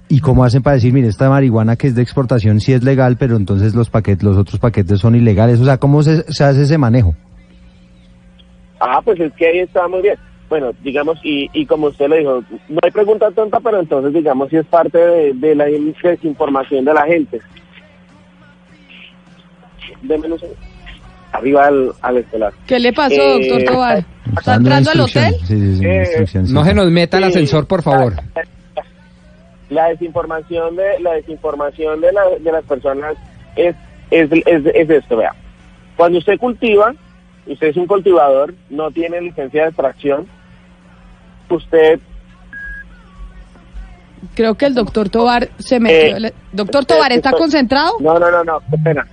[0.09, 3.15] y cómo hacen para decir, mire, esta marihuana que es de exportación sí es legal,
[3.17, 5.61] pero entonces los paquetes, los otros paquetes son ilegales.
[5.61, 7.15] O sea, ¿cómo se, se hace ese manejo?
[8.81, 10.17] Ah, pues es que ahí está muy bien.
[10.49, 14.49] Bueno, digamos, y, y como usted le dijo, no hay pregunta tonta, pero entonces digamos
[14.49, 17.41] si es parte de, de la desinformación de la gente.
[20.03, 20.39] Deme un.
[21.33, 22.53] Arriba al, al estelar.
[22.65, 24.05] ¿Qué le pasó, Eh, doctor Tobar?
[24.37, 25.35] ¿Está entrando al hotel?
[25.43, 26.43] Sí, sí, sí, Eh.
[26.47, 28.13] No se nos meta el ascensor, por favor.
[29.69, 33.17] La desinformación de la desinformación de, la, de las personas
[33.57, 33.75] es,
[34.11, 35.33] es, es, es esto, vea.
[35.97, 36.93] Cuando usted cultiva,
[37.45, 40.25] usted es un cultivador, no tiene licencia de extracción,
[41.55, 41.99] usted
[44.35, 46.17] Creo que el doctor Tobar se metió.
[46.27, 47.93] Eh, doctor Tobar, ¿está estoy- concentrado?
[47.99, 49.07] No, no, no, no, qué pena.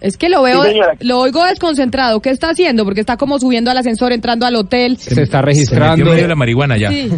[0.00, 2.20] Es que lo veo, Sí, lo oigo desconcentrado.
[2.20, 2.84] ¿Qué está haciendo?
[2.84, 4.96] Porque está como subiendo al ascensor, entrando al hotel.
[4.98, 5.96] Se está Se registrando.
[5.96, 6.90] metió medio de la marihuana ya.
[6.90, 7.10] Sí.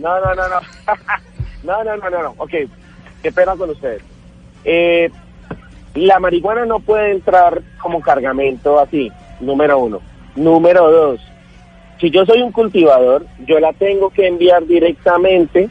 [0.00, 0.60] No, no, no, no.
[1.64, 2.34] no, no, no, no, no.
[2.38, 2.50] Ok,
[3.22, 4.02] qué pena con ustedes.
[4.64, 5.10] Eh,
[5.94, 9.10] la marihuana no puede entrar como cargamento así,
[9.40, 10.00] número uno.
[10.36, 11.20] Número dos,
[12.00, 15.68] si yo soy un cultivador, yo la tengo que enviar directamente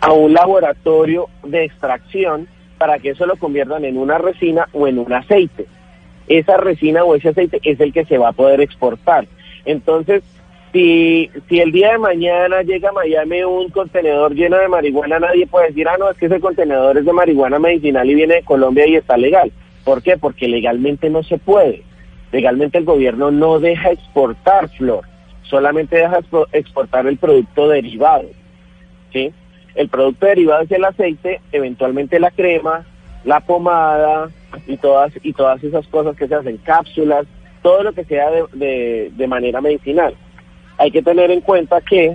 [0.00, 2.46] a un laboratorio de extracción
[2.78, 5.66] para que eso lo conviertan en una resina o en un aceite.
[6.26, 9.26] Esa resina o ese aceite es el que se va a poder exportar.
[9.64, 10.22] Entonces,
[10.72, 15.46] si, si el día de mañana llega a Miami un contenedor lleno de marihuana, nadie
[15.46, 18.42] puede decir, ah, no, es que ese contenedor es de marihuana medicinal y viene de
[18.42, 19.52] Colombia y está legal.
[19.84, 20.16] ¿Por qué?
[20.18, 21.82] Porque legalmente no se puede.
[22.32, 25.04] Legalmente el gobierno no deja exportar flor,
[25.54, 28.24] solamente deja expo- exportar el producto derivado.
[29.12, 29.32] ¿sí?
[29.76, 32.84] El producto derivado es el aceite, eventualmente la crema,
[33.24, 34.30] la pomada
[34.66, 37.24] y todas y todas esas cosas que se hacen, cápsulas,
[37.62, 40.14] todo lo que sea de, de- manera medicinal.
[40.76, 42.06] Hay que tener en cuenta que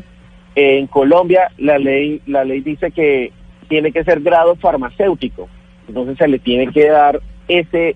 [0.56, 3.32] eh, en Colombia la ley la ley dice que
[3.70, 5.48] tiene que ser grado farmacéutico,
[5.88, 7.96] entonces se le tiene que dar ese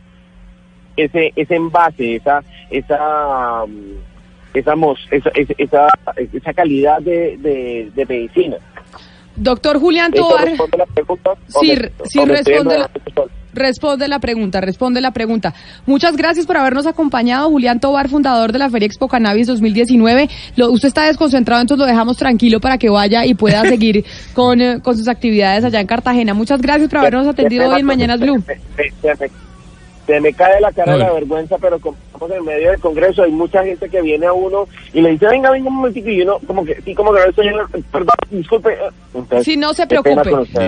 [0.95, 3.65] ese ese envase, esa esa
[4.53, 4.73] esa
[5.11, 5.87] esa, esa,
[6.33, 8.57] esa, calidad de, de, de medicina.
[9.35, 10.45] Doctor Julián ¿Eso Tobar.
[10.45, 11.31] responde la pregunta?
[11.31, 12.89] ¿O Sí, me- sí responde la,
[13.55, 15.53] responde la pregunta, responde la pregunta.
[15.87, 20.29] Muchas gracias por habernos acompañado, Julián Tobar, fundador de la Feria Expo Cannabis 2019.
[20.55, 24.05] Lo- usted está desconcentrado, entonces lo dejamos tranquilo para que vaya y pueda seguir
[24.35, 26.35] con, eh, con sus actividades allá en Cartagena.
[26.35, 28.43] Muchas gracias por habernos atendido hoy en Mañanas Blue.
[30.05, 32.79] Se, me, cae la cara No, de la vergüenza, pero como estamos en medio del
[32.79, 36.09] Congreso, hay mucha gente que viene a uno y le dice, venga, venga un momentico,
[36.09, 38.77] y uno como que, sí, como que no estoy en el- perdón, disculpe.
[39.13, 40.15] Entonces, Si no se preocupe,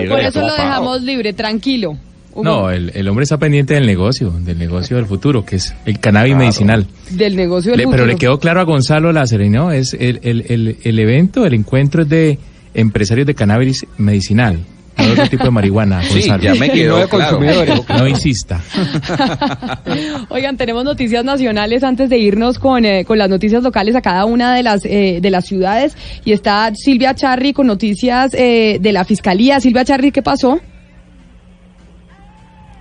[0.08, 1.96] por eso lo dejamos libre, tranquilo.
[2.42, 5.98] No, el, el hombre está pendiente del negocio, del negocio del futuro, que es el
[6.00, 6.86] cannabis medicinal.
[7.10, 8.06] Del negocio del Le- pero futuro.
[8.12, 9.72] le quedó claro a Gonzalo Lázaro, ¿no?
[9.72, 12.38] Es el, el, el, el evento, el encuentro es de
[12.74, 14.58] empresarios de cannabis medicinal,
[15.04, 16.02] no otro tipo de marihuana.
[16.02, 16.42] Sí, Gonzalo.
[16.42, 17.40] ya me quedó no claro.
[17.88, 18.60] No insista.
[20.28, 24.24] Oigan, tenemos noticias nacionales antes de irnos con, eh, con las noticias locales a cada
[24.24, 25.96] una de las eh, de las ciudades.
[26.24, 29.60] Y está Silvia Charri con noticias eh, de la Fiscalía.
[29.60, 30.60] Silvia Charri, ¿qué pasó?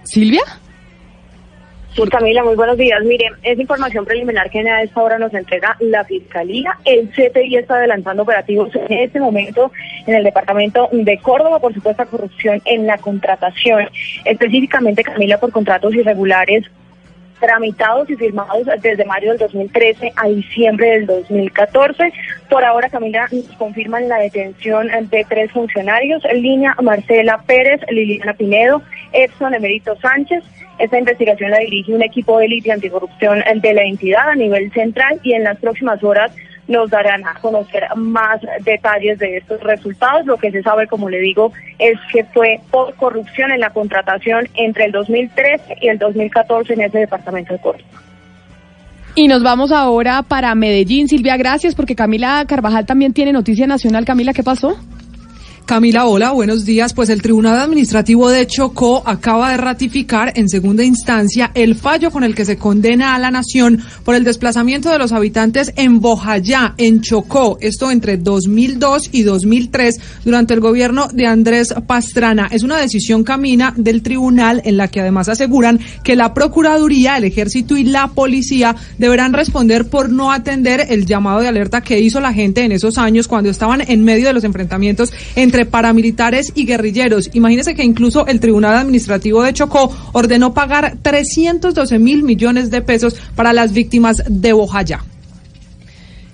[0.04, 0.44] ¿Silvia?
[2.04, 3.02] Camila, muy buenos días.
[3.04, 6.78] Mire, es información preliminar que a esta hora nos entrega la Fiscalía.
[6.84, 9.72] El CTI está adelantando operativos en este momento
[10.06, 13.88] en el departamento de Córdoba por supuesta corrupción en la contratación,
[14.26, 16.66] específicamente, Camila, por contratos irregulares
[17.40, 22.12] tramitados y firmados desde mayo del 2013 a diciembre del 2014.
[22.50, 28.82] Por ahora, Camila, nos confirman la detención de tres funcionarios, línea Marcela Pérez, Liliana Pinedo,
[29.14, 30.44] Edson Emerito Sánchez.
[30.78, 35.20] Esta investigación la dirige un equipo de élite anticorrupción de la entidad a nivel central
[35.24, 36.32] y en las próximas horas
[36.68, 40.26] nos darán a conocer más detalles de estos resultados.
[40.26, 44.48] Lo que se sabe, como le digo, es que fue por corrupción en la contratación
[44.56, 47.86] entre el 2013 y el 2014 en ese departamento de Córdoba.
[49.18, 51.08] Y nos vamos ahora para Medellín.
[51.08, 54.04] Silvia, gracias, porque Camila Carvajal también tiene noticia nacional.
[54.04, 54.76] Camila, ¿qué pasó?
[55.66, 56.94] Camila, hola, buenos días.
[56.94, 62.24] Pues el Tribunal Administrativo de Chocó acaba de ratificar en segunda instancia el fallo con
[62.24, 66.76] el que se condena a la nación por el desplazamiento de los habitantes en Bojayá,
[66.78, 72.48] en Chocó, esto entre 2002 y 2003, durante el gobierno de Andrés Pastrana.
[72.52, 77.24] Es una decisión camina del tribunal en la que además aseguran que la Procuraduría, el
[77.24, 82.20] Ejército y la Policía deberán responder por no atender el llamado de alerta que hizo
[82.20, 86.66] la gente en esos años cuando estaban en medio de los enfrentamientos entre paramilitares y
[86.66, 87.30] guerrilleros.
[87.34, 93.16] Imagínese que incluso el Tribunal Administrativo de Chocó ordenó pagar 312 mil millones de pesos
[93.36, 95.06] para las víctimas de Bojayá.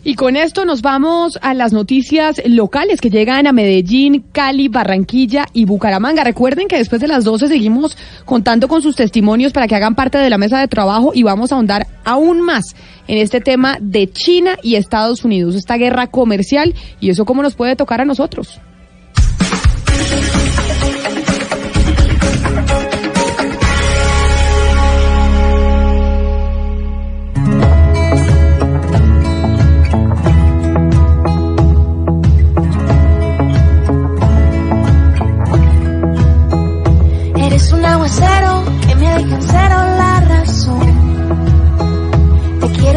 [0.04, 5.46] Y con esto nos vamos a las noticias locales que llegan a Medellín, Cali, Barranquilla
[5.54, 6.24] y Bucaramanga.
[6.24, 7.96] Recuerden que después de las 12 seguimos
[8.26, 11.52] contando con sus testimonios para que hagan parte de la mesa de trabajo y vamos
[11.52, 12.76] a ahondar aún más
[13.08, 17.54] en este tema de China y Estados Unidos, esta guerra comercial y eso cómo nos
[17.54, 18.60] puede tocar a nosotros.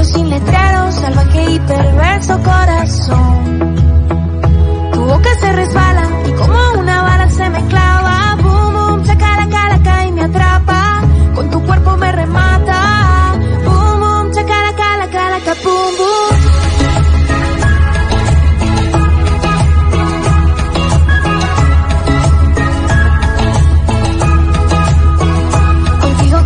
[0.05, 3.94] Sin letrero, salvaje y perverso corazón.
[5.05, 5.09] Corazón.
[5.09, 8.37] Tu boca se resbala y como una bala se me clava.
[8.43, 11.01] Boom, boom, chacala, cala, cae y me atrapa.
[11.35, 13.35] Con tu cuerpo me remata.
[13.65, 16.55] Boom, boom, chacala, cala, cala, ca, boom, boom.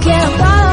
[0.01, 0.69] Quiero todo,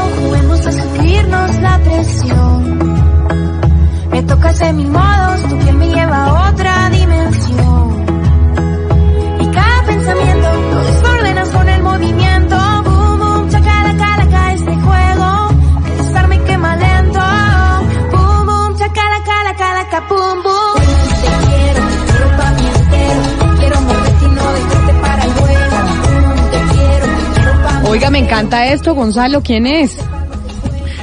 [28.06, 29.42] Oiga, me encanta esto, Gonzalo.
[29.42, 29.98] ¿Quién es?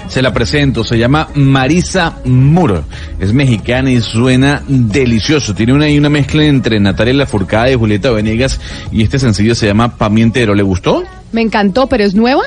[0.08, 2.86] Se la presento, se llama Marisa Muro.
[3.20, 5.54] Es mexicana y suena delicioso.
[5.54, 8.58] Tiene una, y una mezcla entre Natalia Lafourcade y Julieta Venegas.
[8.90, 10.56] Y este sencillo se llama Pamientero.
[10.56, 11.04] ¿Le gustó?
[11.34, 12.44] Me encantó, pero es nueva.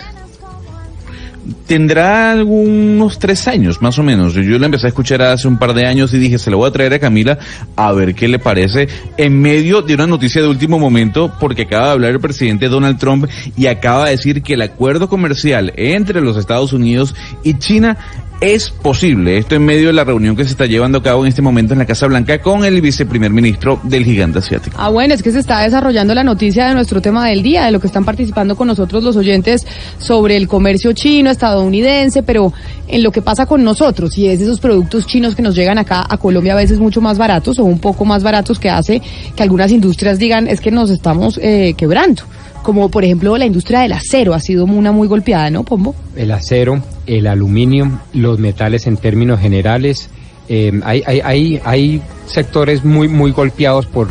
[1.66, 4.34] Tendrá algunos tres años, más o menos.
[4.34, 6.68] Yo la empecé a escuchar hace un par de años y dije, se lo voy
[6.68, 7.38] a traer a Camila
[7.74, 8.88] a ver qué le parece.
[9.16, 12.98] En medio de una noticia de último momento, porque acaba de hablar el presidente Donald
[12.98, 13.26] Trump
[13.56, 17.96] y acaba de decir que el acuerdo comercial entre los Estados Unidos y China
[18.40, 19.38] es posible.
[19.38, 21.72] Esto en medio de la reunión que se está llevando a cabo en este momento
[21.72, 24.76] en la Casa Blanca con el viceprimer ministro del gigante asiático.
[24.78, 27.70] Ah, bueno, es que se está desarrollando la noticia de nuestro tema del día, de
[27.70, 29.66] lo que están participando con nosotros los oyentes
[29.98, 32.52] sobre el comercio chino, estadounidense, pero
[32.88, 36.04] en lo que pasa con nosotros, y es esos productos chinos que nos llegan acá
[36.08, 39.00] a Colombia a veces mucho más baratos o un poco más baratos que hace
[39.34, 42.22] que algunas industrias digan es que nos estamos eh, quebrando.
[42.62, 45.94] Como por ejemplo la industria del acero ha sido una muy golpeada, ¿no, Pombo?
[46.16, 50.10] El acero, el aluminio, los metales en términos generales.
[50.48, 54.08] eh, hay, hay, hay, hay sectores muy, muy golpeados por,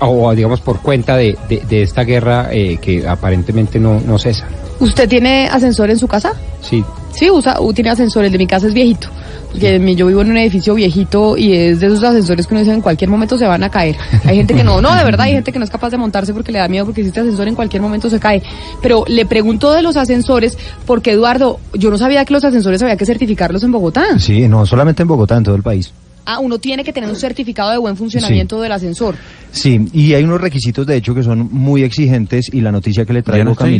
[0.00, 4.46] o digamos por cuenta de, de, esta guerra eh, que aparentemente no, no cesa.
[4.80, 6.34] ¿Usted tiene ascensor en su casa?
[6.68, 9.08] Sí, Sí, usa, u- tiene ascensor, el de mi casa es viejito.
[9.50, 12.60] Porque mi- yo vivo en un edificio viejito y es de esos ascensores que uno
[12.60, 13.96] dice en cualquier momento se van a caer.
[14.26, 16.34] Hay gente que no, no, de verdad, hay gente que no es capaz de montarse
[16.34, 18.42] porque le da miedo porque si este ascensor en cualquier momento se cae.
[18.82, 22.98] Pero le pregunto de los ascensores porque Eduardo, yo no sabía que los ascensores había
[22.98, 24.18] que certificarlos en Bogotá.
[24.18, 25.90] Sí, no solamente en Bogotá, en todo el país.
[26.26, 29.14] Ah, uno tiene que tener un certificado de buen funcionamiento del ascensor.
[29.52, 33.14] Sí, y hay unos requisitos de hecho que son muy exigentes y la noticia que
[33.14, 33.70] le traigo no estoy.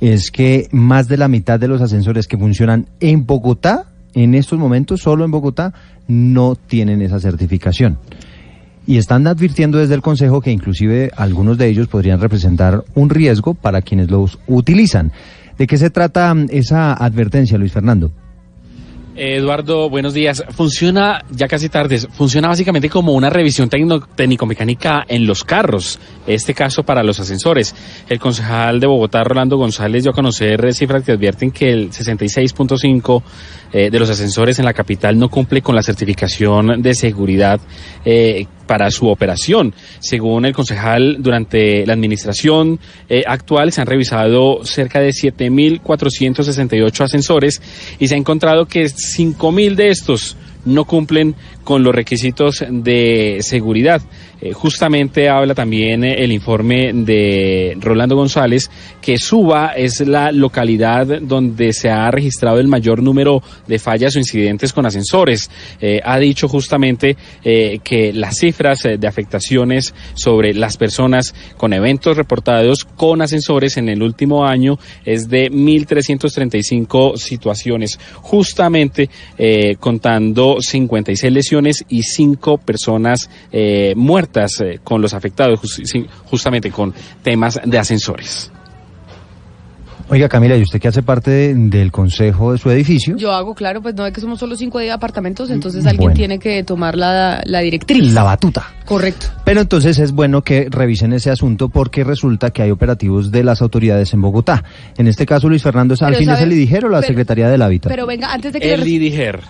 [0.00, 4.58] Es que más de la mitad de los ascensores que funcionan en Bogotá, en estos
[4.58, 5.72] momentos, solo en Bogotá,
[6.08, 7.98] no tienen esa certificación.
[8.86, 13.54] Y están advirtiendo desde el Consejo que inclusive algunos de ellos podrían representar un riesgo
[13.54, 15.12] para quienes los utilizan.
[15.58, 18.12] ¿De qué se trata mm, esa advertencia, Luis Fernando?
[19.16, 20.44] Eduardo, buenos días.
[20.50, 26.82] Funciona, ya casi tardes, funciona básicamente como una revisión técnico-mecánica en los carros, este caso
[26.82, 27.74] para los ascensores.
[28.08, 33.22] El concejal de Bogotá, Rolando González, dio a conocer cifras que advierten que el 66.5
[33.78, 37.60] eh, de los ascensores en la capital no cumple con la certificación de seguridad
[38.06, 39.74] eh, para su operación.
[39.98, 47.60] Según el concejal, durante la administración eh, actual se han revisado cerca de 7.468 ascensores
[47.98, 51.34] y se ha encontrado que 5.000 de estos no cumplen
[51.66, 54.00] con los requisitos de seguridad.
[54.40, 58.70] Eh, justamente habla también eh, el informe de Rolando González
[59.00, 64.20] que Suba es la localidad donde se ha registrado el mayor número de fallas o
[64.20, 65.50] incidentes con ascensores.
[65.80, 72.84] Eh, ha dicho justamente que las cifras de afectaciones sobre las personas con eventos reportados
[72.84, 79.08] con ascensores en el último año es de 1.335 situaciones, justamente
[79.78, 81.55] contando 56 lesiones
[81.88, 85.60] y 5 personas eh, muertas eh, con los afectados,
[86.26, 86.92] justamente con
[87.22, 88.50] temas de ascensores.
[90.08, 93.16] Oiga, Camila, ¿y usted que hace parte de- del consejo de su edificio?
[93.16, 96.14] Yo hago, claro, pues no es que somos solo cinco de apartamentos, entonces alguien Bueno.
[96.16, 98.12] tiene que tomar la, la directriz.
[98.14, 98.72] La batuta.
[98.84, 99.26] Correcto.
[99.44, 103.60] Pero entonces es bueno que revisen ese asunto porque resulta que hay operativos de las
[103.60, 104.62] autoridades en Bogotá.
[104.96, 107.48] En este caso, Luis Fernando, ¿es al fin es el IDIGER o la pero- Secretaría
[107.48, 107.90] del Hábitat?
[107.90, 108.74] Pero venga, antes de que...
[108.74, 108.86] El.
[108.86, 109.40] IDIGER.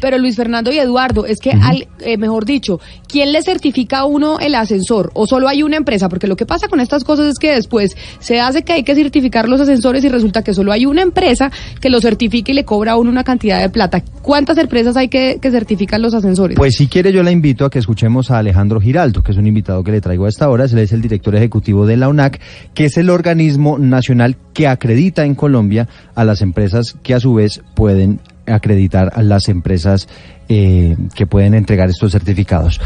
[0.00, 4.04] Pero Luis Fernando y Eduardo, es que, al, eh, mejor dicho, ¿quién le certifica a
[4.06, 5.10] uno el ascensor?
[5.12, 6.08] ¿O solo hay una empresa?
[6.08, 8.94] Porque lo que pasa con estas cosas es que después se hace que hay que
[8.94, 11.50] certificar los ascensores y resulta que solo hay una empresa
[11.80, 14.02] que lo certifica y le cobra a uno una cantidad de plata.
[14.22, 16.56] ¿Cuántas empresas hay que, que certifican los ascensores?
[16.56, 19.46] Pues si quiere yo la invito a que escuchemos a Alejandro Giraldo, que es un
[19.46, 20.64] invitado que le traigo a esta hora.
[20.64, 22.40] Él es el director ejecutivo de la UNAC,
[22.74, 27.34] que es el organismo nacional que acredita en Colombia a las empresas que a su
[27.34, 30.08] vez pueden acreditar a las empresas
[30.48, 32.80] eh, que pueden entregar estos certificados.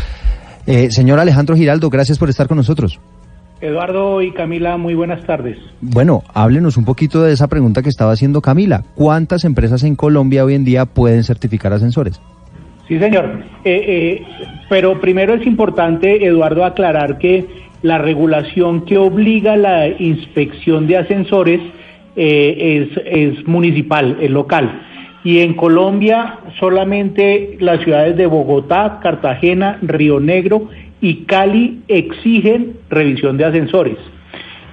[0.67, 3.01] Eh, señor Alejandro Giraldo, gracias por estar con nosotros.
[3.63, 5.57] Eduardo y Camila, muy buenas tardes.
[5.81, 8.83] Bueno, háblenos un poquito de esa pregunta que estaba haciendo Camila.
[8.97, 12.21] ¿Cuántas empresas en Colombia hoy en día pueden certificar ascensores?
[12.89, 13.45] Sí, señor.
[13.65, 14.23] Eh, eh,
[14.69, 17.47] pero primero es importante, Eduardo, aclarar que
[17.83, 21.61] la regulación que obliga la inspección de ascensores
[22.17, 24.83] eh, es, es municipal, es local.
[25.23, 30.69] Y en Colombia solamente las ciudades de Bogotá, Cartagena, Río Negro
[31.03, 33.99] y Cali exigen revisión de ascensores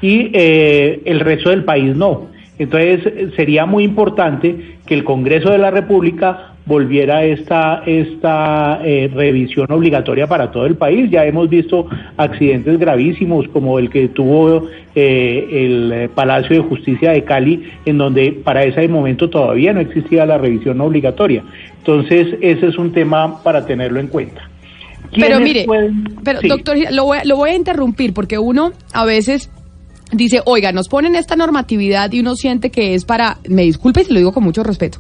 [0.01, 2.27] y eh, el resto del país no.
[2.57, 9.71] Entonces sería muy importante que el Congreso de la República volviera esta esta eh, revisión
[9.71, 11.09] obligatoria para todo el país.
[11.09, 11.87] Ya hemos visto
[12.17, 18.33] accidentes gravísimos como el que tuvo eh, el Palacio de Justicia de Cali, en donde
[18.43, 21.43] para ese momento todavía no existía la revisión obligatoria.
[21.79, 24.48] Entonces ese es un tema para tenerlo en cuenta.
[25.11, 26.19] Pero ¿Quiénes mire, pueden?
[26.23, 26.47] pero Sí.
[26.47, 29.49] doctor, lo voy, a- lo voy a interrumpir porque uno a veces
[30.11, 34.11] dice, oiga, nos ponen esta normatividad y uno siente que es para, me disculpe se
[34.11, 34.97] lo digo con mucho respeto,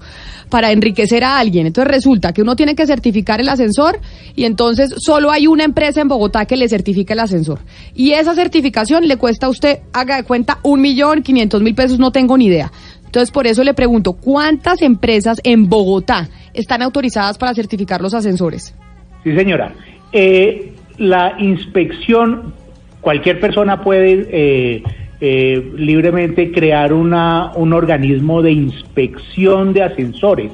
[0.49, 1.65] para enriquecer a alguien.
[1.65, 3.99] Entonces resulta que uno tiene que certificar el ascensor
[4.35, 7.59] y entonces solo hay una empresa en Bogotá que le certifica el ascensor.
[7.95, 11.97] Y esa certificación le cuesta a usted, haga de cuenta, un millón quinientos mil pesos,
[11.97, 12.71] no tengo ni idea.
[13.05, 18.75] Entonces por eso le pregunto, ¿cuántas empresas en Bogotá están autorizadas para certificar los ascensores?
[19.23, 19.73] Sí, señora.
[20.11, 22.53] Eh, la inspección,
[23.01, 24.83] cualquier persona puede eh,
[25.21, 30.51] eh, libremente crear una, un organismo de inspección de ascensores.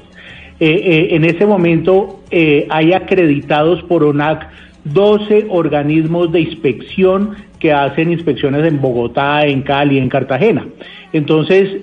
[0.60, 2.22] Eh, en ese momento
[2.70, 4.48] hay acreditados por ONAC
[4.86, 10.66] 12 organismos de inspección que hacen inspecciones en Bogotá, en Cali, en Cartagena.
[11.12, 11.82] Entonces,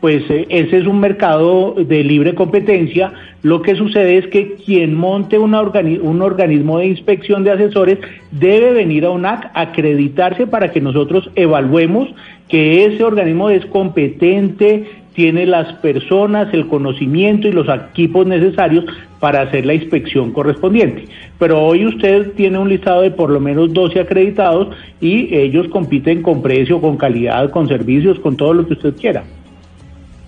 [0.00, 3.12] pues ese es un mercado de libre competencia.
[3.46, 8.00] Lo que sucede es que quien monte un organismo de inspección de asesores
[8.32, 12.08] debe venir a UNAC a acreditarse para que nosotros evaluemos
[12.48, 18.84] que ese organismo es competente, tiene las personas, el conocimiento y los equipos necesarios
[19.20, 21.04] para hacer la inspección correspondiente.
[21.38, 26.20] Pero hoy usted tiene un listado de por lo menos 12 acreditados y ellos compiten
[26.20, 29.22] con precio, con calidad, con servicios, con todo lo que usted quiera.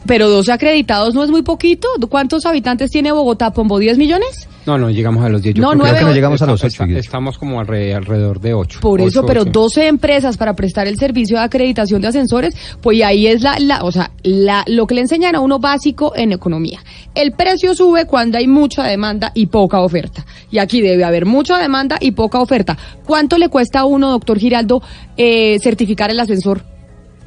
[0.06, 1.88] Pero 12 acreditados no es muy poquito.
[2.08, 3.78] ¿Cuántos habitantes tiene Bogotá, Pombo?
[3.78, 4.48] ¿10 millones?
[4.64, 5.54] No, no llegamos a los 10.
[5.56, 7.94] Yo No, creo nueve que o- llegamos a los está- ocho, está- Estamos como alre-
[7.94, 8.80] alrededor de 8.
[8.80, 13.26] Por eso, pero 12 empresas para prestar el servicio de acreditación de ascensores, pues ahí
[13.26, 16.80] es la, la o sea, la, lo que le enseñan a uno básico en economía.
[17.14, 20.24] El precio sube cuando hay mucha demanda y poca oferta.
[20.50, 22.76] Y aquí debe haber mucha demanda y poca oferta.
[23.06, 24.82] ¿Cuánto le cuesta a uno, doctor Giraldo,
[25.16, 26.62] eh, certificar el ascensor?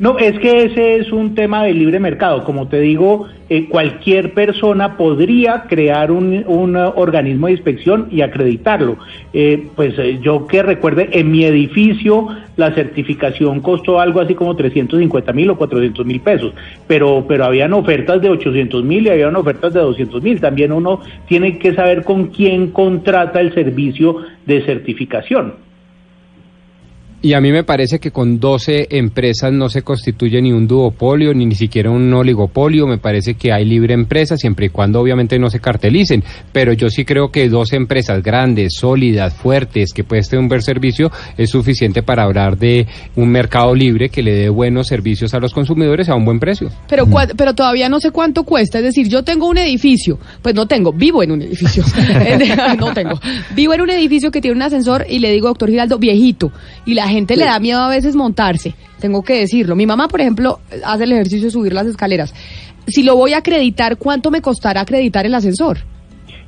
[0.01, 2.43] No, es que ese es un tema de libre mercado.
[2.43, 8.97] Como te digo, eh, cualquier persona podría crear un, un, organismo de inspección y acreditarlo.
[9.31, 14.55] Eh, pues eh, yo que recuerde, en mi edificio la certificación costó algo así como
[14.55, 16.51] 350 mil o 400 mil pesos,
[16.87, 20.41] pero, pero habían ofertas de 800 mil y habían ofertas de 200 mil.
[20.41, 24.17] También uno tiene que saber con quién contrata el servicio
[24.47, 25.70] de certificación.
[27.23, 31.35] Y a mí me parece que con 12 empresas no se constituye ni un duopolio,
[31.35, 32.87] ni ni siquiera un oligopolio.
[32.87, 36.23] Me parece que hay libre empresa, siempre y cuando obviamente no se cartelicen.
[36.51, 41.11] Pero yo sí creo que 12 empresas grandes, sólidas, fuertes, que presten un buen servicio,
[41.37, 45.53] es suficiente para hablar de un mercado libre que le dé buenos servicios a los
[45.53, 46.71] consumidores a un buen precio.
[46.89, 48.79] Pero, cua- pero todavía no sé cuánto cuesta.
[48.79, 51.83] Es decir, yo tengo un edificio, pues no tengo, vivo en un edificio.
[52.79, 53.19] no tengo.
[53.55, 56.51] Vivo en un edificio que tiene un ascensor y le digo, doctor Giraldo, viejito.
[56.83, 58.73] Y la gente le da miedo a veces montarse.
[58.99, 59.75] Tengo que decirlo.
[59.75, 62.33] Mi mamá, por ejemplo, hace el ejercicio de subir las escaleras.
[62.87, 65.79] Si lo voy a acreditar, ¿cuánto me costará acreditar el ascensor?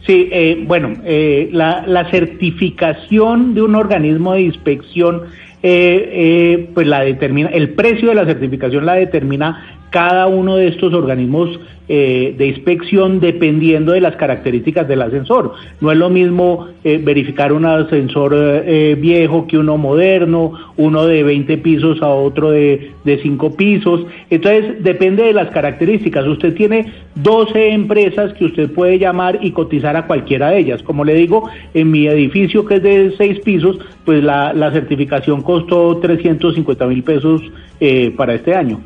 [0.05, 5.23] Sí, eh, bueno, eh, la, la certificación de un organismo de inspección,
[5.61, 10.69] eh, eh, pues la determina, el precio de la certificación la determina cada uno de
[10.69, 15.53] estos organismos eh, de inspección dependiendo de las características del ascensor.
[15.81, 21.21] No es lo mismo eh, verificar un ascensor eh, viejo que uno moderno, uno de
[21.21, 24.07] 20 pisos a otro de, de 5 pisos.
[24.31, 26.25] Entonces, depende de las características.
[26.25, 30.81] Usted tiene 12 empresas que usted puede llamar y cotizar a cualquiera de ellas.
[30.81, 35.43] Como le digo, en mi edificio que es de 6 pisos, pues la, la certificación
[35.43, 37.43] costó 350 mil pesos
[37.79, 38.79] eh, para este año.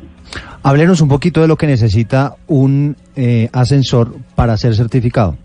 [0.62, 5.36] Háblenos un poquito de lo que necesita un eh, ascensor para ser certificado.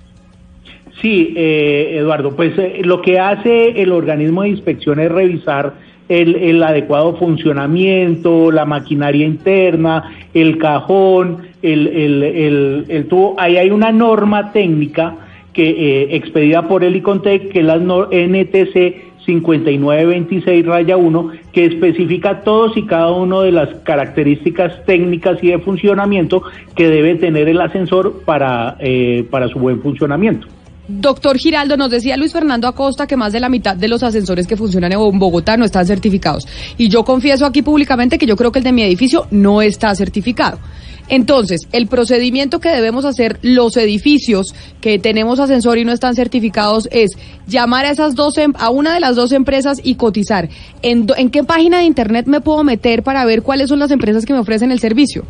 [1.01, 5.73] Sí, eh, Eduardo, pues eh, lo que hace el organismo de inspección es revisar
[6.07, 13.35] el, el adecuado funcionamiento, la maquinaria interna, el cajón, el, el, el, tubo.
[13.37, 15.15] Ahí hay una norma técnica
[15.53, 22.43] que eh, expedida por el ICONTEC, que es la NTC 5926 raya 1, que especifica
[22.43, 26.43] todos y cada uno de las características técnicas y de funcionamiento
[26.75, 30.47] que debe tener el ascensor para, eh, para su buen funcionamiento.
[30.87, 34.45] Doctor Giraldo, nos decía Luis Fernando Acosta que más de la mitad de los ascensores
[34.45, 36.45] que funcionan en Bogotá no están certificados.
[36.77, 39.95] Y yo confieso aquí públicamente que yo creo que el de mi edificio no está
[39.95, 40.59] certificado.
[41.09, 46.87] Entonces, el procedimiento que debemos hacer los edificios que tenemos ascensor y no están certificados
[46.91, 47.11] es
[47.47, 50.49] llamar a esas dos em- a una de las dos empresas y cotizar.
[50.81, 54.25] ¿En, ¿En qué página de internet me puedo meter para ver cuáles son las empresas
[54.25, 55.25] que me ofrecen el servicio?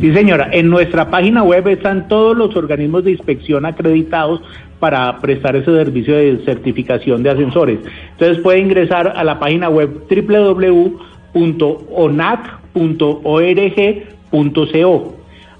[0.00, 4.40] Sí, señora, en nuestra página web están todos los organismos de inspección acreditados
[4.78, 7.78] para prestar ese servicio de certificación de ascensores.
[8.12, 10.06] Entonces puede ingresar a la página web
[14.34, 15.14] www.onac.org.co.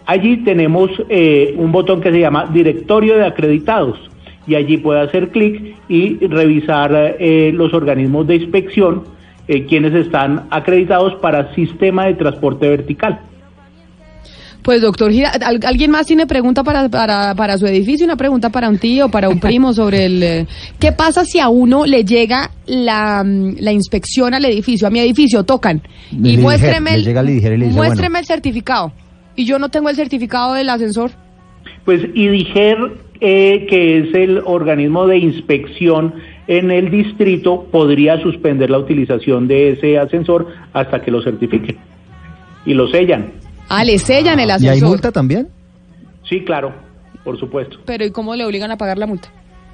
[0.07, 3.99] Allí tenemos eh, un botón que se llama Directorio de Acreditados
[4.47, 9.05] y allí puede hacer clic y revisar eh, los organismos de inspección
[9.49, 13.21] eh, quienes están acreditados para sistema de transporte vertical.
[14.65, 18.07] Pues doctor Gira, ¿al- ¿alguien más tiene pregunta para, para, para su edificio?
[18.07, 20.23] Una pregunta para un tío, para un primo sobre el...
[20.23, 20.47] eh,
[20.81, 24.89] ¿Qué pasa si a uno le llega la, mm, la inspección al edificio?
[24.89, 28.19] A mi edificio tocan y muéstreme el, y dice, muéstreme bueno.
[28.21, 28.93] el certificado.
[29.37, 31.11] Y yo no tengo el certificado del ascensor.
[31.85, 32.79] Pues IDIGER,
[33.21, 36.15] eh, que es el organismo de inspección
[36.47, 41.77] en el distrito, podría suspender la utilización de ese ascensor hasta que lo certifiquen
[42.65, 43.44] y lo sellan.
[43.69, 44.75] Ah, le sellan el ¿Y ascensor.
[44.75, 45.49] hay multa también?
[46.29, 46.75] Sí, claro,
[47.25, 47.79] por supuesto.
[47.85, 49.29] Pero ¿y cómo le obligan a pagar la multa?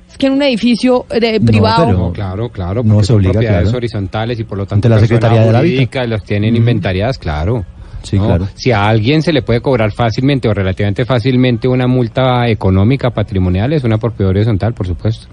[0.09, 1.93] Es que en un edificio de privado...
[1.93, 3.77] No, claro, claro, No porque se son obliga, propiedades claro.
[3.79, 5.71] horizontales y por lo Ante tanto la persona Secretaría del Hábitat.
[5.75, 7.65] jurídica los tienen inventariadas, claro.
[8.03, 8.27] Sí, ¿no?
[8.27, 8.49] claro.
[8.55, 13.73] Si a alguien se le puede cobrar fácilmente o relativamente fácilmente una multa económica patrimonial,
[13.73, 15.29] es una propiedad horizontal, por supuesto.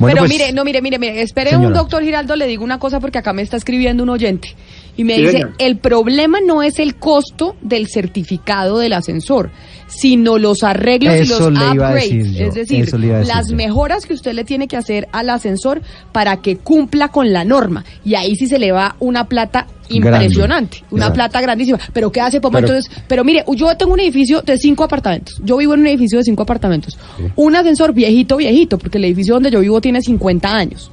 [0.00, 1.66] Pero pues, mire, no, mire, mire, mire, espere Señora.
[1.68, 4.54] un doctor Giraldo, le digo una cosa porque acá me está escribiendo un oyente.
[4.98, 9.50] Y me Sí, dice, el problema no es el costo del certificado del ascensor,
[9.86, 12.10] sino los arreglos y los upgrades.
[12.34, 12.92] yo, es decir,
[13.24, 13.56] las yo.
[13.56, 15.80] mejoras que usted le tiene que hacer al ascensor
[16.12, 17.84] para que cumpla con la norma.
[18.04, 20.24] Y ahí sí se le va una plata Grande.
[20.24, 21.14] impresionante, una Exacto.
[21.14, 21.78] plata grandísima.
[21.92, 22.54] Pero ¿qué hace, Pomo?
[22.58, 25.40] Pero- Entonces, pero mire, yo tengo un edificio de cinco apartamentos.
[25.44, 26.98] Yo vivo en un edificio de cinco apartamentos.
[27.36, 30.90] Un ascensor viejito, viejito, porque el edificio donde yo vivo tiene 50 años.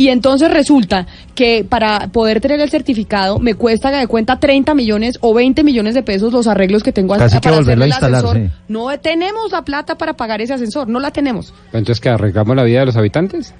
[0.00, 5.18] Y entonces resulta que para poder tener el certificado me cuesta de cuenta 30 millones
[5.20, 7.92] o 20 millones de pesos los arreglos que tengo Casi que para hacerle a el
[7.92, 8.34] ascensor.
[8.34, 8.48] sí.
[8.66, 11.52] No tenemos la plata para pagar ese ascensor, no la tenemos.
[11.66, 13.52] Entonces, ¿que arreglamos la vida de los habitantes?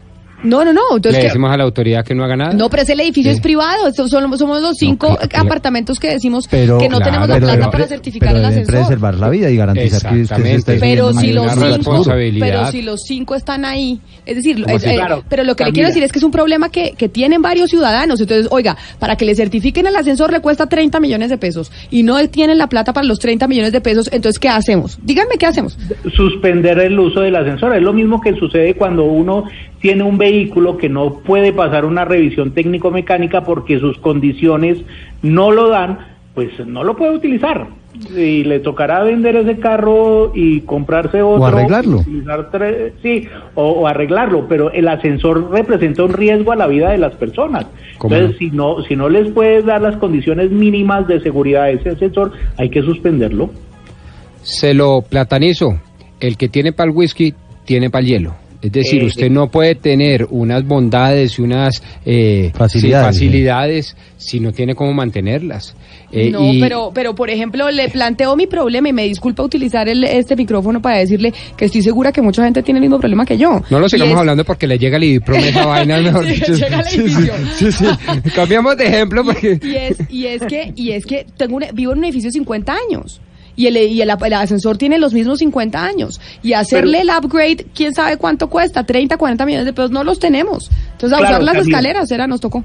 [0.43, 0.81] No, no, no.
[0.97, 1.27] Entonces, ¿Le ¿qué?
[1.29, 2.53] decimos a la autoridad que no haga nada?
[2.55, 3.37] No, pero ese edificio Sí.
[3.37, 3.87] es privado.
[3.89, 7.71] Estos son- somos los cinco apartamentos que decimos Pero, que no tenemos la pero plata
[7.71, 8.75] para certificar pero el ascensor.
[8.75, 12.47] preservar la vida y garantizar que usted esté Pero si los cinco, responsabilidad.
[12.47, 15.89] pero si los cinco están ahí, es decir, eh, Claro, pero lo que le quiero
[15.89, 18.21] decir es que es un problema que, que tienen varios ciudadanos.
[18.21, 22.03] Entonces, oiga, para que le certifiquen el ascensor le cuesta 30 millones de pesos y
[22.03, 24.09] no tienen la plata para los 30 millones de pesos.
[24.13, 24.99] Entonces, ¿qué hacemos?
[25.03, 25.77] Díganme qué hacemos.
[26.17, 27.75] Suspender el uso del ascensor.
[27.77, 29.45] Es lo mismo que sucede cuando uno
[29.81, 34.79] tiene un vehículo que no puede pasar una revisión técnico-mecánica porque sus condiciones
[35.23, 35.99] no lo dan,
[36.35, 37.67] pues no lo puede utilizar.
[38.17, 41.47] Y le tocará vender ese carro y comprarse otro.
[41.47, 41.99] arreglarlo.
[41.99, 43.27] utilizar tre- sí,
[43.57, 47.67] o, o arreglarlo, pero el ascensor representa un riesgo a la vida de las personas.
[47.99, 51.71] ¿Cómo Entonces, si no, si no les puedes dar las condiciones mínimas de seguridad a
[51.71, 53.51] ese ascensor, hay que suspenderlo.
[54.43, 55.79] Se lo platanizo.
[56.21, 57.35] El que tiene para el whisky,
[57.65, 58.35] tiene para el hielo.
[58.63, 63.97] Es decir, Eh, usted no puede tener unas bondades y unas eh, Facilidades, sí, facilidades
[64.19, 65.75] si no tiene cómo mantenerlas.
[66.13, 69.89] Eh, no, y- pero, pero por ejemplo, le planteo mi problema y me disculpa utilizar
[69.89, 73.25] el, este micrófono para decirle que estoy segura que mucha gente tiene el mismo problema
[73.25, 73.63] que yo.
[73.71, 76.53] No lo sigamos es- hablando porque le llega el IDIPROM esa vaina, mejor Sí, dicho.
[76.55, 77.09] llega Sí,
[77.57, 77.85] sí, sí.
[78.35, 79.59] Cambiamos de ejemplo porque...
[79.63, 82.33] Y es, y es que, y es que tengo un- vivo en un edificio de
[82.33, 83.21] 50 años.
[83.57, 86.21] Y el, y el, el ascensor tiene los mismos 50 años.
[86.43, 90.19] Y hacerle el upgrade, quién sabe cuánto cuesta, 30, 40 millones de pesos, no los
[90.19, 90.71] tenemos.
[90.93, 91.79] Entonces, a Claro, usar las Camila.
[91.79, 92.65] escaleras, era, nos tocó.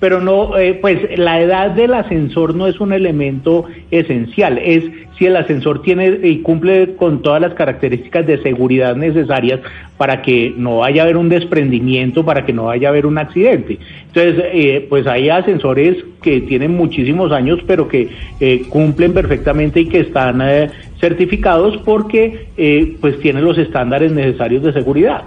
[0.00, 4.84] Pero no, eh, pues la edad del ascensor no es un elemento esencial, es
[5.18, 9.60] si el ascensor tiene y cumple con todas las características de seguridad necesarias
[9.96, 13.16] para que no vaya a haber un desprendimiento, para que no vaya a haber un
[13.16, 13.78] accidente.
[14.08, 18.08] Entonces, eh, pues hay ascensores que tienen muchísimos años, pero que
[18.40, 20.70] eh, cumplen perfectamente y que están eh,
[21.00, 25.22] certificados porque eh, pues tienen los estándares necesarios de seguridad.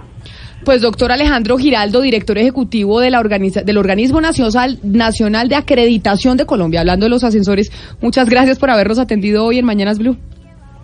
[0.64, 6.36] Pues doctor Alejandro Giraldo, director ejecutivo de la organiza- del Organismo Nacional, Nacional de Acreditación
[6.36, 10.16] de Colombia, hablando de los ascensores, muchas gracias por habernos atendido hoy en Mañanas Blue.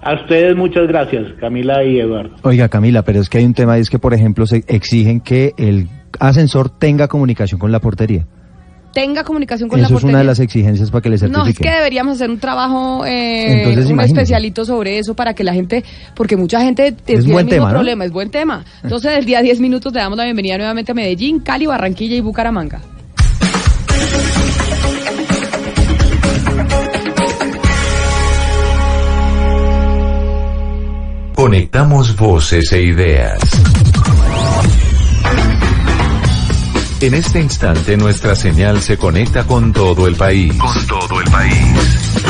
[0.02, 2.36] A ustedes muchas gracias, Camila y Eduardo.
[2.42, 5.20] Oiga, Camila, pero es que hay un tema, y es que, por ejemplo, se exigen
[5.20, 5.88] que el
[6.20, 8.26] ascensor tenga comunicación con la portería.
[8.96, 10.18] Tenga comunicación con Eso la es una portería.
[10.20, 11.70] de las exigencias para que le No, es certifiquen.
[11.70, 14.22] que deberíamos hacer un trabajo, eh, Entonces, un imagínese.
[14.22, 17.66] especialito sobre eso para que la gente, porque mucha gente tiene buen el mismo tema,
[17.66, 17.74] ¿no?
[17.74, 18.64] problema, es buen tema.
[18.82, 22.20] Entonces, el día 10 minutos le damos la bienvenida nuevamente a Medellín, Cali, Barranquilla y
[22.22, 22.80] Bucaramanga.
[31.34, 33.38] Conectamos voces e ideas.
[36.98, 40.54] En este instante nuestra señal se conecta con todo el país.
[40.56, 42.22] Con todo el país.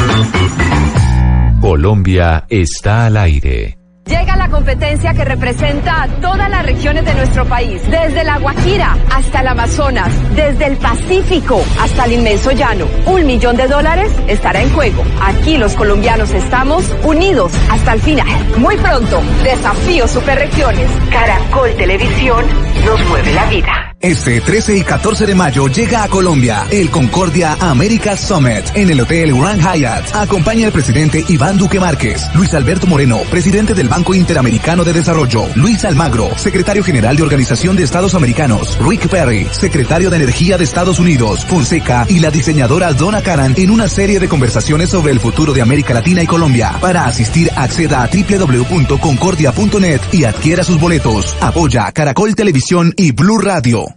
[1.61, 3.79] Colombia está al aire.
[4.07, 8.97] Llega la competencia que representa a todas las regiones de nuestro país, desde la Guajira
[9.13, 12.87] hasta el Amazonas, desde el Pacífico hasta el inmenso llano.
[13.07, 15.05] Un millón de dólares estará en juego.
[15.21, 18.59] Aquí los colombianos estamos unidos hasta el final.
[18.59, 20.91] Muy pronto, Desafío Superregiones.
[21.11, 22.45] Caracol Televisión
[22.85, 23.96] nos mueve la vida.
[24.01, 29.01] Este 13 y 14 de mayo llega a Colombia el Concordia America Summit en el
[29.01, 30.15] Hotel Grand Hyatt.
[30.15, 35.47] Acompaña al presidente Iván Duque Márquez, Luis Alberto Moreno, presidente del Banco Interamericano de Desarrollo,
[35.55, 40.65] Luis Almagro, secretario general de Organización de Estados Americanos, Rick Perry, secretario de Energía de
[40.65, 45.21] Estados Unidos, Fonseca y la diseñadora Donna Karan en una serie de conversaciones sobre el
[45.21, 46.77] futuro de América Latina y Colombia.
[46.83, 51.35] Para asistir, acceda a www.concordia.net y adquiera sus boletos.
[51.41, 53.96] Apoya Caracol Televisión y Blue Radio.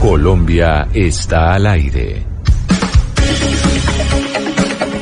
[0.00, 2.22] Colombia está al aire.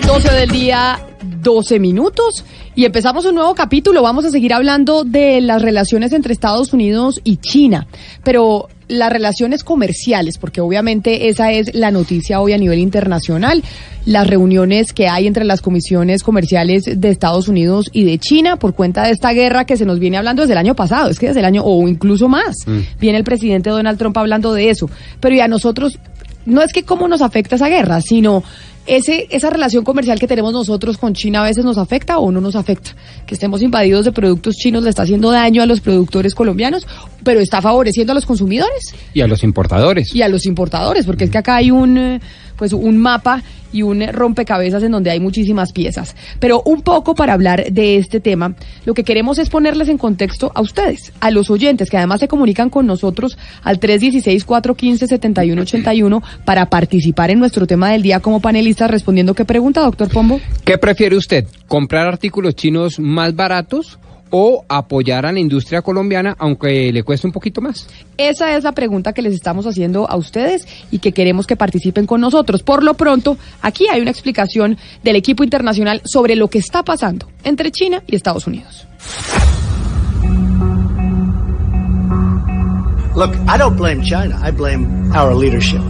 [0.07, 0.99] 12 del día,
[1.43, 2.45] 12 minutos.
[2.75, 4.03] Y empezamos un nuevo capítulo.
[4.03, 7.87] Vamos a seguir hablando de las relaciones entre Estados Unidos y China.
[8.25, 13.63] Pero las relaciones comerciales, porque obviamente esa es la noticia hoy a nivel internacional.
[14.05, 18.75] Las reuniones que hay entre las comisiones comerciales de Estados Unidos y de China por
[18.75, 21.09] cuenta de esta guerra que se nos viene hablando desde el año pasado.
[21.09, 22.57] Es que desde el año, o incluso más.
[23.01, 24.91] Viene el presidente Donald Trump hablando de eso.
[25.21, 25.99] Pero ya nosotros,
[26.47, 28.43] no es que cómo nos afecta esa guerra, sino
[28.87, 32.41] ese, esa relación comercial que tenemos nosotros con China a veces nos afecta o no
[32.41, 32.97] nos afecta.
[33.27, 36.87] Que estemos invadidos de productos chinos le está haciendo daño a los productores colombianos,
[37.23, 40.15] pero está favoreciendo a los consumidores Y a los importadores.
[40.15, 42.21] y a los importadores, porque es que acá hay un, eh,
[42.63, 46.15] pues un mapa y un eh, rompecabezas en donde hay muchísimas piezas.
[46.39, 50.53] Pero un poco para hablar de este tema, lo que queremos es ponerles en contexto
[50.55, 57.33] a ustedes, a los oyentes que además se comunican con nosotros al 316-415-7181 para participar
[57.33, 60.41] en nuestro tema del día como panelistas respondiendo qué pregunta, doctor Pombo.
[60.65, 61.49] ¿Qué prefiere usted?
[61.67, 63.99] ¿Comprar artículos chinos más baratos
[64.33, 67.87] o apoyar a la industria colombiana aunque le cueste un poquito más?
[68.17, 72.07] Esa es la pregunta que les estamos haciendo a ustedes y que queremos que participen
[72.07, 72.63] con nosotros.
[72.63, 77.29] Por lo pronto, aquí hay una explicación del equipo internacional sobre lo que está pasando
[77.45, 78.89] entre China y Estados Unidos.
[83.15, 84.41] Look, I don't blame China.
[84.43, 85.83] I blame our leadership.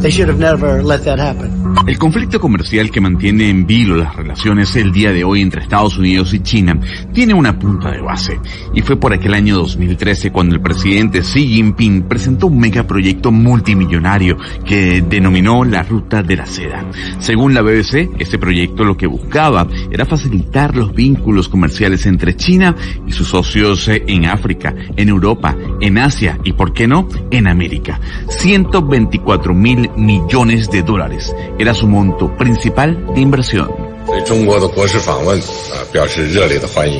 [0.00, 1.66] They should have never let that happen.
[1.86, 5.98] El conflicto comercial que mantiene en vilo las relaciones el día de hoy entre Estados
[5.98, 6.80] Unidos y China
[7.12, 8.40] tiene una punta de base.
[8.74, 14.36] Y fue por aquel año 2013 cuando el presidente Xi Jinping presentó un megaproyecto multimillonario
[14.64, 16.84] que denominó la Ruta de la Seda.
[17.18, 19.66] Según la BBC, este proyecto lo que buscaba
[19.96, 25.56] era facilitar los vínculos comerciales entre China y sus socios eh, en África, en Europa,
[25.80, 27.98] en Asia y, por qué no, en América.
[28.28, 33.95] 124 mil millones de dólares era su monto principal de inversión.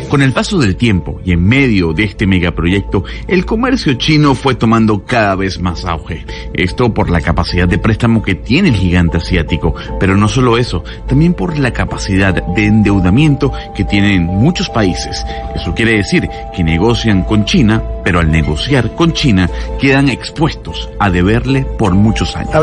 [0.08, 4.54] Con el paso del tiempo y en medio de este megaproyecto, el comercio chino fue
[4.54, 6.26] tomando cada vez más auge.
[6.52, 10.84] Esto por la capacidad de préstamo que tiene el gigante asiático, pero no solo eso,
[11.08, 15.24] también por la capacidad de endeudamiento que tienen muchos países.
[15.54, 19.48] Eso quiere decir que negocian con China, pero al negociar con China
[19.80, 22.54] quedan expuestos a deberle por muchos años.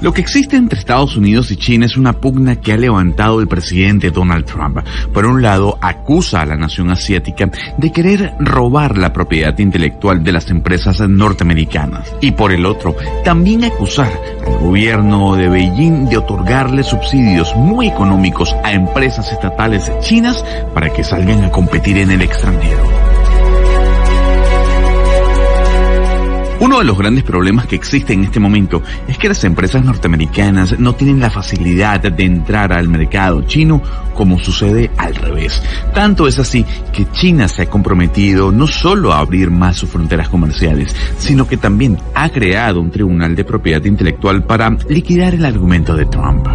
[0.00, 3.48] Lo que existe entre Estados Unidos y China es una pugna que ha levantado el
[3.48, 4.80] presidente Donald Trump.
[5.14, 10.32] Por un lado, acusa a la nación asiática de querer robar la propiedad intelectual de
[10.32, 12.14] las empresas norteamericanas.
[12.20, 12.94] Y por el otro,
[13.24, 14.12] también acusar
[14.46, 20.44] al gobierno de Beijing de otorgarle subsidios muy económicos a empresas estatales chinas
[20.74, 22.82] para que salgan a competir en el extranjero.
[26.64, 30.78] Uno de los grandes problemas que existe en este momento es que las empresas norteamericanas
[30.78, 33.82] no tienen la facilidad de entrar al mercado chino
[34.14, 35.62] como sucede al revés.
[35.92, 40.30] Tanto es así que China se ha comprometido no solo a abrir más sus fronteras
[40.30, 45.94] comerciales, sino que también ha creado un tribunal de propiedad intelectual para liquidar el argumento
[45.94, 46.46] de Trump.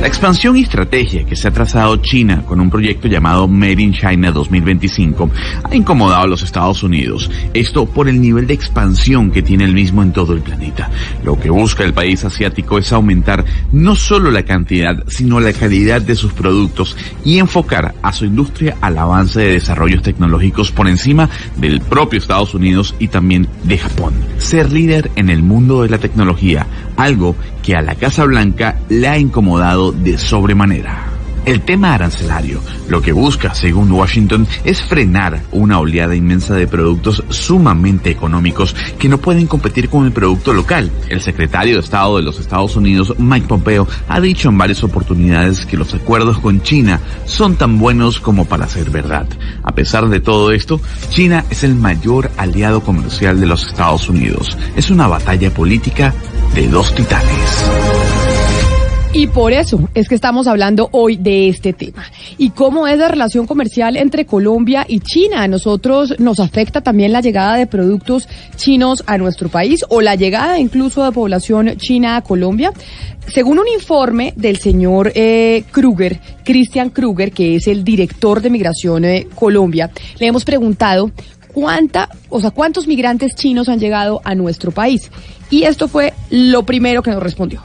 [0.00, 3.92] La expansión y estrategia que se ha trazado China con un proyecto llamado Made in
[3.94, 5.30] China 2025
[5.64, 7.30] ha incomodado a los Estados Unidos.
[7.54, 10.90] Esto por el nivel de expansión que tiene el mismo en todo el planeta.
[11.24, 16.02] Lo que busca el país asiático es aumentar no solo la cantidad, sino la calidad
[16.02, 16.94] de sus productos
[17.24, 22.54] y enfocar a su industria al avance de desarrollos tecnológicos por encima del propio Estados
[22.54, 24.12] Unidos y también de Japón.
[24.38, 26.66] Ser líder en el mundo de la tecnología,
[26.96, 31.16] algo que a la Casa Blanca le ha incomodado de sobremanera.
[31.46, 37.22] El tema arancelario lo que busca, según Washington, es frenar una oleada inmensa de productos
[37.30, 40.90] sumamente económicos que no pueden competir con el producto local.
[41.08, 45.66] El secretario de Estado de los Estados Unidos, Mike Pompeo, ha dicho en varias oportunidades
[45.66, 49.26] que los acuerdos con China son tan buenos como para ser verdad.
[49.62, 54.56] A pesar de todo esto, China es el mayor aliado comercial de los Estados Unidos.
[54.76, 56.14] Es una batalla política
[56.54, 58.25] de dos titanes.
[59.16, 62.04] Y por eso es que estamos hablando hoy de este tema.
[62.36, 65.42] Y cómo es la relación comercial entre Colombia y China.
[65.42, 70.16] A nosotros nos afecta también la llegada de productos chinos a nuestro país o la
[70.16, 72.74] llegada incluso de población china a Colombia.
[73.26, 79.00] Según un informe del señor eh, Kruger, Christian Kruger, que es el director de Migración
[79.00, 81.10] de Colombia, le hemos preguntado
[81.54, 85.10] cuánta, o sea, cuántos migrantes chinos han llegado a nuestro país.
[85.48, 87.62] Y esto fue lo primero que nos respondió.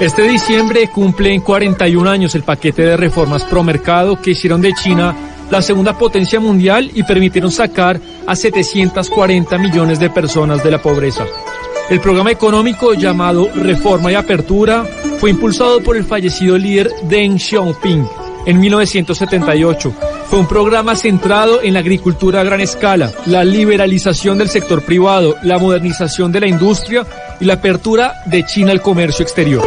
[0.00, 5.16] Este diciembre cumplen 41 años el paquete de reformas pro mercado que hicieron de China
[5.50, 11.24] la segunda potencia mundial y permitieron sacar a 740 millones de personas de la pobreza.
[11.88, 14.84] El programa económico llamado Reforma y Apertura
[15.18, 18.06] fue impulsado por el fallecido líder Deng Xiaoping
[18.44, 19.94] en 1978.
[20.28, 25.36] Fue un programa centrado en la agricultura a gran escala, la liberalización del sector privado,
[25.42, 27.06] la modernización de la industria
[27.40, 29.64] y la apertura de China al comercio exterior.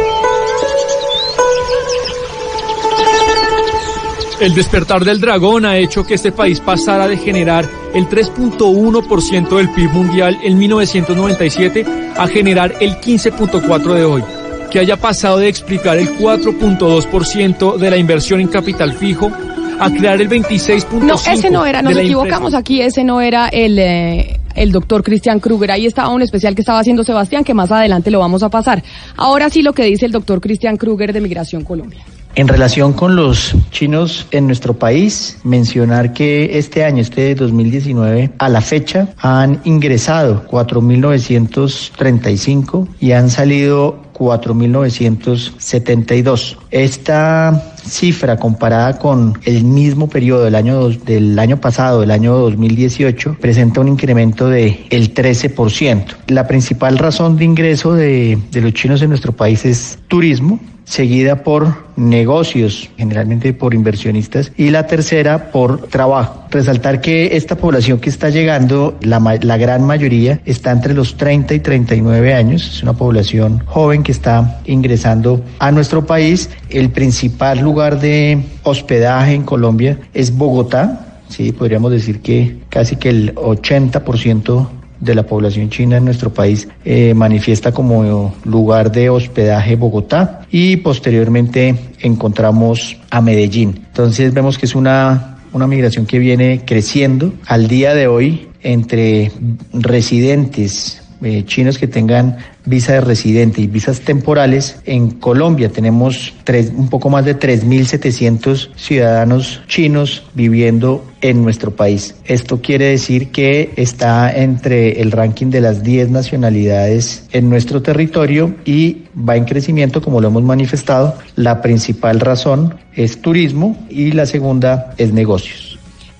[4.40, 9.68] El despertar del dragón ha hecho que este país pasara de generar el 3.1% del
[9.68, 11.84] PIB mundial en 1997
[12.16, 14.24] a generar el 15.4% de hoy.
[14.70, 19.30] Que haya pasado de explicar el 4.2% de la inversión en capital fijo
[19.78, 21.00] a crear el 26.5%.
[21.00, 23.78] No, ese no era, nos equivocamos aquí, ese no era el...
[23.78, 25.72] Eh, el doctor Christian Kruger.
[25.72, 28.82] Ahí estaba un especial que estaba haciendo Sebastián, que más adelante lo vamos a pasar.
[29.16, 32.04] Ahora sí lo que dice el doctor Christian Kruger de Migración Colombia.
[32.34, 38.48] En relación con los chinos en nuestro país, mencionar que este año, este 2019, a
[38.48, 46.56] la fecha han ingresado 4.935 y han salido 4.972.
[46.70, 53.36] Esta cifra comparada con el mismo periodo del año, del año pasado, el año 2018,
[53.40, 56.04] presenta un incremento de el 13%.
[56.28, 61.44] La principal razón de ingreso de, de los chinos en nuestro país es turismo, seguida
[61.44, 66.46] por negocios, generalmente por inversionistas, y la tercera por trabajo.
[66.50, 71.54] Resaltar que esta población que está llegando, la, la, gran mayoría, está entre los 30
[71.54, 76.50] y 39 años, es una población joven que está ingresando a nuestro país.
[76.70, 83.10] El principal lugar de hospedaje en Colombia es Bogotá, sí, podríamos decir que casi que
[83.10, 89.76] el 80% de la población china en nuestro país eh, manifiesta como lugar de hospedaje
[89.76, 93.86] Bogotá y posteriormente encontramos a Medellín.
[93.88, 97.32] Entonces vemos que es una, una migración que viene creciendo.
[97.46, 99.32] Al día de hoy, entre
[99.72, 104.80] residentes eh, chinos que tengan visa de residente y visas temporales.
[104.84, 112.14] En Colombia tenemos tres, un poco más de 3.700 ciudadanos chinos viviendo en nuestro país.
[112.24, 118.54] Esto quiere decir que está entre el ranking de las 10 nacionalidades en nuestro territorio
[118.64, 121.16] y va en crecimiento como lo hemos manifestado.
[121.36, 125.69] La principal razón es turismo y la segunda es negocios.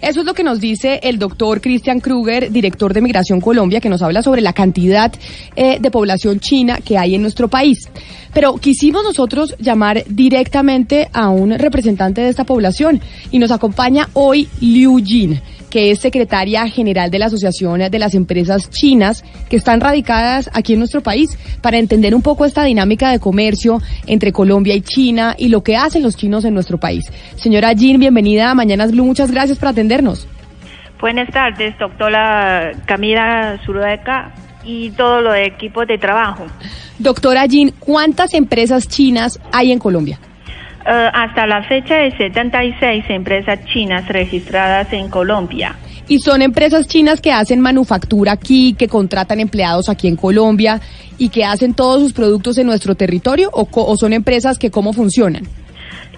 [0.00, 3.90] Eso es lo que nos dice el doctor Christian Kruger, director de Migración Colombia, que
[3.90, 5.12] nos habla sobre la cantidad
[5.56, 7.88] eh, de población china que hay en nuestro país.
[8.32, 13.00] Pero quisimos nosotros llamar directamente a un representante de esta población
[13.30, 15.40] y nos acompaña hoy Liu Jin
[15.70, 20.72] que es secretaria general de la Asociación de las Empresas Chinas que están radicadas aquí
[20.72, 25.34] en nuestro país, para entender un poco esta dinámica de comercio entre Colombia y China
[25.38, 27.04] y lo que hacen los chinos en nuestro país.
[27.36, 30.26] Señora Jin, bienvenida a Mañanas Blue, muchas gracias por atendernos.
[31.00, 34.34] Buenas tardes, doctora Camila Zurueca
[34.64, 36.44] y todo lo de equipo de trabajo.
[36.98, 40.18] Doctora Jin, ¿cuántas empresas chinas hay en Colombia?
[40.86, 45.76] Eh, hasta la fecha de 76 empresas chinas registradas en Colombia.
[46.08, 50.80] Y son empresas chinas que hacen manufactura aquí, que contratan empleados aquí en Colombia
[51.18, 54.92] y que hacen todos sus productos en nuestro territorio o, o son empresas que cómo
[54.92, 55.46] funcionan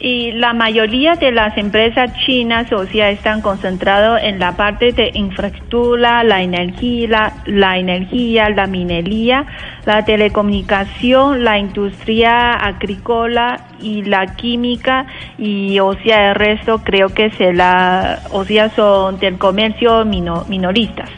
[0.05, 5.13] y la mayoría de las empresas chinas, o sea, están concentrados en la parte de
[5.15, 9.47] infraestructura, la energía, la, energía, la minería,
[9.87, 15.07] la telecomunicación, la industria agrícola y la química
[15.39, 21.11] y o sea el resto creo que se la o sea son del comercio minoristas.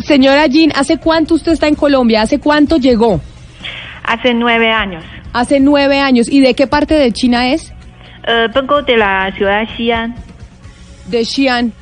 [0.00, 2.20] Señora Jean, ¿hace cuánto usted está en Colombia?
[2.20, 3.22] ¿Hace cuánto llegó?
[4.02, 5.02] Hace nueve años.
[5.34, 6.28] Hace nueve años.
[6.30, 7.72] ¿Y de qué parte de China es?
[8.26, 10.14] Eh, vengo de la ciudad de Xi'an.
[11.08, 11.72] De Xi'an.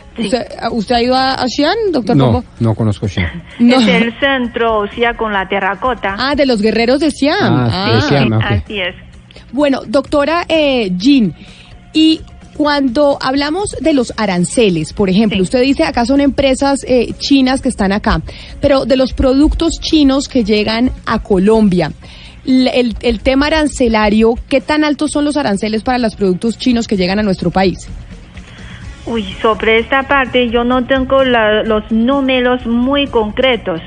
[0.73, 3.45] ¿Usted, ha ido a, Xi'an, doctor No, no conozco Xi'an.
[3.61, 6.17] Es el centro, o sea, con la terracota.
[6.19, 7.53] Ah, de los guerreros de Xi'an.
[7.71, 8.39] Ah, sí, ah.
[8.49, 8.95] así es.
[9.53, 11.35] Bueno, doctora eh, Jean,
[11.93, 12.23] y
[12.57, 17.69] cuando hablamos de los aranceles, por ejemplo, usted dice acá son empresas eh, chinas que
[17.69, 18.23] están acá,
[18.61, 21.93] pero de los productos chinos que llegan a Colombia,
[22.45, 26.97] el, el tema arancelario, ¿qué tan altos son los aranceles para los productos chinos que
[26.97, 27.89] llegan a nuestro país?
[29.05, 33.81] Uy, sobre esta parte yo no tengo los números muy concretos,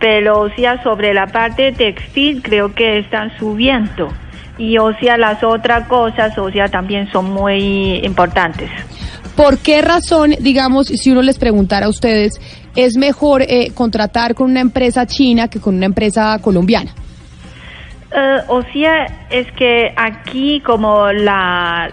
[0.00, 4.12] pero sea sobre la parte textil creo que están subiendo
[4.58, 8.70] y o sea las otras cosas o sea también son muy importantes.
[9.36, 12.40] ¿Por qué razón, digamos, si uno les preguntara a ustedes,
[12.74, 16.92] es mejor eh, contratar con una empresa china que con una empresa colombiana?
[18.16, 21.90] Eh, o sea, es que aquí como la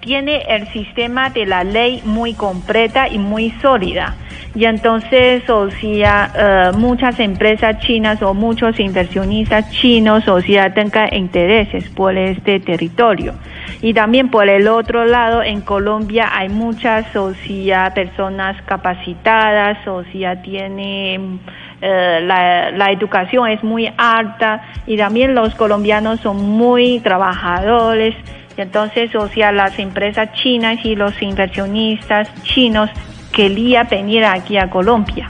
[0.00, 4.14] tiene el sistema de la ley muy completa y muy sólida.
[4.54, 11.12] Y entonces, o sea, eh, muchas empresas chinas o muchos inversionistas chinos, o sea, tengan
[11.14, 13.34] intereses por este territorio.
[13.80, 20.04] Y también por el otro lado, en Colombia hay muchas, o sea, personas capacitadas, o
[20.12, 21.40] sea, tienen
[21.86, 28.14] eh, la, la, educación es muy alta y también los colombianos son muy trabajadores.
[28.56, 32.88] Entonces, o sea, las empresas chinas y los inversionistas chinos
[33.32, 35.28] querían venir aquí a Colombia.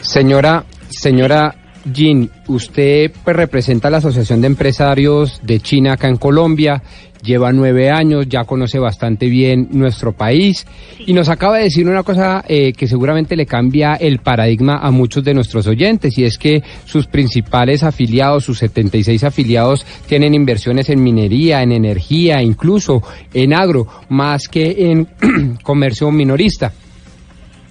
[0.00, 1.54] Señora, señora
[1.90, 6.82] Jin, usted pues, representa la Asociación de Empresarios de China acá en Colombia
[7.22, 10.66] lleva nueve años, ya conoce bastante bien nuestro país
[10.98, 14.90] y nos acaba de decir una cosa eh, que seguramente le cambia el paradigma a
[14.90, 20.90] muchos de nuestros oyentes y es que sus principales afiliados, sus 76 afiliados, tienen inversiones
[20.90, 25.08] en minería, en energía, incluso en agro, más que en
[25.62, 26.72] comercio minorista.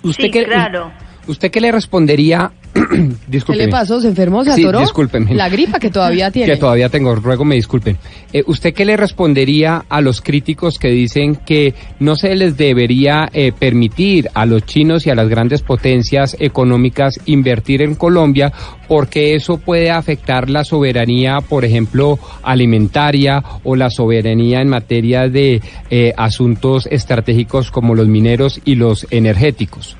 [0.04, 0.92] ¿Usted sí, claro.
[1.28, 2.52] ¿Usted qué le respondería
[3.46, 4.00] ¿Qué le pasó?
[4.02, 4.44] ¿Se enfermó?
[4.44, 4.86] ¿Se atoró?
[4.86, 6.54] Sí, La gripa que todavía tiene.
[6.54, 7.98] Que todavía tengo, ruego me disculpen.
[8.34, 13.30] Eh, ¿Usted qué le respondería a los críticos que dicen que no se les debería
[13.34, 18.52] eh, permitir a los chinos y a las grandes potencias económicas invertir en Colombia
[18.88, 25.62] porque eso puede afectar la soberanía, por ejemplo, alimentaria o la soberanía en materia de
[25.90, 29.98] eh, asuntos estratégicos como los mineros y los energéticos?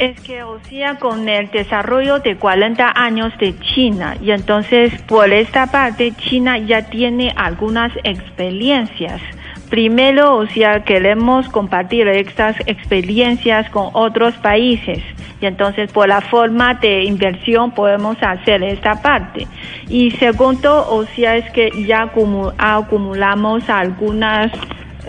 [0.00, 5.30] Es que, o sea, con el desarrollo de 40 años de China, y entonces por
[5.30, 9.20] esta parte China ya tiene algunas experiencias.
[9.68, 14.98] Primero, o sea, queremos compartir estas experiencias con otros países
[15.40, 19.46] y entonces por la forma de inversión podemos hacer esta parte.
[19.88, 22.10] Y segundo, o sea, es que ya
[22.58, 24.50] acumulamos algunas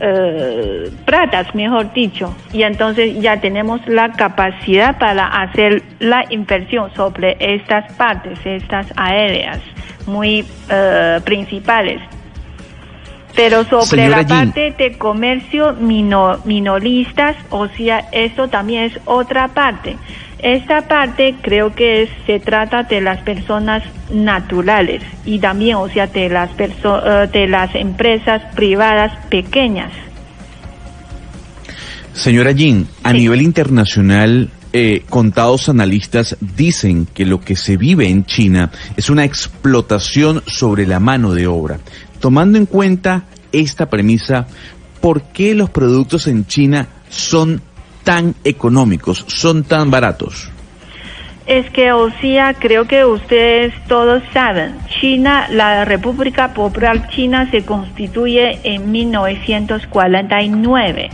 [0.04, 7.38] eh, pratas, mejor dicho, y entonces ya tenemos la capacidad para hacer la inversión sobre
[7.40, 9.60] estas partes, estas aéreas
[10.08, 12.02] muy eh, principales.
[13.36, 19.98] Pero sobre la parte de comercio minoristas, o sea, esto también es otra parte.
[20.42, 26.30] Esta parte creo que se trata de las personas naturales y también, o sea, de
[26.30, 29.92] las, eh, de las empresas privadas pequeñas.
[32.14, 38.26] Señora Jean, a nivel internacional, eh, contados analistas dicen que lo que se vive en
[38.26, 41.80] China es una explotación sobre la mano de obra.
[42.20, 44.48] Tomando en cuenta esta premisa,
[45.02, 47.62] ¿por qué los productos en China son
[48.04, 50.50] tan económicos, son tan baratos?
[51.48, 57.66] Es que, o sea, creo que ustedes todos saben, China, la República Popular China se
[57.66, 61.10] constituye en 1949.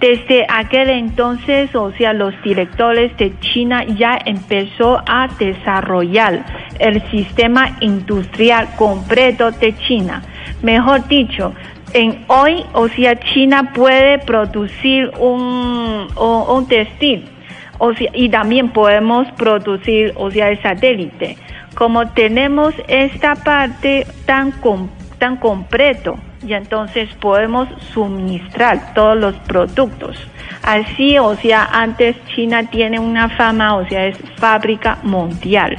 [0.00, 6.44] Desde aquel entonces, o sea, los directores de China ya empezó a desarrollar
[6.78, 10.22] el sistema industrial completo de China.
[10.62, 11.52] Mejor dicho,
[11.94, 17.30] en hoy, o sea, China puede producir un, un, un textil
[17.78, 21.36] o sea, y también podemos producir, o sea, el satélite.
[21.74, 24.88] Como tenemos esta parte tan, com-
[25.18, 26.16] tan completo,
[26.46, 30.16] y entonces podemos suministrar todos los productos.
[30.62, 35.76] Así, o sea, antes China tiene una fama, o sea, es fábrica mundial.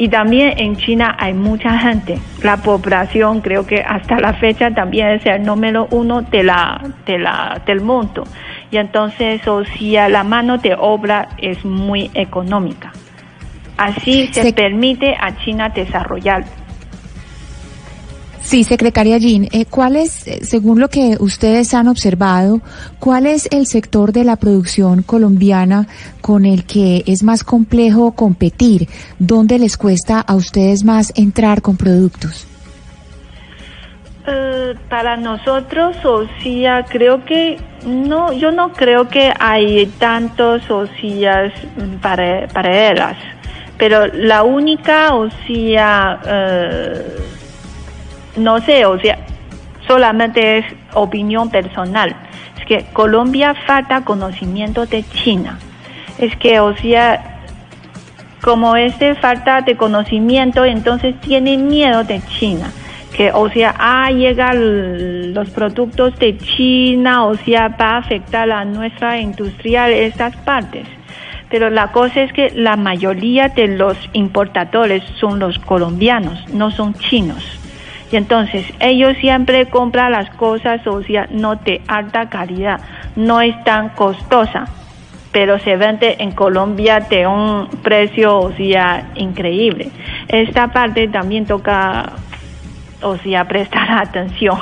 [0.00, 2.18] Y también en China hay mucha gente.
[2.42, 7.18] La población creo que hasta la fecha también es el número uno de la, de
[7.18, 8.24] la, del mundo.
[8.70, 12.92] Y entonces, o sea, la mano de obra es muy económica.
[13.76, 16.44] Así se, permite a China desarrollar.
[18.42, 22.60] Sí, secretaria Jean, eh, ¿cuál es, eh, según lo que ustedes han observado,
[22.98, 25.86] cuál es el sector de la producción colombiana
[26.20, 28.88] con el que es más complejo competir?
[29.18, 32.46] ¿Dónde les cuesta a ustedes más entrar con productos?
[34.26, 40.86] Eh, para nosotros, o sea, creo que no, yo no creo que hay tantos o
[41.00, 41.52] sea,
[42.02, 43.16] para, para ellas,
[43.78, 47.16] pero la única, o sea, eh,
[48.36, 49.18] no sé, o sea,
[49.86, 52.14] solamente es opinión personal.
[52.58, 55.58] Es que Colombia falta conocimiento de China.
[56.18, 57.42] Es que, o sea,
[58.42, 62.70] como este falta de conocimiento, entonces tiene miedo de China.
[63.16, 68.64] Que, o sea, ah, llegan los productos de China, o sea, va a afectar a
[68.64, 70.86] nuestra industria estas partes.
[71.50, 76.94] Pero la cosa es que la mayoría de los importadores son los colombianos, no son
[76.94, 77.59] chinos.
[78.12, 82.80] Y entonces ellos siempre compran las cosas, o sea, no de alta calidad,
[83.14, 84.64] no es tan costosa,
[85.32, 89.90] pero se vende en Colombia de un precio, o sea, increíble.
[90.26, 92.12] Esta parte también toca,
[93.00, 94.58] o sea, prestar atención.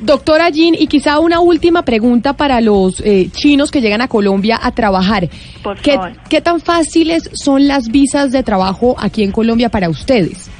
[0.00, 4.58] Doctora Jean, y quizá una última pregunta para los eh, chinos que llegan a Colombia
[4.62, 5.28] a trabajar.
[5.62, 6.12] Por ¿Qué, favor.
[6.28, 10.50] ¿Qué tan fáciles son las visas de trabajo aquí en Colombia para ustedes?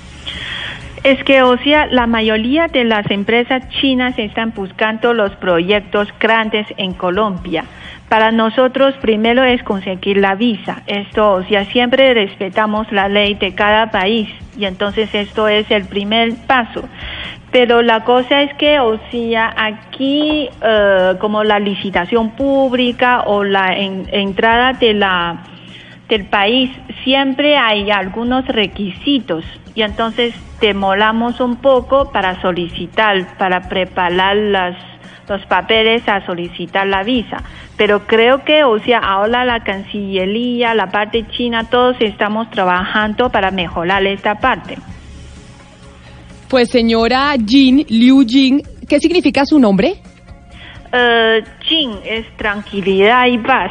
[1.02, 6.66] Es que, o sea, la mayoría de las empresas chinas están buscando los proyectos grandes
[6.77, 7.64] en Colombia.
[8.10, 10.82] Para nosotros, primero es conseguir la visa.
[10.86, 14.28] Esto, o sea, siempre respetamos la ley de cada país
[14.59, 16.82] y entonces esto es el primer paso.
[17.51, 23.74] Pero la cosa es que, o sea, aquí eh, como la licitación pública o la
[23.77, 25.39] en- entrada de la
[26.11, 26.70] del país
[27.05, 34.77] siempre hay algunos requisitos y entonces demoramos un poco para solicitar, para preparar las,
[35.28, 37.39] los papeles a solicitar la visa.
[37.77, 43.51] Pero creo que, o sea, ahora la Cancillería, la parte china, todos estamos trabajando para
[43.51, 44.77] mejorar esta parte.
[46.49, 49.95] Pues señora Jean, Liu Jin, ¿qué significa su nombre?
[50.93, 53.71] Eh, Jin es tranquilidad y paz.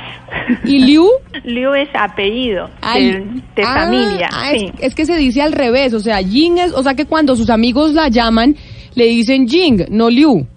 [0.64, 1.08] ¿Y Liu?
[1.44, 3.20] Liu es apellido Ay, de,
[3.56, 4.30] de ah, familia.
[4.34, 4.72] ah, es- sí.
[4.80, 7.50] es, que se dice al revés, o sea, Jin es, o sea que cuando sus
[7.50, 8.56] amigos la llaman,
[8.96, 10.48] le dicen Jing, no Liu.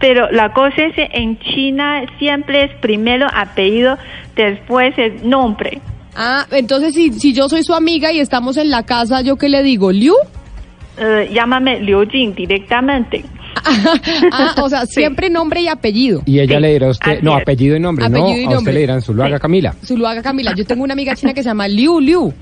[0.00, 3.98] Pero la cosa es en China siempre es primero apellido,
[4.34, 5.80] después el nombre.
[6.16, 9.48] Ah, entonces si, si yo soy su amiga y estamos en la casa, ¿yo qué
[9.48, 9.92] le digo?
[9.92, 10.14] ¿Liu?
[10.98, 13.24] Eh, llámame Liu Jing directamente.
[14.32, 16.22] Ah, o sea, siempre nombre y apellido.
[16.26, 17.42] Y ella Sí, le dirá a usted, así no, es.
[17.42, 19.74] apellido y nombre, Apellido no, y a usted le dirán Zuluaga Camila.
[19.84, 22.32] Zuluaga Camila, yo tengo una amiga china que se llama Liu Liu.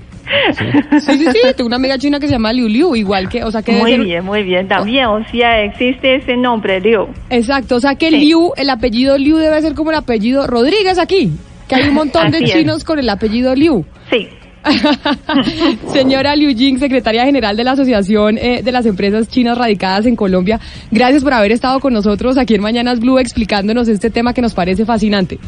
[0.53, 3.51] Sí, sí, sí, tengo una amiga china que se llama Liu Liu, igual que, o
[3.51, 4.67] sea que Muy ser- bien, muy bien.
[4.67, 7.07] También, o sea, existe ese nombre, Liu.
[7.29, 8.17] Exacto, o sea que Sí.
[8.19, 11.31] Liu, el apellido Liu debe ser como el apellido Rodríguez aquí,
[11.67, 12.51] que hay un montón de es.
[12.53, 13.83] chinos con el apellido Liu.
[14.11, 14.27] Sí.
[15.91, 20.15] Señora Liu Jing, secretaria general de la Asociación eh, de las Empresas Chinas Radicadas en
[20.15, 20.59] Colombia,
[20.91, 24.53] gracias por haber estado con nosotros aquí en Mañanas Blue explicándonos este tema que nos
[24.53, 25.39] parece fascinante.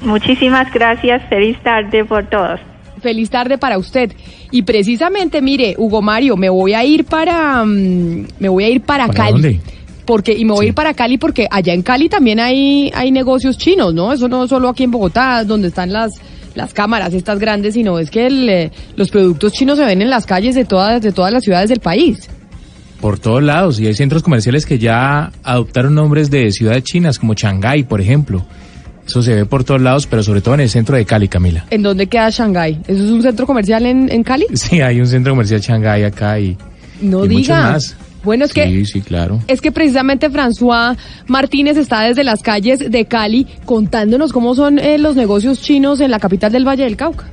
[0.00, 1.22] Muchísimas gracias.
[1.28, 2.60] Feliz tarde por todos.
[3.00, 4.12] Feliz tarde para usted.
[4.50, 8.80] Y precisamente, mire, Hugo Mario, me voy a ir para mm, me voy a ir
[8.82, 9.32] para, ¿Para Cali.
[9.32, 9.60] dónde?
[10.04, 13.10] porque y me voy a ir para Cali porque allá en Cali también hay hay
[13.10, 14.12] negocios chinos, ¿no?
[14.12, 16.12] Eso no solo aquí en Bogotá, donde están las
[16.54, 20.10] las cámaras estas grandes, sino es que el, eh, los productos chinos se ven en
[20.10, 22.28] las calles de todas de todas las ciudades del país.
[23.00, 27.34] Por todos lados, y hay centros comerciales que ya adoptaron nombres de ciudades chinas, como
[27.34, 28.44] Shanghái, por ejemplo.
[29.06, 31.66] Eso se ve por todos lados, pero sobre todo en el centro de Cali, Camila.
[31.70, 32.82] ¿En dónde queda Shanghái?
[32.86, 34.46] ¿Eso es un centro comercial en, en Cali?
[34.54, 36.56] Sí, hay un centro comercial Shanghái acá y,
[37.00, 37.96] No y muchos más.
[38.24, 39.40] Bueno, es que Sí, sí, claro.
[39.48, 40.96] Es que precisamente François
[41.26, 46.10] Martínez está desde las calles de Cali contándonos cómo son eh, los negocios chinos en
[46.10, 47.26] la capital del Valle del Cauca.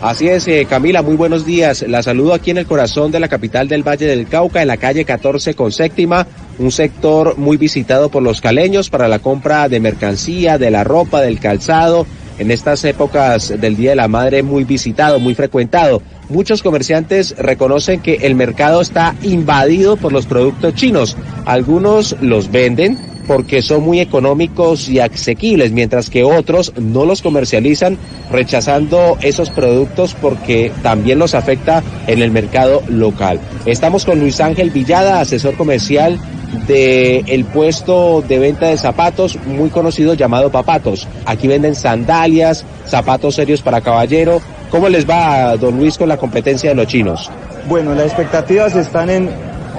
[0.00, 1.84] Así es, eh, Camila, muy buenos días.
[1.86, 4.78] La saludo aquí en el corazón de la capital del Valle del Cauca, en la
[4.78, 6.26] calle 14 con séptima,
[6.58, 11.20] un sector muy visitado por los caleños para la compra de mercancía, de la ropa,
[11.20, 12.06] del calzado.
[12.40, 16.00] En estas épocas del Día de la Madre muy visitado, muy frecuentado.
[16.30, 21.18] Muchos comerciantes reconocen que el mercado está invadido por los productos chinos.
[21.44, 22.96] Algunos los venden,
[23.30, 27.96] porque son muy económicos y asequibles, mientras que otros no los comercializan
[28.28, 33.38] rechazando esos productos porque también los afecta en el mercado local.
[33.66, 36.18] Estamos con Luis Ángel Villada, asesor comercial
[36.66, 41.06] de el puesto de venta de zapatos muy conocido llamado Papatos.
[41.24, 44.42] Aquí venden sandalias, zapatos serios para caballero.
[44.72, 47.30] ¿Cómo les va, don Luis, con la competencia de los chinos?
[47.68, 49.30] Bueno, las expectativas están en,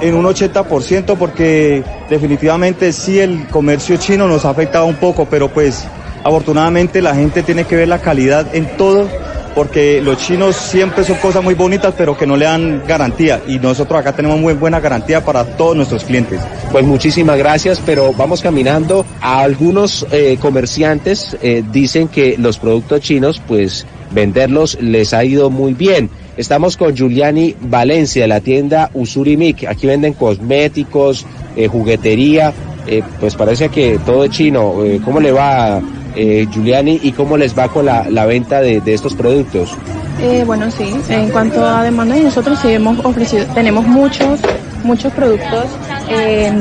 [0.01, 5.49] en un 80% porque definitivamente sí el comercio chino nos ha afectado un poco, pero
[5.49, 5.85] pues
[6.23, 9.07] afortunadamente la gente tiene que ver la calidad en todo
[9.55, 13.59] porque los chinos siempre son cosas muy bonitas pero que no le dan garantía y
[13.59, 16.39] nosotros acá tenemos muy buena garantía para todos nuestros clientes.
[16.71, 19.05] Pues muchísimas gracias, pero vamos caminando.
[19.19, 25.49] A algunos eh, comerciantes eh, dicen que los productos chinos, pues venderlos les ha ido
[25.49, 26.09] muy bien.
[26.37, 29.65] Estamos con Giuliani Valencia, de la tienda Usurimic.
[29.65, 31.25] Aquí venden cosméticos,
[31.55, 32.53] eh, juguetería.
[32.87, 34.83] Eh, pues parece que todo es chino.
[34.83, 35.81] Eh, ¿Cómo le va,
[36.15, 39.71] Giuliani, y cómo les va con la, venta de, de estos productos?
[40.45, 44.39] Bueno, sí, en cuanto a demanda, nosotros sí hemos ofrecido, tenemos muchos,
[44.83, 45.65] muchos productos
[46.09, 46.51] eh,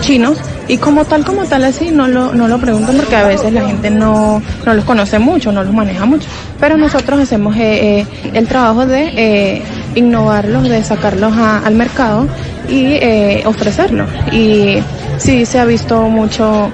[0.00, 0.38] chinos
[0.68, 3.62] y como tal, como tal así, no lo, no lo preguntan porque a veces la
[3.66, 6.28] gente no, no los conoce mucho, no los maneja mucho.
[6.60, 9.62] Pero nosotros hacemos eh, eh, el trabajo de eh,
[9.94, 12.26] innovarlos, de sacarlos al mercado
[12.68, 14.10] y eh, ofrecerlos.
[14.30, 14.76] Y
[15.16, 16.70] sí se ha visto mucho,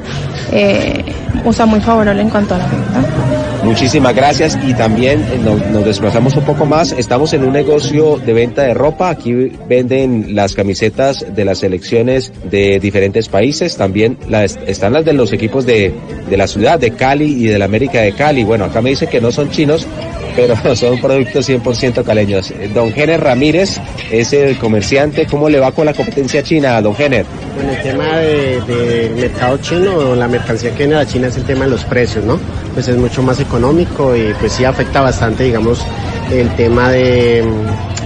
[1.44, 3.33] o muy favorable en cuanto a la venta.
[3.64, 6.92] Muchísimas gracias y también eh, nos, nos desplazamos un poco más.
[6.92, 9.08] Estamos en un negocio de venta de ropa.
[9.08, 9.32] Aquí
[9.66, 13.76] venden las camisetas de las selecciones de diferentes países.
[13.76, 15.94] También las, están las de los equipos de,
[16.28, 18.44] de la ciudad de Cali y de la América de Cali.
[18.44, 19.86] Bueno, acá me dice que no son chinos,
[20.36, 22.52] pero son productos 100% caleños.
[22.74, 23.78] Don Gener Ramírez
[24.10, 25.26] es el comerciante.
[25.26, 27.24] ¿Cómo le va con la competencia china, don Gener?
[27.54, 31.36] Bueno, el tema de- del mercado chino la mercancía que viene de la China es
[31.36, 32.38] el tema de los precios, ¿no?
[32.74, 35.80] Pues es mucho más económico y pues sí afecta bastante, digamos,
[36.32, 37.44] el tema de,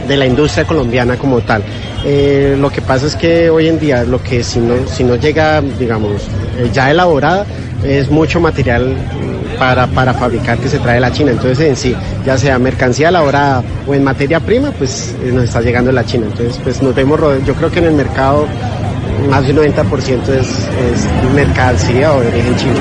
[0.07, 1.63] de la industria colombiana como tal.
[2.05, 5.17] Eh, lo que pasa es que hoy en día lo que si no, si no
[5.17, 6.23] llega, digamos,
[6.59, 7.45] eh, ya elaborada,
[7.85, 8.95] es mucho material
[9.59, 11.33] para, para fabricar que se trae la China.
[11.33, 11.95] Entonces en sí,
[12.25, 16.27] ya sea mercancía elaborada o en materia prima, pues eh, nos está llegando la China.
[16.31, 18.47] Entonces pues nos vemos, yo creo que en el mercado
[19.31, 20.69] más del 90% es,
[21.35, 22.75] mercancía o de origen chino.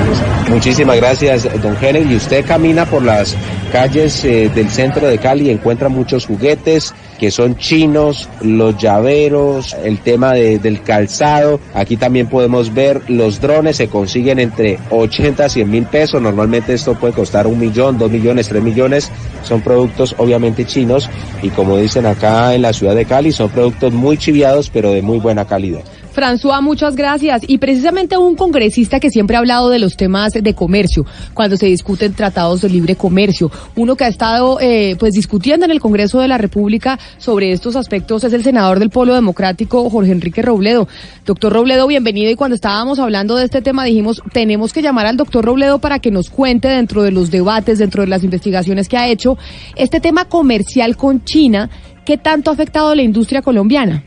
[0.48, 2.06] Muchísimas gracias, don Gener.
[2.06, 3.36] Y usted camina por las
[3.72, 9.76] calles eh, del centro de Cali y encuentra muchos juguetes que son chinos, los llaveros,
[9.84, 11.58] el tema de- del calzado.
[11.74, 16.22] Aquí también podemos ver los drones, se consiguen entre 80 a 100 mil pesos.
[16.22, 19.10] Normalmente esto puede costar un millón, dos millones, tres millones.
[19.42, 21.10] Son productos obviamente chinos
[21.42, 25.02] y como dicen acá en la ciudad de Cali, son productos muy chiviados pero de
[25.02, 25.80] muy buena calidad.
[26.18, 27.42] François, muchas gracias.
[27.46, 31.66] Y precisamente un congresista que siempre ha hablado de los temas de comercio, cuando se
[31.66, 33.52] discuten tratados de libre comercio.
[33.76, 37.76] Uno que ha estado eh, pues discutiendo en el Congreso de la República sobre estos
[37.76, 40.88] aspectos es el senador del Polo Democrático, Jorge Enrique Robledo.
[41.24, 42.32] Doctor Robledo, bienvenido.
[42.32, 46.00] Y cuando estábamos hablando de este tema dijimos, tenemos que llamar al doctor Robledo para
[46.00, 49.38] que nos cuente dentro de los debates, dentro de las investigaciones que ha hecho,
[49.76, 51.70] este tema comercial con China,
[52.04, 54.02] ¿qué tanto ha afectado a la industria colombiana?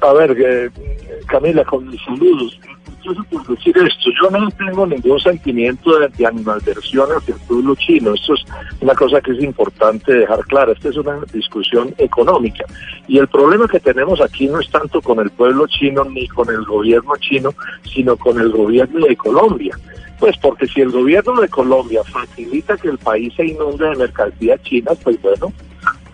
[0.00, 0.70] A ver, eh,
[1.26, 2.58] Camila, con mis saludos.
[2.98, 7.74] Incluso por decir esto, yo no tengo ningún sentimiento de, de animadversión hacia el pueblo
[7.74, 8.14] chino.
[8.14, 8.44] Esto es
[8.80, 10.72] una cosa que es importante dejar clara.
[10.72, 12.64] Esta es una discusión económica.
[13.06, 16.48] Y el problema que tenemos aquí no es tanto con el pueblo chino ni con
[16.48, 17.54] el gobierno chino,
[17.92, 19.78] sino con el gobierno de Colombia.
[20.18, 24.62] Pues porque si el gobierno de Colombia facilita que el país se inunde de mercancías
[24.62, 25.52] chinas, pues bueno,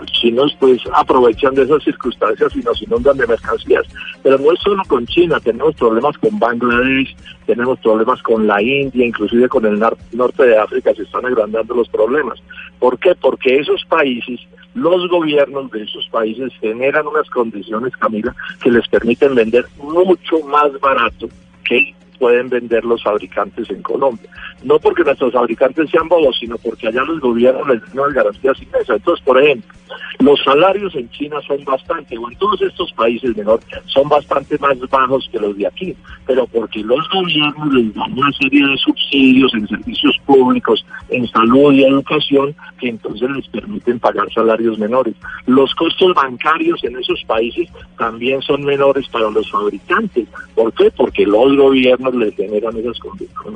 [0.07, 3.87] chinos pues aprovechan de esas circunstancias y nos inundan de mercancías.
[4.23, 7.17] Pero no es solo con China, tenemos problemas con Bangladesh,
[7.47, 9.79] tenemos problemas con la India, inclusive con el
[10.13, 12.39] norte de África se están agrandando los problemas.
[12.79, 13.15] ¿Por qué?
[13.15, 14.41] Porque esos países,
[14.75, 20.79] los gobiernos de esos países generan unas condiciones, Camila, que les permiten vender mucho más
[20.81, 21.29] barato
[21.65, 24.29] que pueden vender los fabricantes en Colombia.
[24.63, 28.97] No porque nuestros fabricantes sean bobos, sino porque allá los gobiernos les dan garantías inmensas.
[28.99, 29.75] Entonces, por ejemplo,
[30.19, 34.79] los salarios en China son bastante, o en todos estos países menor, son bastante más
[34.91, 39.55] bajos que los de aquí, pero porque los gobiernos les dan una serie de subsidios
[39.55, 45.15] en servicios públicos, en salud y educación, que entonces les permiten pagar salarios menores.
[45.47, 50.29] Los costos bancarios en esos países también son menores para los fabricantes.
[50.55, 50.91] ¿Por qué?
[50.91, 52.99] Porque los gobiernos les generan esas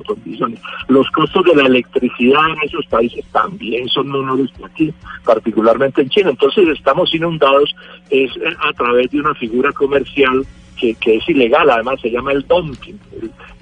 [0.06, 0.60] condiciones.
[0.88, 4.94] Los costos de la electricidad en esos países también son menores que aquí,
[5.24, 6.30] particularmente en China.
[6.30, 7.74] Entonces estamos inundados
[8.10, 10.46] es a través de una figura comercial
[10.78, 12.98] que, que es ilegal, además se llama el dumping.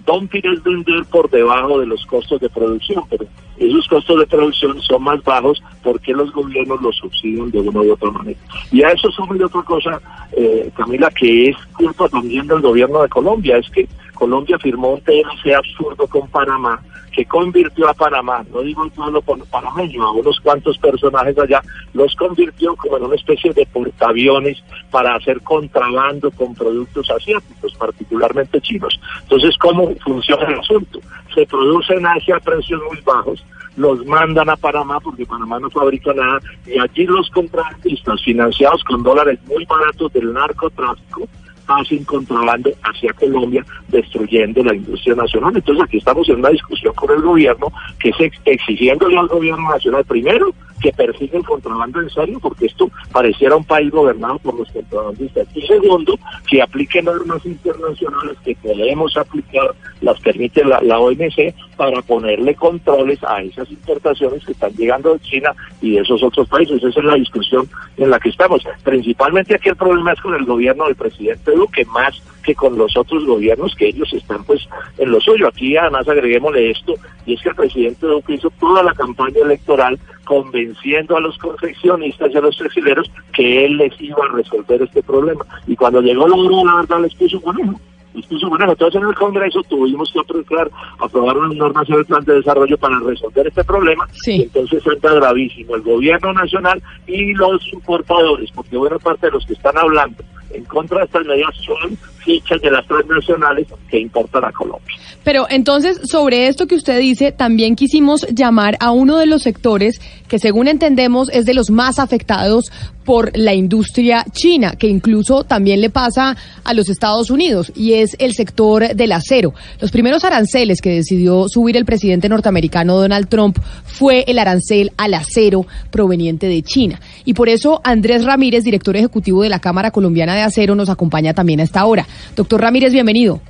[0.05, 3.25] Dumping es vender por debajo de los costos de producción, pero
[3.59, 7.93] esos costos de producción son más bajos porque los gobiernos los subsidian de una u
[7.93, 8.39] otra manera.
[8.71, 10.01] Y a eso sube otra cosa,
[10.33, 15.01] eh, Camila, que es culpa también del gobierno de Colombia, es que Colombia firmó un
[15.01, 16.81] TLC absurdo con Panamá
[17.13, 21.63] que convirtió a Panamá, no digo solo por panameño, a unos cuantos personajes allá,
[21.93, 28.61] los convirtió como en una especie de portaaviones para hacer contrabando con productos asiáticos, particularmente
[28.61, 28.99] chinos.
[29.23, 31.01] Entonces, ¿cómo funciona el asunto?
[31.35, 33.45] Se producen en Asia a precios muy bajos,
[33.77, 39.03] los mandan a Panamá porque Panamá no fabrica nada y allí los contratistas financiados con
[39.03, 41.29] dólares muy baratos del narcotráfico
[41.77, 45.53] hacen contrabando hacia Colombia, destruyendo la industria nacional.
[45.55, 50.05] Entonces aquí estamos en una discusión con el gobierno que es exigiéndole al gobierno nacional
[50.05, 54.71] primero que persigue el contrabando en serio, porque esto pareciera un país gobernado por los
[54.71, 55.47] contrabandistas.
[55.55, 56.19] Y segundo,
[56.49, 63.23] que aplique normas internacionales que podemos aplicar, las permite la, la OMC, para ponerle controles
[63.25, 66.83] a esas importaciones que están llegando de China y de esos otros países.
[66.83, 68.63] Esa es la discusión en la que estamos.
[68.83, 72.97] Principalmente aquí el problema es con el gobierno del presidente Duque, más que con los
[72.97, 74.69] otros gobiernos que ellos están pues
[74.99, 75.49] en lo suyo.
[75.49, 76.95] Aquí además agreguémosle esto,
[77.25, 82.33] y es que el presidente Duque hizo toda la campaña electoral convenciendo a los confeccionistas
[82.33, 85.45] y a los textileros que él les iba a resolver este problema.
[85.67, 87.81] Y cuando llegó la hora, la verdad les puso bueno.
[88.15, 88.71] Les puso bueno.
[88.71, 92.77] Entonces en el Congreso tuvimos que aprobar, aprobar una norma sobre el plan de desarrollo
[92.77, 94.07] para resolver este problema.
[94.27, 99.47] Y entonces entra gravísimo el gobierno nacional y los importadores, porque buena parte de los
[99.47, 100.23] que están hablando
[100.55, 104.97] en contra de estas medidas son fichas de las transnacionales que importan a Colombia.
[105.25, 110.01] Pero entonces, sobre esto que usted dice, también quisimos llamar a uno de los sectores
[110.29, 112.71] que, según entendemos, es de los más afectados
[113.05, 118.17] por la industria china, que incluso también le pasa a los Estados Unidos, y es
[118.19, 119.55] el sector del acero.
[119.81, 125.15] Los primeros aranceles que decidió subir el presidente norteamericano Donald Trump fue el arancel al
[125.15, 127.01] acero proveniente de China.
[127.25, 131.35] Y por eso Andrés Ramírez, director ejecutivo de la Cámara Colombiana de Acero, nos acompaña
[131.35, 132.07] también a esta hora.
[132.37, 133.41] Doctor Ramírez, bienvenido.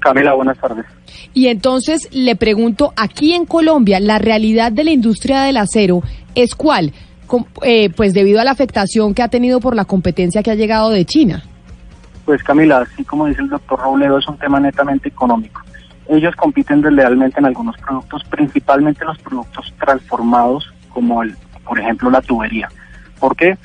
[0.00, 0.86] Camila, buenas tardes.
[1.34, 6.02] Y entonces le pregunto, aquí en Colombia, ¿la realidad de la industria del acero
[6.34, 6.92] es cuál?
[7.62, 10.90] Eh, pues debido a la afectación que ha tenido por la competencia que ha llegado
[10.90, 11.42] de China.
[12.24, 15.62] Pues Camila, así como dice el doctor Robledo, es un tema netamente económico.
[16.08, 22.22] Ellos compiten deslealmente en algunos productos, principalmente los productos transformados, como el, por ejemplo la
[22.22, 22.68] tubería.
[23.18, 23.58] ¿Por qué?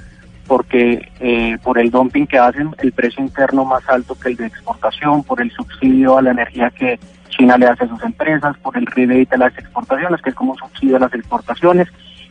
[0.53, 4.45] Porque eh, por el dumping que hacen, el precio interno más alto que el de
[4.45, 6.99] exportación, por el subsidio a la energía que
[7.29, 10.55] China le hace a sus empresas, por el rebate a las exportaciones, que es como
[10.55, 11.87] subsidio a las exportaciones,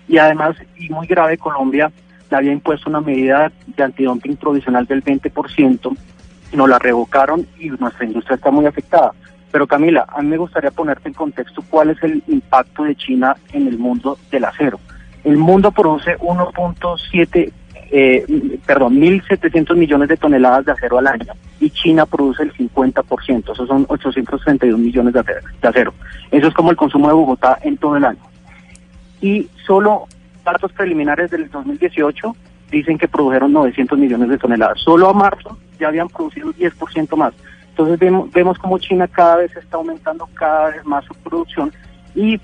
[0.07, 1.91] y además, y muy grave, Colombia
[2.31, 5.97] le había impuesto una medida de antidumping provisional del 20%,
[6.53, 9.11] nos la revocaron y nuestra industria está muy afectada.
[9.51, 13.37] Pero Camila, a mí me gustaría ponerte en contexto cuál es el impacto de China
[13.53, 14.79] en el mundo del acero.
[15.25, 17.53] El mundo produce 1.7
[17.95, 23.53] eh, perdón, 1.700 millones de toneladas de acero al año y China produce el 50%,
[23.53, 25.21] esos son 831 millones de
[25.69, 25.93] acero,
[26.31, 28.23] Eso es como el consumo de Bogotá en todo el año.
[29.21, 30.07] Y solo
[30.43, 32.35] datos preliminares del 2018
[32.71, 34.81] dicen que produjeron 900 millones de toneladas.
[34.81, 37.35] Solo a marzo ya habían producido 10% más.
[37.69, 41.71] Entonces vemos, vemos como China cada vez está aumentando cada vez más su producción
[42.15, 42.41] y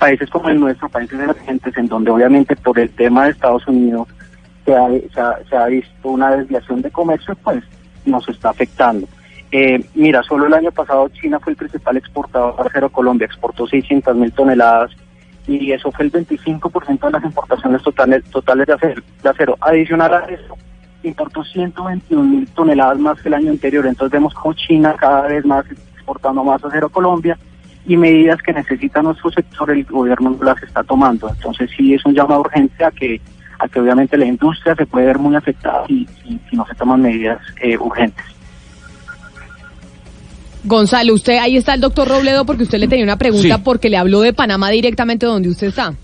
[0.00, 4.08] países como el nuestro, países emergentes, en donde obviamente por el tema de Estados Unidos
[4.64, 7.62] se ha, visto una desviación de comercio, pues
[8.04, 9.06] nos está afectando.
[9.52, 14.14] Eh, mira, solo el año pasado China fue el principal exportador acero Colombia, exportó 600
[14.14, 14.92] mil toneladas
[15.48, 19.56] y eso fue el 25% de las importaciones totales, totales de, acero, de acero.
[19.60, 20.56] Adicional a eso,
[21.02, 23.86] importó 121 mil toneladas más que el año anterior.
[23.86, 27.36] Entonces vemos como China cada vez más exportando más acero Colombia
[27.86, 31.28] y medidas que necesita nuestro sector el gobierno no las está tomando.
[31.28, 33.20] Entonces sí es un llamado urgente a que
[33.60, 37.02] a que obviamente la industria se puede ver muy afectada si, si, no se toman
[37.02, 38.24] medidas eh, urgentes.
[40.64, 43.96] Gonzalo, usted ahí está el doctor Robledo porque usted le tenía una pregunta porque le
[43.96, 45.94] habló de Panamá directamente donde usted está.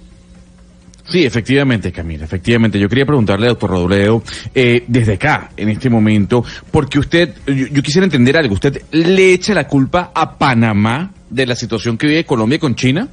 [1.08, 2.78] Sí, efectivamente, Camila, efectivamente.
[2.78, 4.22] Yo quería preguntarle, doctor Robledo,
[4.54, 9.54] eh, desde acá, en este momento, porque usted, yo, quisiera entender algo, ¿usted le echa
[9.54, 13.06] la culpa a Panamá de la situación que vive Colombia con China?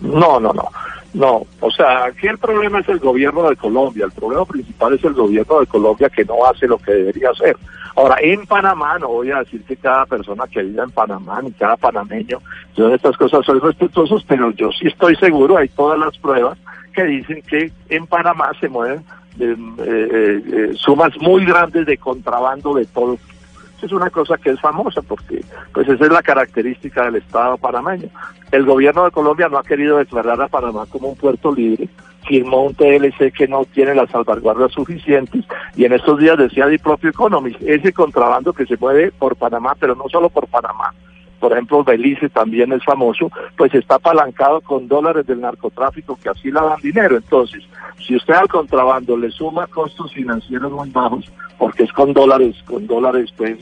[0.00, 0.68] No, no, no.
[1.14, 5.04] No, o sea, aquí el problema es el gobierno de Colombia, el problema principal es
[5.04, 7.56] el gobierno de Colombia que no hace lo que debería hacer.
[7.94, 11.52] Ahora, en Panamá, no voy a decir que cada persona que vive en Panamá, ni
[11.52, 12.40] cada panameño,
[12.76, 16.58] yo de estas cosas soy respetuoso, pero yo sí estoy seguro, hay todas las pruebas
[16.92, 19.04] que dicen que en Panamá se mueven
[19.38, 23.16] eh, eh, eh, sumas muy grandes de contrabando de todo
[23.84, 28.08] es una cosa que es famosa porque pues esa es la característica del Estado panameño.
[28.50, 31.88] El gobierno de Colombia no ha querido declarar a Panamá como un puerto libre,
[32.26, 35.44] firmó un TLC que no tiene las salvaguardas suficientes
[35.76, 39.74] y en estos días decía el propio Economist, ese contrabando que se mueve por Panamá,
[39.78, 40.94] pero no solo por Panamá,
[41.44, 46.50] por ejemplo Belice también es famoso, pues está apalancado con dólares del narcotráfico que así
[46.50, 47.18] lavan dinero.
[47.18, 47.62] Entonces,
[47.98, 52.86] si usted al contrabando le suma costos financieros muy bajos, porque es con dólares, con
[52.86, 53.58] dólares pues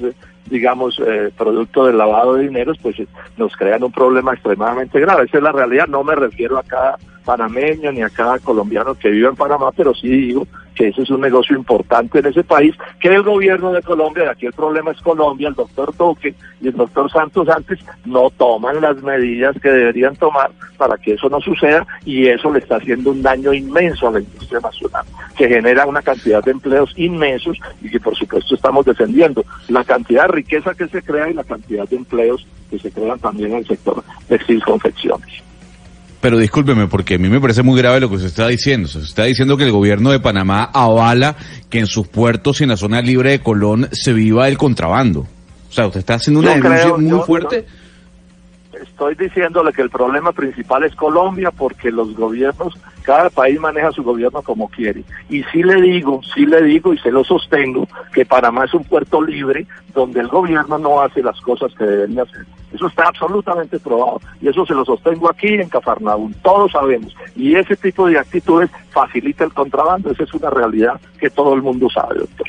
[0.49, 5.25] digamos, eh, producto del lavado de dinero, pues eh, nos crean un problema extremadamente grave.
[5.25, 5.89] Esa es la realidad.
[5.89, 9.93] No me refiero a cada panameño ni a cada colombiano que vive en Panamá, pero
[9.93, 13.82] sí digo que ese es un negocio importante en ese país, que el gobierno de
[13.82, 18.31] Colombia, aquí el problema es Colombia, el doctor Duque y el doctor Santos antes no
[18.31, 22.77] toman las medidas que deberían tomar para que eso no suceda y eso le está
[22.77, 25.05] haciendo un daño inmenso a la industria nacional,
[25.36, 30.23] que genera una cantidad de empleos inmensos y que por supuesto estamos defendiendo la cantidad
[30.23, 33.59] de riqueza que se crea y la cantidad de empleos que se crean también en
[33.59, 35.52] el sector textil confecciones.
[36.23, 38.86] Pero discúlpeme, porque a mí me parece muy grave lo que se está diciendo.
[38.86, 41.35] Se está diciendo que el gobierno de Panamá avala
[41.69, 45.27] que en sus puertos y en la zona libre de Colón se viva el contrabando.
[45.69, 47.66] O sea, usted está haciendo una denuncia muy fuerte.
[48.83, 54.03] Estoy diciéndole que el problema principal es Colombia porque los gobiernos cada país maneja su
[54.03, 55.03] gobierno como quiere.
[55.29, 58.85] Y sí le digo, sí le digo y se lo sostengo, que Panamá es un
[58.85, 62.47] puerto libre donde el gobierno no hace las cosas que debería hacer.
[62.73, 64.21] Eso está absolutamente probado.
[64.41, 66.33] Y eso se lo sostengo aquí en Cafarnaúm.
[66.43, 67.15] Todos sabemos.
[67.37, 70.11] Y ese tipo de actitudes facilita el contrabando.
[70.11, 72.47] Esa es una realidad que todo el mundo sabe, doctor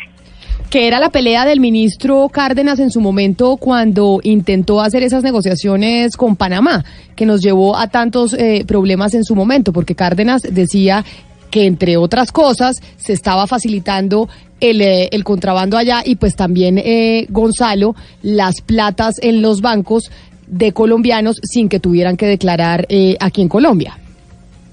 [0.73, 6.17] que era la pelea del ministro Cárdenas en su momento cuando intentó hacer esas negociaciones
[6.17, 6.83] con Panamá,
[7.15, 11.05] que nos llevó a tantos eh, problemas en su momento, porque Cárdenas decía
[11.51, 14.27] que entre otras cosas se estaba facilitando
[14.59, 20.09] el, eh, el contrabando allá y pues también eh, Gonzalo las platas en los bancos
[20.47, 22.87] de colombianos sin que tuvieran que declarar
[23.19, 23.99] aquí en Colombia.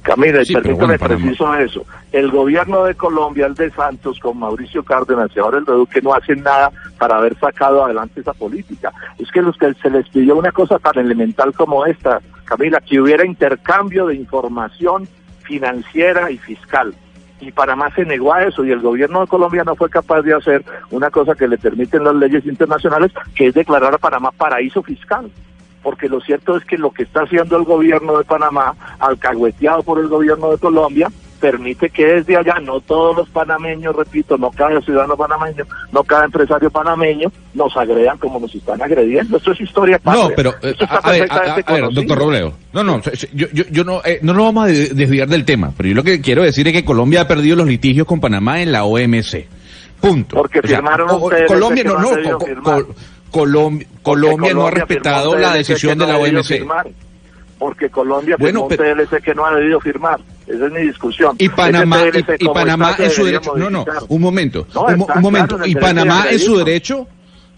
[0.02, 1.84] Camila, y permítame preciso eso.
[2.10, 6.00] El gobierno de Colombia, el de Santos, con Mauricio Cárdenas y ahora el de Duque,
[6.00, 8.92] no hacen nada para haber sacado adelante esa política.
[9.18, 13.00] Es que los que se les pidió una cosa tan elemental como esta, Camila, que
[13.00, 15.06] hubiera intercambio de información
[15.42, 16.94] financiera y fiscal.
[17.40, 20.34] Y Panamá se negó a eso y el gobierno de Colombia no fue capaz de
[20.34, 24.82] hacer una cosa que le permiten las leyes internacionales, que es declarar a Panamá paraíso
[24.82, 25.30] fiscal
[25.82, 29.98] porque lo cierto es que lo que está haciendo el gobierno de Panamá, alcahueteado por
[29.98, 31.08] el gobierno de Colombia,
[31.40, 36.26] permite que desde allá no todos los panameños, repito, no cada ciudadano panameño, no cada
[36.26, 39.38] empresario panameño nos agredan como nos están agrediendo.
[39.38, 43.00] Esto es historia No, pero eh, a, ver, doctor Robledo, no, no,
[43.32, 46.04] yo, yo, yo no, eh, no nos vamos a desviar del tema, pero yo lo
[46.04, 49.46] que quiero decir es que Colombia ha perdido los litigios con Panamá en la OMC.
[50.00, 50.36] Punto.
[50.36, 51.08] Porque firmaron
[51.46, 52.86] Colombia no, no,
[53.30, 56.66] Colombia, Colombia, no ha respetado la decisión de la OMC.
[57.58, 60.20] porque Colombia bueno, firmó un TLC que no ha debido firmar.
[60.46, 61.36] Esa es mi discusión.
[61.38, 62.02] Y Panamá,
[62.38, 63.54] y, Panamá en su derecho.
[63.56, 64.66] No, no, un momento.
[64.74, 65.58] un, momento.
[65.64, 67.06] ¿Y Panamá en su derecho?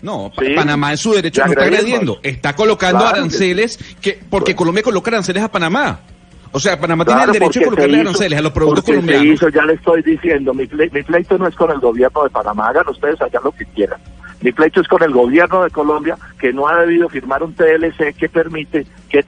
[0.03, 2.19] No, Panamá en su derecho no está agrediendo.
[2.23, 6.01] Está colocando aranceles que porque Colombia coloca aranceles a Panamá.
[6.55, 9.41] O sea, Panamá tiene el derecho de colocarle aranceles a los productos colombianos.
[9.55, 12.87] ya le estoy diciendo, mi, mi pleito no es con el gobierno de Panamá, hagan
[12.89, 13.99] ustedes allá lo que quieran.
[14.43, 18.15] Mi pleito es con el gobierno de Colombia que no ha debido firmar un TLC
[18.17, 19.23] que permite que,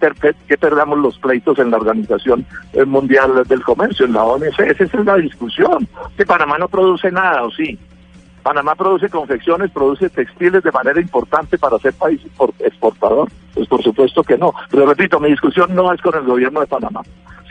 [0.56, 2.44] perdamos los pleitos en la Organización
[2.86, 4.58] Mundial del Comercio, en la OMC.
[4.60, 5.86] Esa es la discusión.
[6.16, 7.78] Que Panamá no produce nada, ¿o sí?
[8.42, 12.20] Panamá produce confecciones, produce textiles de manera importante para ser país
[12.58, 13.30] exportador.
[13.54, 14.52] Pues por supuesto que no.
[14.70, 17.02] Pero repito, mi discusión no es con el gobierno de Panamá.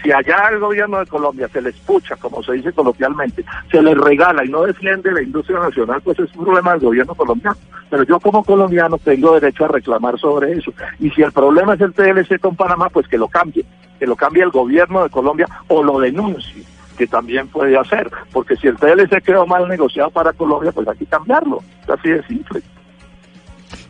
[0.04, 3.98] Si allá el gobierno de Colombia se les pucha, como se dice coloquialmente, se les
[3.98, 7.58] regala y no defiende la industria nacional, pues es un problema del gobierno colombiano.
[7.90, 10.74] Pero yo como colombiano tengo derecho a reclamar sobre eso.
[11.00, 13.66] Y si el problema es el TLC con Panamá, pues que lo cambie,
[13.98, 16.66] que lo cambie el gobierno de Colombia o lo denuncie
[16.98, 20.98] que también puede hacer, porque si el TLC quedó mal negociado para Colombia, pues hay
[20.98, 22.62] que cambiarlo, así de simple.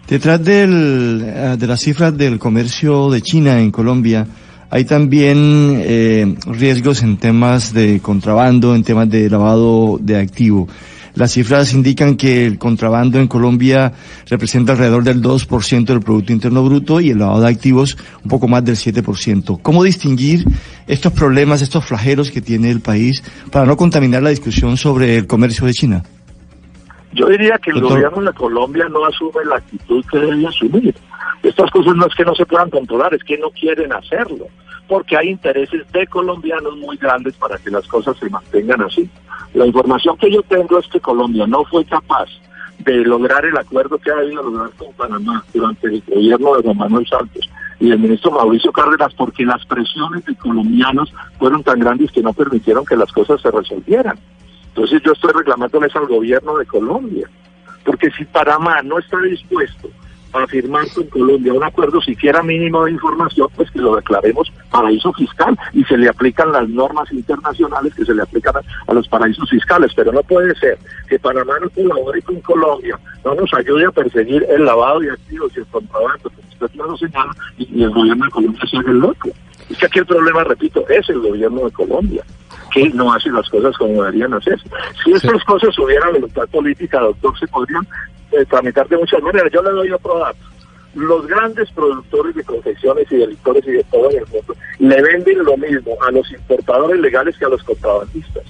[0.07, 4.26] Detrás del, eh, de las cifras del comercio de China en Colombia,
[4.73, 10.67] hay también eh, riesgos en temas de contrabando, en temas de lavado de activo.
[11.13, 13.93] Las cifras indican que el contrabando en Colombia
[14.27, 18.47] representa alrededor del 2% del Producto Interno Bruto y el lavado de activos un poco
[18.47, 19.59] más del 7%.
[19.61, 20.43] ¿Cómo distinguir
[20.87, 25.27] estos problemas, estos flagelos que tiene el país para no contaminar la discusión sobre el
[25.27, 26.03] comercio de China?
[27.13, 30.95] Yo diría que el gobierno de Colombia no asume la actitud que debe asumir.
[31.43, 34.47] Estas cosas no es que no se puedan controlar, es que no quieren hacerlo,
[34.88, 39.10] porque hay intereses de colombianos muy grandes para que las cosas se mantengan así.
[39.53, 42.27] La información que yo tengo es que Colombia no fue capaz
[42.80, 46.77] de lograr el acuerdo que ha habido lograr con Panamá durante el gobierno de Juan
[46.77, 47.49] Manuel Santos
[47.80, 52.34] y el ministro Mauricio Cárdenas porque las presiones de colombianos fueron tan grandes que no
[52.34, 54.18] permitieron que las cosas se resolvieran.
[54.68, 57.30] Entonces yo estoy reclamándoles al gobierno de Colombia,
[57.85, 59.89] porque si Panamá no está dispuesto
[60.41, 65.14] a firmar con Colombia un acuerdo siquiera mínimo de información, pues que lo declaremos paraíso
[65.14, 68.55] fiscal y se le aplican las normas internacionales que se le aplican
[68.88, 69.91] a, los paraísos fiscales.
[69.95, 70.77] Pero no puede ser
[71.07, 75.51] que Panamá no colabore con Colombia, no nos ayude a perseguir el lavado de activos
[75.55, 78.99] y el contrabando, como usted lo señala, y, y el gobierno de Colombia se el
[78.99, 79.30] loco.
[79.69, 82.23] Es que aquí el problema, repito, es el gobierno de Colombia
[82.73, 84.68] que no hace las cosas como deberían hacerse.
[85.03, 87.88] Si estas cosas hubieran voluntad política, doctor, se podrían
[88.47, 89.51] tramitar de muchas maneras.
[89.51, 90.39] Yo le doy otro dato.
[90.95, 95.43] Los grandes productores de confecciones y de licores y de todo el mundo le venden
[95.43, 98.43] lo mismo a los importadores legales que a los contrabandistas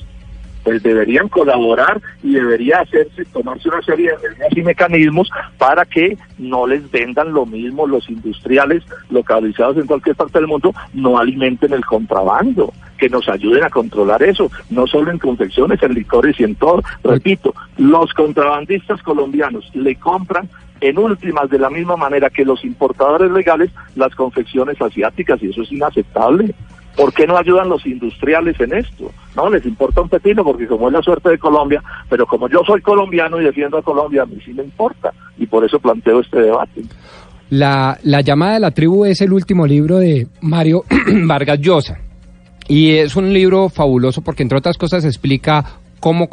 [0.63, 6.17] pues deberían colaborar y debería hacerse, tomarse una serie de medidas y mecanismos para que
[6.37, 11.73] no les vendan lo mismo los industriales localizados en cualquier parte del mundo, no alimenten
[11.73, 16.43] el contrabando, que nos ayuden a controlar eso, no solo en confecciones, en licores y
[16.43, 16.81] en todo.
[17.03, 20.49] Repito, los contrabandistas colombianos le compran
[20.79, 25.61] en últimas de la misma manera que los importadores legales las confecciones asiáticas y eso
[25.63, 26.53] es inaceptable.
[26.95, 29.11] ¿Por qué no ayudan los industriales en esto?
[29.35, 32.61] No, les importa un pepino porque como es la suerte de Colombia, pero como yo
[32.65, 36.19] soy colombiano y defiendo a Colombia, a mí sí me importa y por eso planteo
[36.19, 36.83] este debate.
[37.49, 40.83] La, la llamada de la tribu es el último libro de Mario
[41.25, 41.97] Vargas Llosa
[42.67, 45.65] y es un libro fabuloso porque entre otras cosas explica
[45.99, 46.29] cómo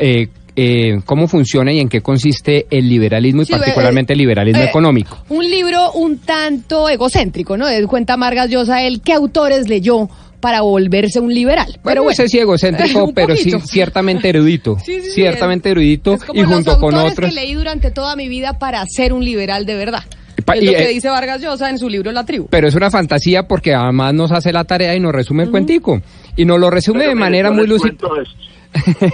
[0.00, 4.18] eh, eh, cómo funciona y en qué consiste el liberalismo y Sí, particularmente eh, el
[4.18, 5.18] liberalismo eh, económico.
[5.28, 7.66] Un libro un tanto egocéntrico, ¿no?
[7.66, 10.08] De cuenta Margas Llosa, él qué autores leyó
[10.40, 11.66] para volverse un liberal.
[11.68, 14.76] Pero Pero no bueno, sé si egocéntrico, pero sí ciertamente erudito.
[14.84, 17.28] Sí, sí, sí, ciertamente erudito como y los junto con autores otros.
[17.30, 20.02] que leí durante toda mi vida para ser un liberal de verdad.
[20.44, 22.46] pa- es y, lo que eh, dice Vargas Llosa en su libro La Tribu.
[22.50, 26.00] Pero es una fantasía porque además nos hace la tarea y nos resume el cuentico.
[26.36, 27.94] Y nos lo resume Pero de mire, manera muy lúcida.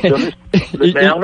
[0.03, 0.16] Yo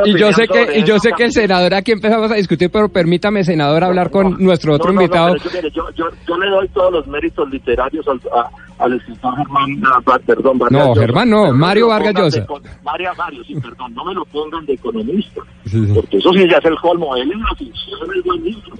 [0.05, 2.89] Y, yo sé que y yo sé que el senador aquí empezamos a discutir, pero
[2.89, 5.37] permítame senador hablar con nuestro otro No, no, no, invitado.
[5.75, 10.59] yo, yo le doy todos los méritos literarios al, a- al escritor Germán, ah, perdón,
[10.59, 11.01] Vargas No, Llosa.
[11.01, 12.47] Germán no, Pero me Mario Vargas Llosa.
[12.85, 15.41] Mario, Mario, sí, perdón, no me lo pongan de economista,
[15.95, 18.73] porque eso sí ya es el colmo, él es una ficción, es buen libro.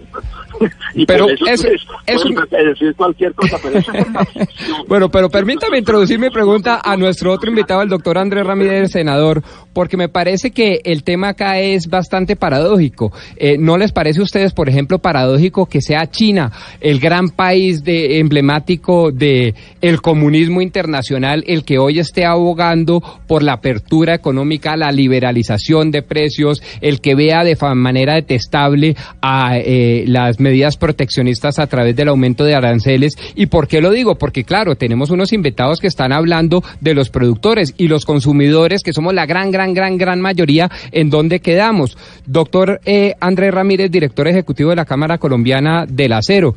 [0.95, 1.69] y Pero eso,
[2.07, 4.79] pues, pueden decir cualquier cosa, pero eso es una ficción.
[4.89, 9.43] Bueno, pero permítame introducir mi pregunta a nuestro otro invitado, el doctor Andrés Ramírez, senador,
[9.73, 13.13] porque me parece que el tema acá es bastante paradójico.
[13.37, 17.83] Eh, ¿No les parece a ustedes, por ejemplo, paradójico que sea China, el gran país
[17.85, 19.55] de, emblemático de
[19.89, 26.03] el comunismo internacional, el que hoy esté abogando por la apertura económica, la liberalización de
[26.03, 32.09] precios, el que vea de manera detestable a eh, las medidas proteccionistas a través del
[32.09, 33.15] aumento de aranceles.
[33.37, 34.17] ¿Y por qué lo digo?
[34.17, 38.93] Porque claro, tenemos unos invitados que están hablando de los productores y los consumidores, que
[38.93, 41.97] somos la gran, gran, gran, gran mayoría, en donde quedamos.
[42.27, 46.57] Doctor eh, Andrés Ramírez, director ejecutivo de la Cámara Colombiana del Acero.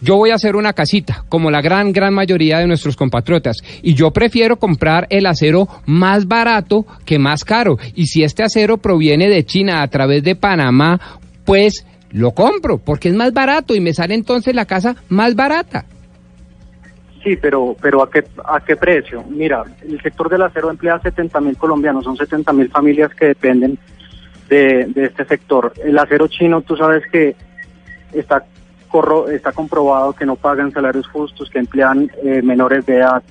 [0.00, 3.94] Yo voy a hacer una casita, como la gran, gran mayoría de nuestros compatriotas, y
[3.94, 7.78] yo prefiero comprar el acero más barato que más caro.
[7.94, 11.00] Y si este acero proviene de China a través de Panamá,
[11.44, 15.84] pues lo compro, porque es más barato y me sale entonces la casa más barata.
[17.24, 19.24] Sí, pero, pero ¿a qué, ¿a qué precio?
[19.28, 23.26] Mira, el sector del acero emplea a 70 mil colombianos, son 70 mil familias que
[23.26, 23.78] dependen
[24.48, 25.72] de, de este sector.
[25.84, 27.34] El acero chino, tú sabes que
[28.12, 28.44] está,
[28.88, 33.22] corro, está comprobado que no pagan salarios justos, que emplean eh, menores de edad,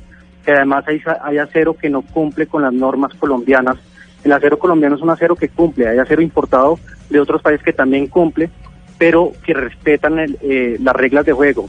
[0.45, 3.77] que además hay, acero que no cumple con las normas colombianas.
[4.23, 6.79] El acero colombiano es un acero que cumple, hay acero importado
[7.09, 8.49] de otros países que también cumple,
[8.97, 11.67] pero que respetan el, eh, las reglas de juego.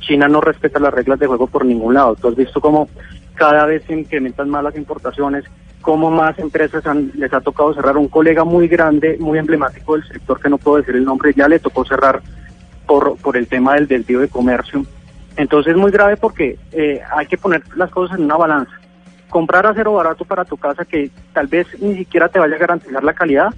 [0.00, 2.16] China no respeta las reglas de juego por ningún lado.
[2.16, 2.88] Tú has visto cómo
[3.34, 5.44] cada vez se incrementan más las importaciones,
[5.80, 7.96] cómo más empresas les ha tocado cerrar.
[7.96, 11.48] Un colega muy grande, muy emblemático del sector, que no puedo decir el nombre, ya
[11.48, 12.22] le tocó cerrar
[12.86, 14.84] por, por el tema del desvío de comercio.
[15.36, 18.72] Entonces es muy grave porque eh, hay que poner las cosas en una balanza.
[19.28, 23.04] Comprar acero barato para tu casa que tal vez ni siquiera te vaya a garantizar
[23.04, 23.48] la calidad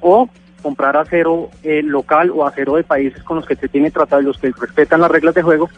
[0.00, 0.28] o
[0.62, 4.26] comprar acero eh, local o acero de países con los que se tiene tratado y
[4.26, 5.68] los que respetan las reglas de juego,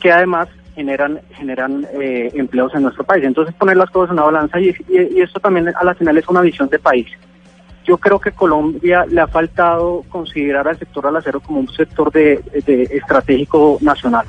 [0.00, 3.24] que además generan generan eh, empleos en nuestro país.
[3.24, 6.28] Entonces poner las cosas en una balanza y, y, esto también a la final es
[6.28, 7.06] una visión de país.
[7.90, 12.12] Yo creo que Colombia le ha faltado considerar al sector del acero como un sector
[12.12, 14.26] de, de estratégico nacional.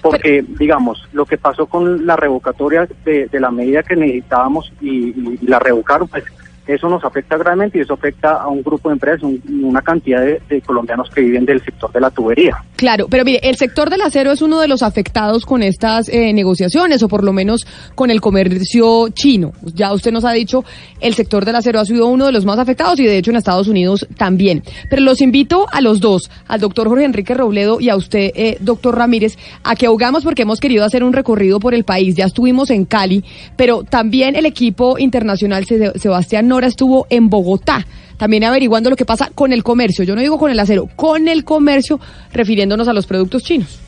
[0.00, 5.08] Porque, digamos, lo que pasó con la revocatoria de, de la medida que necesitábamos y,
[5.10, 6.24] y, y la revocaron, pues
[6.74, 10.62] eso nos afecta gravemente y eso afecta a un grupo de empresas, una cantidad de,
[10.62, 12.56] colombianos que viven del sector de la tubería.
[12.76, 16.32] Claro, pero mire, el sector del acero es uno de los afectados con estas eh,
[16.32, 19.52] negociaciones o por lo menos con el comercio chino.
[19.74, 20.64] Ya usted nos ha dicho,
[21.00, 23.36] el sector del acero ha sido uno de los más afectados y de hecho en
[23.36, 24.62] Estados Unidos también.
[24.88, 28.56] Pero los invito a los dos, al doctor Jorge Enrique Robledo y a usted, eh,
[28.60, 32.14] doctor Ramírez, a que ahogamos porque hemos querido hacer un recorrido por el país.
[32.14, 33.24] Ya estuvimos en Cali,
[33.56, 39.52] pero también el equipo internacional Sebastián Estuvo en Bogotá, también averiguando lo que pasa con
[39.52, 40.04] el comercio.
[40.04, 42.00] Yo no digo con el acero, con el comercio,
[42.32, 43.80] refiriéndonos a los productos chinos.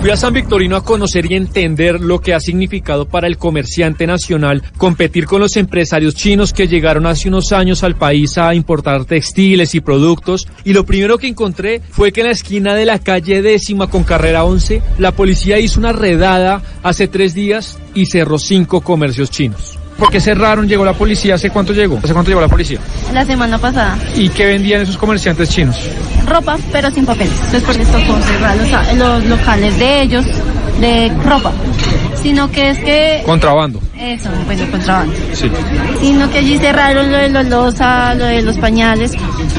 [0.00, 4.06] Fui a San Victorino a conocer y entender lo que ha significado para el comerciante
[4.06, 9.06] nacional competir con los empresarios chinos que llegaron hace unos años al país a importar
[9.06, 10.46] textiles y productos.
[10.64, 14.04] Y lo primero que encontré fue que en la esquina de la calle décima con
[14.04, 19.77] carrera 11, la policía hizo una redada hace tres días y cerró cinco comercios chinos.
[19.98, 20.68] ¿Por qué cerraron?
[20.68, 21.34] ¿Llegó la policía?
[21.34, 21.98] ¿Hace cuánto llegó?
[22.02, 22.78] ¿Hace cuánto llegó la policía?
[23.12, 23.98] La semana pasada.
[24.14, 25.76] ¿Y qué vendían esos comerciantes chinos?
[26.26, 27.28] Ropa, pero sin papel.
[27.50, 30.24] Después les tocó cerrar los, los locales de ellos,
[30.80, 31.52] de ropa.
[32.22, 33.22] Sino que es que...
[33.26, 33.80] Contrabando.
[33.98, 35.14] Eso, bueno, contrabando.
[35.32, 35.50] Sí.
[36.00, 39.12] Sino que allí cerraron lo de los losa, lo de los pañales,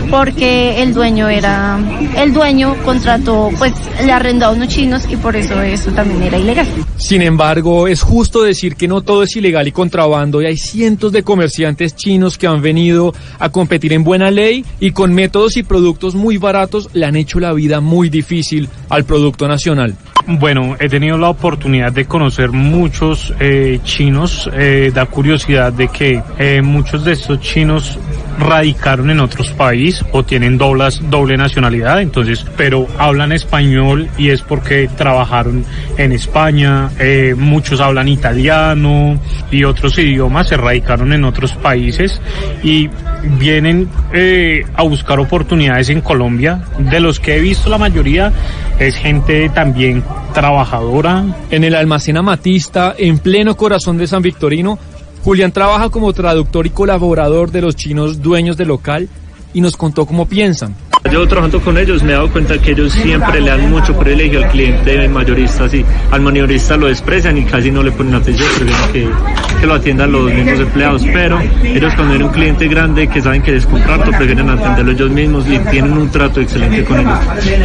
[0.09, 1.79] porque el dueño era...
[2.15, 3.73] El dueño contrató, pues,
[4.03, 6.67] le arrendó a unos chinos y por eso eso también era ilegal.
[6.97, 11.11] Sin embargo, es justo decir que no todo es ilegal y contrabando y hay cientos
[11.11, 15.63] de comerciantes chinos que han venido a competir en buena ley y con métodos y
[15.63, 19.95] productos muy baratos le han hecho la vida muy difícil al producto nacional.
[20.27, 24.49] Bueno, he tenido la oportunidad de conocer muchos eh, chinos.
[24.53, 27.97] Eh, da curiosidad de que eh, muchos de estos chinos
[28.39, 34.41] radicaron en otros países o tienen doblas, doble nacionalidad, entonces, pero hablan español y es
[34.41, 35.65] porque trabajaron
[35.97, 36.89] en España.
[36.99, 39.19] Eh, muchos hablan italiano
[39.51, 42.21] y otros idiomas, se radicaron en otros países
[42.63, 42.89] y
[43.37, 46.61] vienen eh, a buscar oportunidades en Colombia.
[46.77, 48.31] De los que he visto, la mayoría
[48.79, 50.03] es gente también
[50.33, 51.25] trabajadora.
[51.51, 54.79] En el almacén Amatista, en pleno corazón de San Victorino,
[55.23, 59.09] Julián trabaja como traductor y colaborador de los chinos dueños del local
[59.53, 60.75] y nos contó cómo piensan.
[61.11, 64.43] Yo trabajando con ellos me he dado cuenta que ellos siempre le dan mucho privilegio
[64.43, 68.91] al cliente mayorista, así, al maniorista lo desprecian y casi no le ponen atención, prefieren
[68.91, 73.21] que, que lo atiendan los mismos empleados, pero ellos cuando ven un cliente grande que
[73.21, 77.19] saben que es contrato, prefieren atenderlo ellos mismos y tienen un trato excelente con ellos.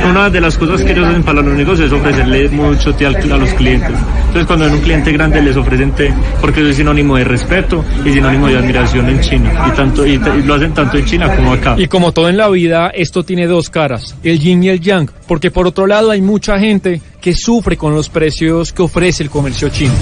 [0.08, 3.10] Una de las cosas que ellos hacen para los negocios es ofrecerle mucho té a
[3.10, 3.90] los clientes.
[4.26, 7.84] Entonces cuando ven un cliente grande les ofrecen té porque eso es sinónimo de respeto
[8.04, 11.34] y sinónimo de admiración en China y tanto y, y lo hacen tanto en China
[11.34, 11.73] como acá.
[11.76, 15.10] Y como todo en la vida, esto tiene dos caras, el yin y el yang,
[15.26, 19.30] porque por otro lado hay mucha gente que sufre con los precios que ofrece el
[19.30, 19.94] comercio chino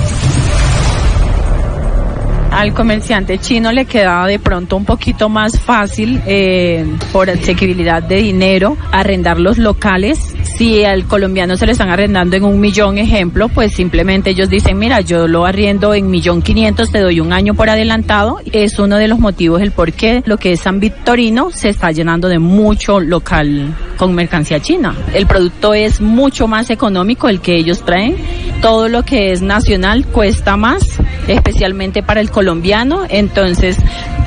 [2.53, 8.17] al comerciante chino le queda de pronto un poquito más fácil eh, por asequibilidad de
[8.17, 10.35] dinero arrendar los locales.
[10.57, 14.79] Si al colombiano se le están arrendando en un millón ejemplo, pues simplemente ellos dicen,
[14.79, 18.39] mira, yo lo arriendo en millón quinientos, te doy un año por adelantado.
[18.53, 21.91] Es uno de los motivos el por qué lo que es San Victorino se está
[21.91, 24.95] llenando de mucho local con mercancía china.
[25.15, 28.17] El producto es mucho más económico el que ellos traen.
[28.63, 30.85] Todo lo que es nacional cuesta más,
[31.27, 33.77] especialmente para el colombiano, entonces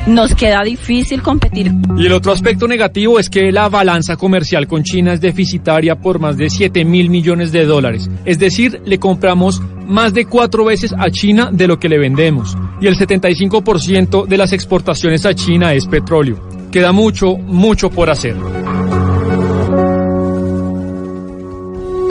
[0.08, 1.72] nos queda difícil competir.
[1.98, 6.20] Y el otro aspecto negativo es que la balanza comercial con China es deficitaria por
[6.20, 8.10] más de 7 mil millones de dólares.
[8.26, 12.58] Es decir, le compramos más de cuatro veces a China de lo que le vendemos.
[12.82, 16.42] Y el 75% de las exportaciones a China es petróleo.
[16.72, 18.36] Queda mucho, mucho por hacer.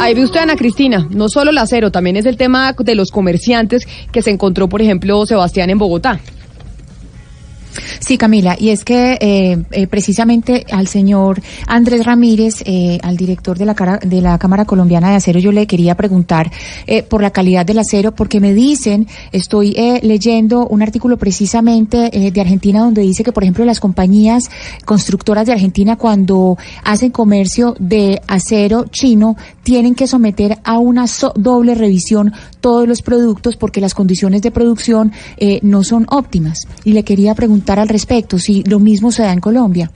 [0.01, 3.11] Ahí ve usted, Ana Cristina, no solo el acero, también es el tema de los
[3.11, 6.21] comerciantes que se encontró, por ejemplo, Sebastián en Bogotá.
[8.01, 13.59] Sí, Camila, y es que eh, eh, precisamente al señor Andrés Ramírez, eh, al director
[13.59, 16.51] de la, cara, de la Cámara Colombiana de Acero, yo le quería preguntar
[16.87, 22.11] eh, por la calidad del acero, porque me dicen, estoy eh, leyendo un artículo precisamente
[22.11, 24.45] de Argentina donde dice que, por ejemplo, las compañías
[24.85, 31.33] constructoras de Argentina cuando hacen comercio de acero chino tienen que someter a una so-
[31.37, 35.13] doble revisión todos los productos porque las condiciones de producción
[35.63, 36.59] no son óptimas.
[36.85, 39.91] Y le quería preguntar al respecto si lo mismo se da en Colombia.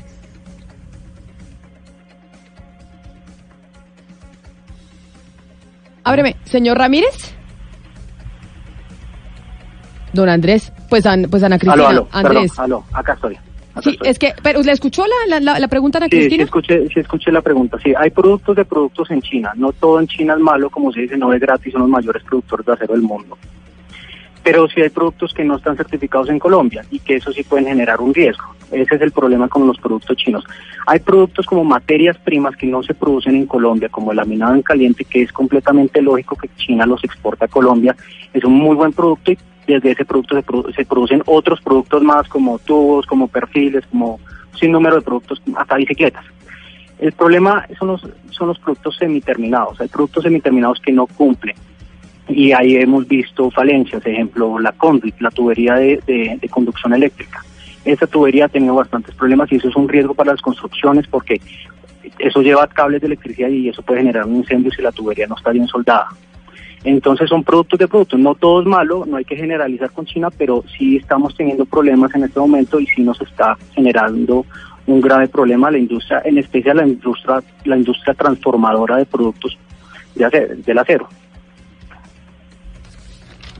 [6.05, 7.35] Ábreme, señor Ramírez.
[10.13, 12.51] Don Andrés, pues, An- pues Ana Cristina, Aló, aló, Andrés.
[12.53, 13.35] perdón, aló, acá estoy.
[13.35, 14.09] acá Sí, estoy.
[14.09, 16.45] es que, pero ¿le escuchó la, la, pregunta, Ana Sí, sí Cristina?
[16.45, 17.77] escuché, sí escuché la pregunta.
[17.85, 19.53] Sí, hay productos de productos en China.
[19.55, 22.23] No todo en China es malo, como se dice, no es gratis, son los mayores
[22.25, 23.37] productores de acero del mundo.
[24.51, 27.67] Pero sí hay productos que no están certificados en Colombia y que eso sí pueden
[27.67, 28.45] generar un riesgo.
[28.73, 30.43] Ese es el problema con los productos chinos.
[30.87, 34.63] Hay productos como materias primas que no se producen en Colombia, como el laminado en
[34.63, 37.95] caliente, que es completamente lógico que China los exporta a Colombia.
[38.33, 42.03] Es un muy buen producto y desde ese producto se, produ- se producen otros productos
[42.03, 44.19] más como tubos, como perfiles, como
[44.59, 46.25] sin número de productos, hasta bicicletas.
[46.99, 49.79] El problema son los, son los productos semiterminados.
[49.79, 51.55] Hay productos semiterminados que no cumplen.
[52.29, 57.43] Y ahí hemos visto falencias, ejemplo, la conduit, la tubería de, de- conducción eléctrica.
[57.85, 61.41] Esa tubería ha tenido bastantes problemas y eso es un riesgo para las construcciones porque
[62.19, 65.37] eso lleva cables de electricidad y eso puede generar un incendio si la tubería no
[65.37, 66.09] está bien soldada.
[66.85, 70.29] Entonces son productos de productos, no todo es malo, no hay que generalizar con China,
[70.31, 74.45] pero sí estamos teniendo problemas en este momento y sí nos está generando
[74.87, 79.59] un grave problema la industria, en especial la industria, la industria transformadora de productos
[80.15, 81.09] de acero, del acero.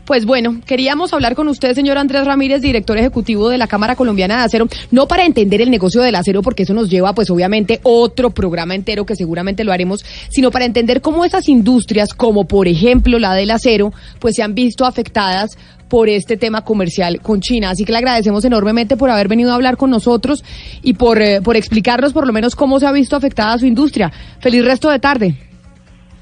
[0.09, 4.39] Pues bueno, queríamos hablar con usted, señor Andrés Ramírez, director ejecutivo de la Cámara Colombiana
[4.39, 7.79] de Acero, no para entender el negocio del acero, porque eso nos lleva, pues obviamente,
[7.83, 12.69] otro programa entero que seguramente lo haremos, sino para entender cómo esas industrias, como por
[12.69, 15.59] ejemplo la del acero, pues se han visto afectadas
[15.91, 17.69] por este tema comercial con China.
[17.69, 20.43] Así que le agradecemos enormemente por haber venido a hablar con nosotros
[20.83, 24.11] y por, eh, por explicarnos por lo menos cómo se ha visto afectada su industria.
[24.41, 25.48] Feliz resto de tarde.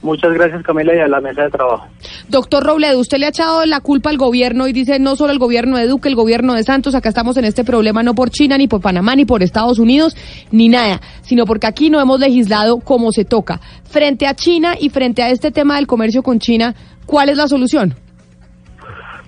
[0.07, 1.89] Muchas gracias Camila y a la mesa de trabajo.
[2.29, 5.41] Doctor Robledo, usted le ha echado la culpa al gobierno y dice no solo el
[5.41, 8.57] gobierno de Duque, el gobierno de Santos, acá estamos en este problema no por China,
[8.57, 10.17] ni por Panamá, ni por Estados Unidos,
[10.53, 13.61] ni nada, sino porque aquí no hemos legislado como se toca.
[13.83, 17.49] Frente a China y frente a este tema del comercio con China, ¿cuál es la
[17.49, 17.97] solución?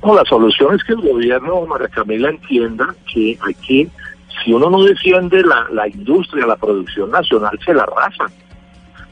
[0.05, 3.89] No, la solución es que el gobierno, María Camila, entienda que aquí,
[4.45, 8.29] si uno no defiende la, la industria, la producción nacional, se la arrasan.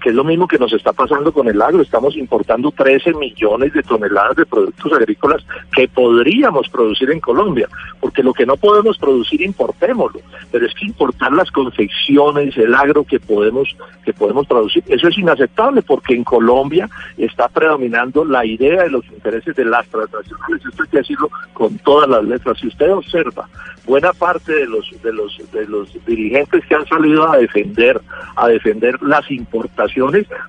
[0.07, 1.83] Es lo mismo que nos está pasando con el agro.
[1.83, 5.44] Estamos importando 13 millones de toneladas de productos agrícolas
[5.75, 7.68] que podríamos producir en Colombia,
[7.99, 10.20] porque lo que no podemos producir, importémoslo.
[10.52, 13.68] Pero es que importar las confecciones, el agro que podemos,
[14.05, 19.05] que podemos producir, eso es inaceptable, porque en Colombia está predominando la idea de los
[19.07, 20.65] intereses de las transnacionales.
[20.65, 22.59] Esto hay que decirlo con todas las letras.
[22.60, 23.49] Si usted observa,
[23.85, 28.01] buena parte de los, de los, de los dirigentes que han salido a defender,
[28.36, 29.95] a defender las importaciones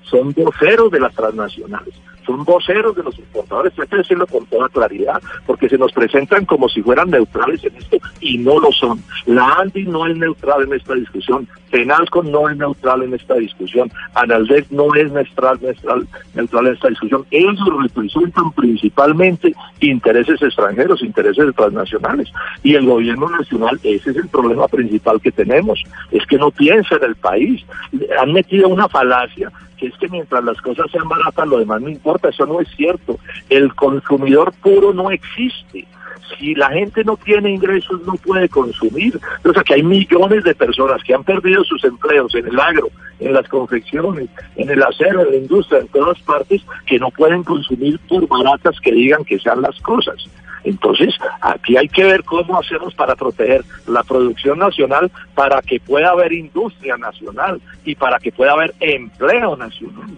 [0.04, 1.94] son voceros de las transnacionales,
[2.28, 6.46] son voceros de los importadores, hay que decirlo con toda claridad, porque se nos presentan
[6.46, 9.02] como si fueran neutrales en esto y no lo son.
[9.26, 13.92] La ANDI no es neutral en esta discusión, Penalco no es neutral en esta discusión,
[14.14, 17.26] Analdec no es neutral, neutral, neutral en esta discusión.
[17.32, 22.32] Ellos representan principalmente intereses extranjeros, intereses transnacionales.
[22.64, 26.96] Y el gobierno nacional, ese es el problema principal que tenemos, es que no piensa
[26.96, 27.66] en el país.
[28.20, 31.90] Han metido una falacia que es que mientras las cosas sean baratas, lo demás no
[31.90, 32.30] importa.
[32.30, 33.20] Eso no es cierto.
[33.50, 35.88] El consumidor puro no existe.
[36.38, 39.20] Si la gente no tiene ingresos, no puede consumir.
[39.44, 42.90] Sea que hay millones de personas que han perdido sus empleos en el agro,
[43.20, 47.44] en las confecciones, en el acero, en la industria, en todas partes, que no pueden
[47.44, 50.28] consumir por baratas que digan que sean las cosas.
[50.64, 56.10] Entonces, aquí hay que ver cómo hacemos para proteger la producción nacional, para que pueda
[56.10, 60.18] haber industria nacional y para que pueda haber empleo nacional.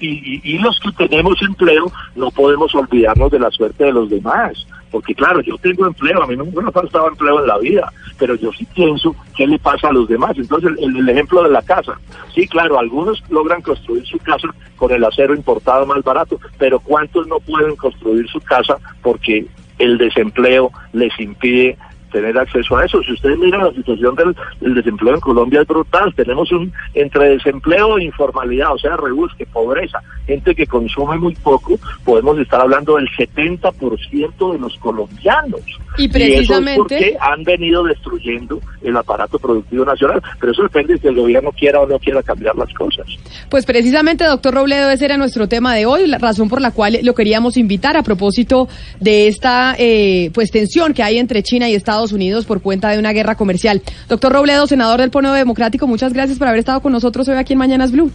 [0.00, 4.66] Y, y, los que tenemos empleo no podemos olvidarnos de la suerte de los demás.
[4.90, 7.92] Porque claro, yo tengo empleo, a mí nunca me ha faltado empleo en la vida,
[8.18, 10.32] pero yo sí pienso qué le pasa a los demás.
[10.36, 11.98] Entonces, el, el ejemplo de la casa.
[12.34, 17.26] Sí, claro, algunos logran construir su casa con el acero importado más barato, pero ¿cuántos
[17.28, 19.46] no pueden construir su casa porque
[19.78, 21.76] el desempleo les impide
[22.10, 23.02] tener acceso a eso.
[23.02, 26.14] Si ustedes miran la situación del, desempleo en Colombia es brutal.
[26.14, 31.78] Tenemos un entre desempleo e informalidad, o sea, rebusque, pobreza, gente que consume muy poco,
[32.04, 35.62] podemos estar hablando del 70% de los colombianos.
[35.98, 40.22] Y eso es precisamente- porque han venido destruyendo el aparato productivo nacional.
[40.38, 43.06] Pero eso depende de que el gobierno quiera o no quiera cambiar las cosas.
[43.48, 46.98] Pues precisamente, doctor Robledo, ese era nuestro tema de hoy, la razón por la cual
[47.02, 48.68] lo queríamos invitar a propósito
[49.00, 52.98] de esta eh, pues tensión que hay entre China y Estados Unidos por cuenta de
[52.98, 53.82] una guerra comercial.
[54.08, 57.52] Doctor Robledo, senador del Polo Democrático, muchas gracias por haber estado con nosotros hoy aquí
[57.54, 58.10] en Mañanas Blue.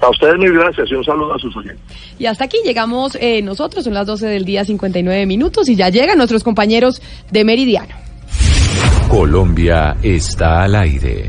[0.00, 1.80] A ustedes mil gracias y un saludo a sus oyentes.
[2.18, 5.90] Y hasta aquí llegamos eh, nosotros, son las 12 del día 59 minutos y ya
[5.90, 7.94] llegan nuestros compañeros de Meridiano.
[9.10, 11.28] Colombia está al aire.